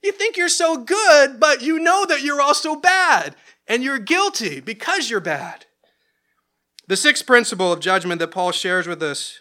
You 0.04 0.12
think 0.12 0.36
you're 0.36 0.50
so 0.50 0.78
good, 0.78 1.40
but 1.40 1.62
you 1.62 1.80
know 1.80 2.06
that 2.06 2.22
you're 2.22 2.42
also 2.42 2.76
bad 2.76 3.36
and 3.68 3.84
you're 3.84 4.00
guilty 4.00 4.60
because 4.60 5.10
you're 5.10 5.22
bad. 5.22 5.66
The 6.88 6.98
sixth 6.98 7.26
principle 7.26 7.72
of 7.72 7.80
judgment 7.80 8.20
that 8.20 8.28
Paul 8.28 8.52
shares 8.52 8.86
with 8.86 9.02
us 9.02 9.40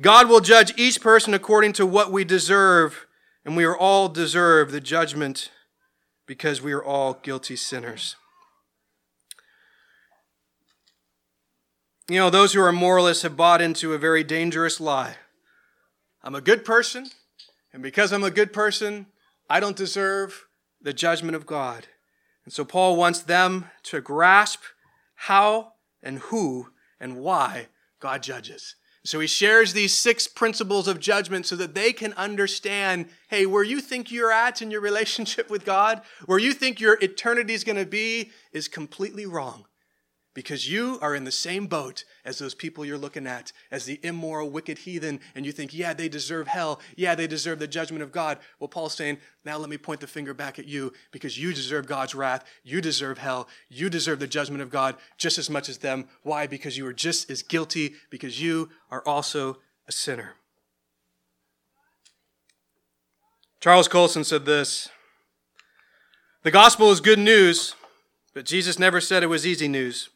God 0.00 0.28
will 0.28 0.40
judge 0.40 0.72
each 0.78 1.00
person 1.00 1.34
according 1.34 1.72
to 1.74 1.84
what 1.84 2.12
we 2.12 2.22
deserve, 2.22 3.06
and 3.44 3.56
we 3.56 3.64
are 3.64 3.76
all 3.76 4.08
deserve 4.08 4.70
the 4.70 4.80
judgment 4.80 5.50
because 6.24 6.62
we 6.62 6.72
are 6.72 6.82
all 6.82 7.14
guilty 7.14 7.56
sinners. 7.56 8.14
You 12.08 12.18
know, 12.18 12.30
those 12.30 12.52
who 12.52 12.62
are 12.62 12.70
moralists 12.70 13.24
have 13.24 13.36
bought 13.36 13.60
into 13.60 13.92
a 13.92 13.98
very 13.98 14.22
dangerous 14.22 14.80
lie. 14.80 15.16
I'm 16.22 16.36
a 16.36 16.40
good 16.40 16.64
person, 16.64 17.10
and 17.72 17.82
because 17.82 18.12
I'm 18.12 18.24
a 18.24 18.30
good 18.30 18.52
person, 18.52 19.06
I 19.48 19.60
don't 19.60 19.76
deserve 19.76 20.46
the 20.80 20.92
judgment 20.92 21.36
of 21.36 21.46
God. 21.46 21.86
And 22.44 22.52
so 22.52 22.64
Paul 22.64 22.96
wants 22.96 23.20
them 23.20 23.66
to 23.84 24.00
grasp 24.00 24.60
how 25.14 25.72
and 26.02 26.18
who 26.18 26.68
and 27.00 27.16
why 27.16 27.68
God 28.00 28.22
judges. 28.22 28.74
So 29.04 29.20
he 29.20 29.26
shares 29.26 29.72
these 29.72 29.96
six 29.96 30.26
principles 30.26 30.86
of 30.86 31.00
judgment 31.00 31.46
so 31.46 31.56
that 31.56 31.74
they 31.74 31.92
can 31.92 32.12
understand 32.14 33.08
hey, 33.28 33.46
where 33.46 33.62
you 33.62 33.80
think 33.80 34.10
you're 34.10 34.32
at 34.32 34.60
in 34.60 34.70
your 34.70 34.80
relationship 34.90 35.50
with 35.50 35.64
God, 35.64 36.02
where 36.26 36.38
you 36.38 36.52
think 36.52 36.80
your 36.80 36.98
eternity 37.00 37.54
is 37.54 37.64
going 37.64 37.76
to 37.76 37.86
be, 37.86 38.30
is 38.52 38.68
completely 38.68 39.24
wrong 39.24 39.64
because 40.38 40.70
you 40.70 41.00
are 41.02 41.16
in 41.16 41.24
the 41.24 41.32
same 41.32 41.66
boat 41.66 42.04
as 42.24 42.38
those 42.38 42.54
people 42.54 42.84
you're 42.84 42.96
looking 42.96 43.26
at, 43.26 43.50
as 43.72 43.86
the 43.86 43.98
immoral, 44.04 44.48
wicked 44.48 44.78
heathen, 44.78 45.18
and 45.34 45.44
you 45.44 45.50
think, 45.50 45.74
yeah, 45.74 45.92
they 45.92 46.08
deserve 46.08 46.46
hell. 46.46 46.78
Yeah, 46.94 47.16
they 47.16 47.26
deserve 47.26 47.58
the 47.58 47.66
judgment 47.66 48.04
of 48.04 48.12
God. 48.12 48.38
Well, 48.60 48.68
Paul's 48.68 48.94
saying, 48.94 49.18
now 49.44 49.58
let 49.58 49.68
me 49.68 49.76
point 49.76 49.98
the 49.98 50.06
finger 50.06 50.32
back 50.34 50.60
at 50.60 50.68
you 50.68 50.92
because 51.10 51.36
you 51.36 51.52
deserve 51.52 51.88
God's 51.88 52.14
wrath. 52.14 52.44
You 52.62 52.80
deserve 52.80 53.18
hell. 53.18 53.48
You 53.68 53.90
deserve 53.90 54.20
the 54.20 54.28
judgment 54.28 54.62
of 54.62 54.70
God 54.70 54.94
just 55.16 55.38
as 55.38 55.50
much 55.50 55.68
as 55.68 55.78
them. 55.78 56.06
Why? 56.22 56.46
Because 56.46 56.78
you 56.78 56.86
are 56.86 56.92
just 56.92 57.28
as 57.32 57.42
guilty, 57.42 57.94
because 58.08 58.40
you 58.40 58.70
are 58.92 59.02
also 59.04 59.58
a 59.88 59.92
sinner. 59.92 60.34
Charles 63.58 63.88
Colson 63.88 64.22
said 64.22 64.44
this 64.44 64.88
The 66.44 66.52
gospel 66.52 66.92
is 66.92 67.00
good 67.00 67.18
news, 67.18 67.74
but 68.34 68.44
Jesus 68.44 68.78
never 68.78 69.00
said 69.00 69.24
it 69.24 69.26
was 69.26 69.44
easy 69.44 69.66
news. 69.66 70.10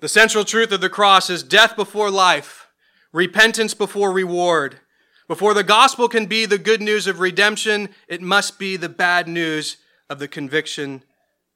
The 0.00 0.08
central 0.08 0.44
truth 0.44 0.72
of 0.72 0.80
the 0.80 0.90
cross 0.90 1.30
is 1.30 1.42
death 1.42 1.74
before 1.74 2.10
life, 2.10 2.68
repentance 3.12 3.72
before 3.72 4.12
reward. 4.12 4.80
Before 5.26 5.54
the 5.54 5.64
gospel 5.64 6.08
can 6.08 6.26
be 6.26 6.44
the 6.44 6.58
good 6.58 6.82
news 6.82 7.06
of 7.06 7.18
redemption, 7.18 7.88
it 8.06 8.20
must 8.20 8.58
be 8.58 8.76
the 8.76 8.90
bad 8.90 9.26
news 9.26 9.78
of 10.10 10.18
the 10.18 10.28
conviction 10.28 11.02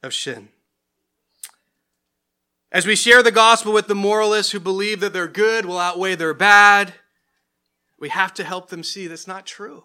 of 0.03 0.15
sin. 0.15 0.49
As 2.73 2.87
we 2.87 2.97
share 2.97 3.23
the 3.23 3.31
gospel 3.31 3.73
with 3.73 3.89
the 3.89 3.95
moralists 3.95 4.53
who 4.53 4.61
believe 4.61 5.01
that 5.01 5.13
their 5.13 5.29
good 5.29 5.67
will 5.67 5.79
outweigh 5.79 6.15
their 6.15 6.35
bad, 6.35 6.95
we 7.99 8.09
have 8.09 8.33
to 8.35 8.45
help 8.45 8.71
them 8.71 8.83
see 8.83 9.07
that's 9.07 9.27
not 9.27 9.45
true. 9.45 9.85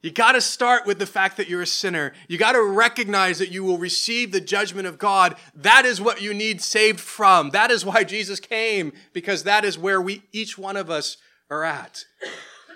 You 0.00 0.12
got 0.12 0.32
to 0.32 0.40
start 0.40 0.86
with 0.86 1.00
the 1.00 1.06
fact 1.06 1.36
that 1.36 1.48
you're 1.48 1.62
a 1.62 1.66
sinner. 1.66 2.12
You 2.28 2.38
got 2.38 2.52
to 2.52 2.62
recognize 2.62 3.40
that 3.40 3.50
you 3.50 3.64
will 3.64 3.78
receive 3.78 4.30
the 4.30 4.40
judgment 4.40 4.86
of 4.86 4.96
God. 4.96 5.34
That 5.56 5.84
is 5.84 6.00
what 6.00 6.22
you 6.22 6.32
need 6.32 6.60
saved 6.60 7.00
from. 7.00 7.50
That 7.50 7.72
is 7.72 7.84
why 7.84 8.04
Jesus 8.04 8.38
came, 8.38 8.92
because 9.12 9.42
that 9.42 9.64
is 9.64 9.76
where 9.76 10.00
we, 10.00 10.22
each 10.32 10.56
one 10.56 10.76
of 10.76 10.88
us, 10.88 11.16
are 11.50 11.64
at. 11.64 12.04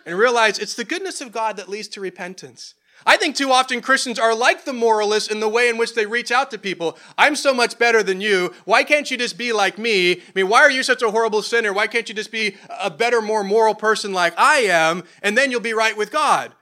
And 0.04 0.18
realize 0.18 0.58
it's 0.58 0.74
the 0.74 0.84
goodness 0.84 1.20
of 1.20 1.30
God 1.30 1.56
that 1.58 1.68
leads 1.68 1.86
to 1.88 2.00
repentance. 2.00 2.74
I 3.06 3.16
think 3.16 3.36
too 3.36 3.52
often 3.52 3.80
Christians 3.82 4.18
are 4.18 4.34
like 4.34 4.64
the 4.64 4.72
moralists 4.72 5.30
in 5.30 5.38
the 5.38 5.48
way 5.48 5.68
in 5.68 5.76
which 5.76 5.94
they 5.94 6.06
reach 6.06 6.32
out 6.32 6.50
to 6.50 6.58
people. 6.58 6.98
I'm 7.16 7.36
so 7.36 7.54
much 7.54 7.78
better 7.78 8.02
than 8.02 8.20
you. 8.20 8.52
Why 8.64 8.82
can't 8.82 9.10
you 9.10 9.16
just 9.16 9.38
be 9.38 9.52
like 9.52 9.78
me? 9.78 10.12
I 10.12 10.20
mean, 10.34 10.48
why 10.48 10.60
are 10.60 10.70
you 10.70 10.82
such 10.82 11.02
a 11.02 11.10
horrible 11.10 11.42
sinner? 11.42 11.72
Why 11.72 11.86
can't 11.86 12.08
you 12.08 12.14
just 12.14 12.32
be 12.32 12.56
a 12.80 12.90
better, 12.90 13.20
more 13.20 13.44
moral 13.44 13.74
person 13.74 14.12
like 14.12 14.34
I 14.36 14.58
am, 14.58 15.04
and 15.22 15.38
then 15.38 15.52
you'll 15.52 15.60
be 15.60 15.74
right 15.74 15.96
with 15.96 16.10
God? 16.10 16.52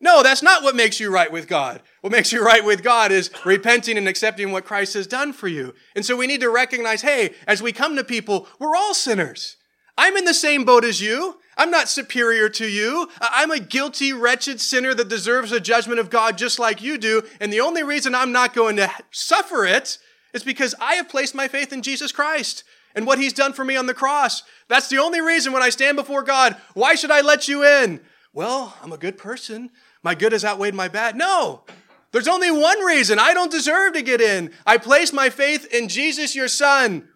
No, 0.00 0.22
that's 0.22 0.42
not 0.42 0.62
what 0.62 0.76
makes 0.76 1.00
you 1.00 1.10
right 1.12 1.30
with 1.30 1.48
God. 1.48 1.82
What 2.02 2.12
makes 2.12 2.32
you 2.32 2.44
right 2.44 2.64
with 2.64 2.84
God 2.84 3.10
is 3.10 3.30
repenting 3.44 3.98
and 3.98 4.06
accepting 4.06 4.52
what 4.52 4.64
Christ 4.64 4.94
has 4.94 5.08
done 5.08 5.32
for 5.32 5.48
you. 5.48 5.74
And 5.96 6.04
so 6.04 6.16
we 6.16 6.28
need 6.28 6.40
to 6.40 6.50
recognize, 6.50 7.02
hey, 7.02 7.34
as 7.48 7.60
we 7.60 7.72
come 7.72 7.96
to 7.96 8.04
people, 8.04 8.46
we're 8.60 8.76
all 8.76 8.94
sinners. 8.94 9.56
I'm 9.96 10.16
in 10.16 10.24
the 10.24 10.34
same 10.34 10.64
boat 10.64 10.84
as 10.84 11.00
you. 11.00 11.38
I'm 11.56 11.72
not 11.72 11.88
superior 11.88 12.48
to 12.50 12.68
you. 12.68 13.08
I'm 13.20 13.50
a 13.50 13.58
guilty, 13.58 14.12
wretched 14.12 14.60
sinner 14.60 14.94
that 14.94 15.08
deserves 15.08 15.50
the 15.50 15.58
judgment 15.58 15.98
of 15.98 16.10
God 16.10 16.38
just 16.38 16.60
like 16.60 16.80
you 16.80 16.98
do. 16.98 17.22
And 17.40 17.52
the 17.52 17.60
only 17.60 17.82
reason 17.82 18.14
I'm 18.14 18.30
not 18.30 18.54
going 18.54 18.76
to 18.76 18.88
suffer 19.10 19.66
it 19.66 19.98
is 20.32 20.44
because 20.44 20.76
I 20.80 20.94
have 20.94 21.08
placed 21.08 21.34
my 21.34 21.48
faith 21.48 21.72
in 21.72 21.82
Jesus 21.82 22.12
Christ 22.12 22.62
and 22.94 23.04
what 23.04 23.18
he's 23.18 23.32
done 23.32 23.52
for 23.52 23.64
me 23.64 23.76
on 23.76 23.86
the 23.86 23.94
cross. 23.94 24.44
That's 24.68 24.88
the 24.88 24.98
only 24.98 25.20
reason 25.20 25.52
when 25.52 25.62
I 25.62 25.70
stand 25.70 25.96
before 25.96 26.22
God, 26.22 26.56
why 26.74 26.94
should 26.94 27.10
I 27.10 27.20
let 27.20 27.48
you 27.48 27.64
in? 27.64 28.00
Well, 28.32 28.76
I'm 28.80 28.92
a 28.92 28.98
good 28.98 29.18
person. 29.18 29.70
My 30.02 30.14
good 30.14 30.32
has 30.32 30.44
outweighed 30.44 30.74
my 30.74 30.88
bad. 30.88 31.16
No, 31.16 31.64
there's 32.12 32.28
only 32.28 32.50
one 32.50 32.80
reason. 32.80 33.18
I 33.18 33.34
don't 33.34 33.50
deserve 33.50 33.92
to 33.94 34.02
get 34.02 34.20
in. 34.20 34.52
I 34.64 34.78
place 34.78 35.12
my 35.12 35.30
faith 35.30 35.72
in 35.72 35.88
Jesus, 35.88 36.34
your 36.34 36.48
son. 36.48 37.08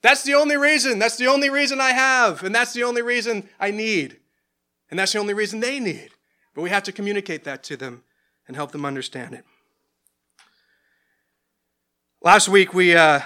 That's 0.00 0.22
the 0.22 0.34
only 0.34 0.56
reason. 0.56 0.98
That's 0.98 1.16
the 1.16 1.26
only 1.26 1.50
reason 1.50 1.80
I 1.80 1.90
have. 1.90 2.42
And 2.42 2.54
that's 2.54 2.72
the 2.72 2.84
only 2.84 3.02
reason 3.02 3.48
I 3.58 3.70
need. 3.70 4.18
And 4.90 4.98
that's 4.98 5.12
the 5.12 5.18
only 5.18 5.34
reason 5.34 5.60
they 5.60 5.80
need. 5.80 6.10
But 6.54 6.62
we 6.62 6.70
have 6.70 6.84
to 6.84 6.92
communicate 6.92 7.44
that 7.44 7.62
to 7.64 7.76
them 7.76 8.04
and 8.46 8.56
help 8.56 8.72
them 8.72 8.84
understand 8.84 9.34
it. 9.34 9.44
Last 12.22 12.48
week 12.48 12.72
we 12.72 12.96
uh, 12.96 13.20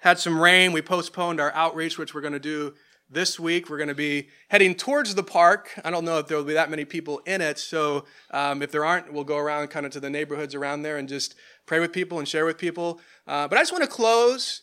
had 0.00 0.18
some 0.18 0.40
rain. 0.40 0.72
We 0.72 0.82
postponed 0.82 1.40
our 1.40 1.52
outreach, 1.52 1.98
which 1.98 2.14
we're 2.14 2.20
going 2.20 2.32
to 2.32 2.38
do 2.38 2.74
this 3.08 3.38
week. 3.38 3.70
We're 3.70 3.76
going 3.76 3.88
to 3.88 3.94
be 3.94 4.28
heading 4.48 4.74
towards 4.74 5.14
the 5.14 5.22
park. 5.22 5.70
I 5.84 5.90
don't 5.90 6.04
know 6.04 6.18
if 6.18 6.26
there 6.26 6.36
will 6.36 6.44
be 6.44 6.54
that 6.54 6.70
many 6.70 6.84
people 6.84 7.20
in 7.26 7.40
it. 7.40 7.58
So 7.58 8.04
um, 8.30 8.62
if 8.62 8.72
there 8.72 8.84
aren't, 8.84 9.12
we'll 9.12 9.24
go 9.24 9.38
around 9.38 9.68
kind 9.68 9.86
of 9.86 9.92
to 9.92 10.00
the 10.00 10.10
neighborhoods 10.10 10.54
around 10.54 10.82
there 10.82 10.96
and 10.96 11.08
just 11.08 11.34
pray 11.66 11.78
with 11.80 11.92
people 11.92 12.18
and 12.18 12.26
share 12.26 12.44
with 12.44 12.58
people. 12.58 13.00
Uh, 13.26 13.46
but 13.48 13.58
I 13.58 13.60
just 13.60 13.72
want 13.72 13.84
to 13.84 13.90
close 13.90 14.62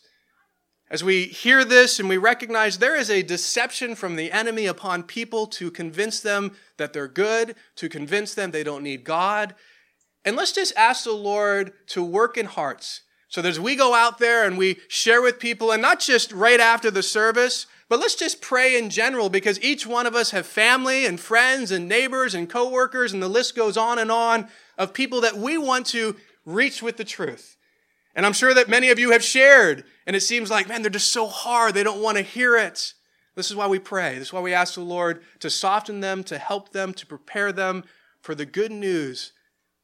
as 0.90 1.02
we 1.02 1.24
hear 1.24 1.64
this 1.64 1.98
and 1.98 2.08
we 2.08 2.18
recognize 2.18 2.78
there 2.78 2.96
is 2.96 3.10
a 3.10 3.22
deception 3.22 3.94
from 3.94 4.16
the 4.16 4.30
enemy 4.30 4.66
upon 4.66 5.02
people 5.02 5.46
to 5.46 5.70
convince 5.70 6.20
them 6.20 6.52
that 6.76 6.92
they're 6.92 7.08
good, 7.08 7.56
to 7.76 7.88
convince 7.88 8.34
them 8.34 8.50
they 8.50 8.62
don't 8.62 8.82
need 8.82 9.04
God. 9.04 9.54
And 10.24 10.36
let's 10.36 10.52
just 10.52 10.74
ask 10.76 11.04
the 11.04 11.12
Lord 11.12 11.72
to 11.88 12.02
work 12.02 12.36
in 12.36 12.46
hearts. 12.46 13.02
So 13.28 13.42
as 13.42 13.58
we 13.58 13.74
go 13.74 13.94
out 13.94 14.18
there 14.18 14.44
and 14.44 14.56
we 14.56 14.78
share 14.88 15.20
with 15.20 15.40
people, 15.40 15.72
and 15.72 15.82
not 15.82 15.98
just 15.98 16.30
right 16.30 16.60
after 16.60 16.90
the 16.90 17.02
service, 17.02 17.66
but 17.94 18.00
let's 18.00 18.16
just 18.16 18.40
pray 18.40 18.76
in 18.76 18.90
general 18.90 19.28
because 19.28 19.62
each 19.62 19.86
one 19.86 20.04
of 20.04 20.16
us 20.16 20.32
have 20.32 20.48
family 20.48 21.06
and 21.06 21.20
friends 21.20 21.70
and 21.70 21.88
neighbors 21.88 22.34
and 22.34 22.50
coworkers, 22.50 23.12
and 23.12 23.22
the 23.22 23.28
list 23.28 23.54
goes 23.54 23.76
on 23.76 24.00
and 24.00 24.10
on 24.10 24.48
of 24.76 24.92
people 24.92 25.20
that 25.20 25.36
we 25.36 25.56
want 25.56 25.86
to 25.86 26.16
reach 26.44 26.82
with 26.82 26.96
the 26.96 27.04
truth. 27.04 27.56
And 28.16 28.26
I'm 28.26 28.32
sure 28.32 28.52
that 28.52 28.68
many 28.68 28.90
of 28.90 28.98
you 28.98 29.12
have 29.12 29.22
shared, 29.22 29.84
and 30.08 30.16
it 30.16 30.22
seems 30.22 30.50
like, 30.50 30.66
man, 30.66 30.82
they're 30.82 30.90
just 30.90 31.12
so 31.12 31.28
hard. 31.28 31.74
They 31.74 31.84
don't 31.84 32.02
want 32.02 32.16
to 32.16 32.24
hear 32.24 32.56
it. 32.56 32.94
This 33.36 33.48
is 33.48 33.54
why 33.54 33.68
we 33.68 33.78
pray. 33.78 34.18
This 34.18 34.26
is 34.26 34.32
why 34.32 34.40
we 34.40 34.52
ask 34.52 34.74
the 34.74 34.80
Lord 34.80 35.22
to 35.38 35.48
soften 35.48 36.00
them, 36.00 36.24
to 36.24 36.36
help 36.36 36.72
them, 36.72 36.94
to 36.94 37.06
prepare 37.06 37.52
them 37.52 37.84
for 38.20 38.34
the 38.34 38.44
good 38.44 38.72
news. 38.72 39.30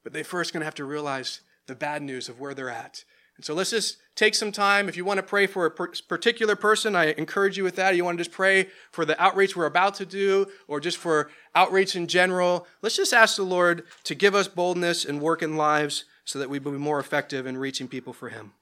But 0.03 0.13
they 0.13 0.25
first 0.25 0.53
going 0.53 0.63
to 0.63 0.67
have 0.67 0.75
to 0.75 0.85
realize 0.85 1.43
the 1.69 1.77
bad 1.77 2.03
news 2.03 2.29
of 2.29 2.41
where 2.41 2.55
they're 2.55 2.71
at. 2.71 3.05
And 3.41 3.45
so 3.47 3.55
let's 3.55 3.70
just 3.70 3.97
take 4.16 4.34
some 4.34 4.53
time. 4.53 4.86
If 4.86 4.99
you 4.99 5.05
want 5.07 5.16
to 5.16 5.22
pray 5.22 5.47
for 5.47 5.64
a 5.64 5.70
particular 5.70 6.55
person, 6.57 6.95
I 6.95 7.12
encourage 7.12 7.57
you 7.57 7.64
with 7.64 7.76
that. 7.76 7.93
If 7.93 7.97
You 7.97 8.05
want 8.05 8.18
to 8.18 8.24
just 8.24 8.36
pray 8.36 8.66
for 8.93 9.07
the 9.07 9.18
outreach 9.18 9.57
we're 9.57 9.64
about 9.64 9.95
to 9.95 10.05
do 10.05 10.45
or 10.68 10.78
just 10.78 10.99
for 10.99 11.30
outreach 11.55 11.97
in 11.97 12.07
general. 12.07 12.66
Let's 12.82 12.97
just 12.97 13.14
ask 13.14 13.36
the 13.36 13.43
Lord 13.43 13.84
to 14.05 14.14
give 14.14 14.34
us 14.34 14.47
boldness 14.47 15.07
and 15.07 15.22
work 15.22 15.43
in 15.43 15.57
lives 15.57 16.05
so 16.26 16.38
that 16.38 16.51
we 16.51 16.59
be 16.59 16.72
more 16.72 17.01
effective 17.01 17.47
in 17.47 17.57
reaching 17.57 17.88
people 17.88 18.12
for 18.12 18.28
Him. 18.28 18.53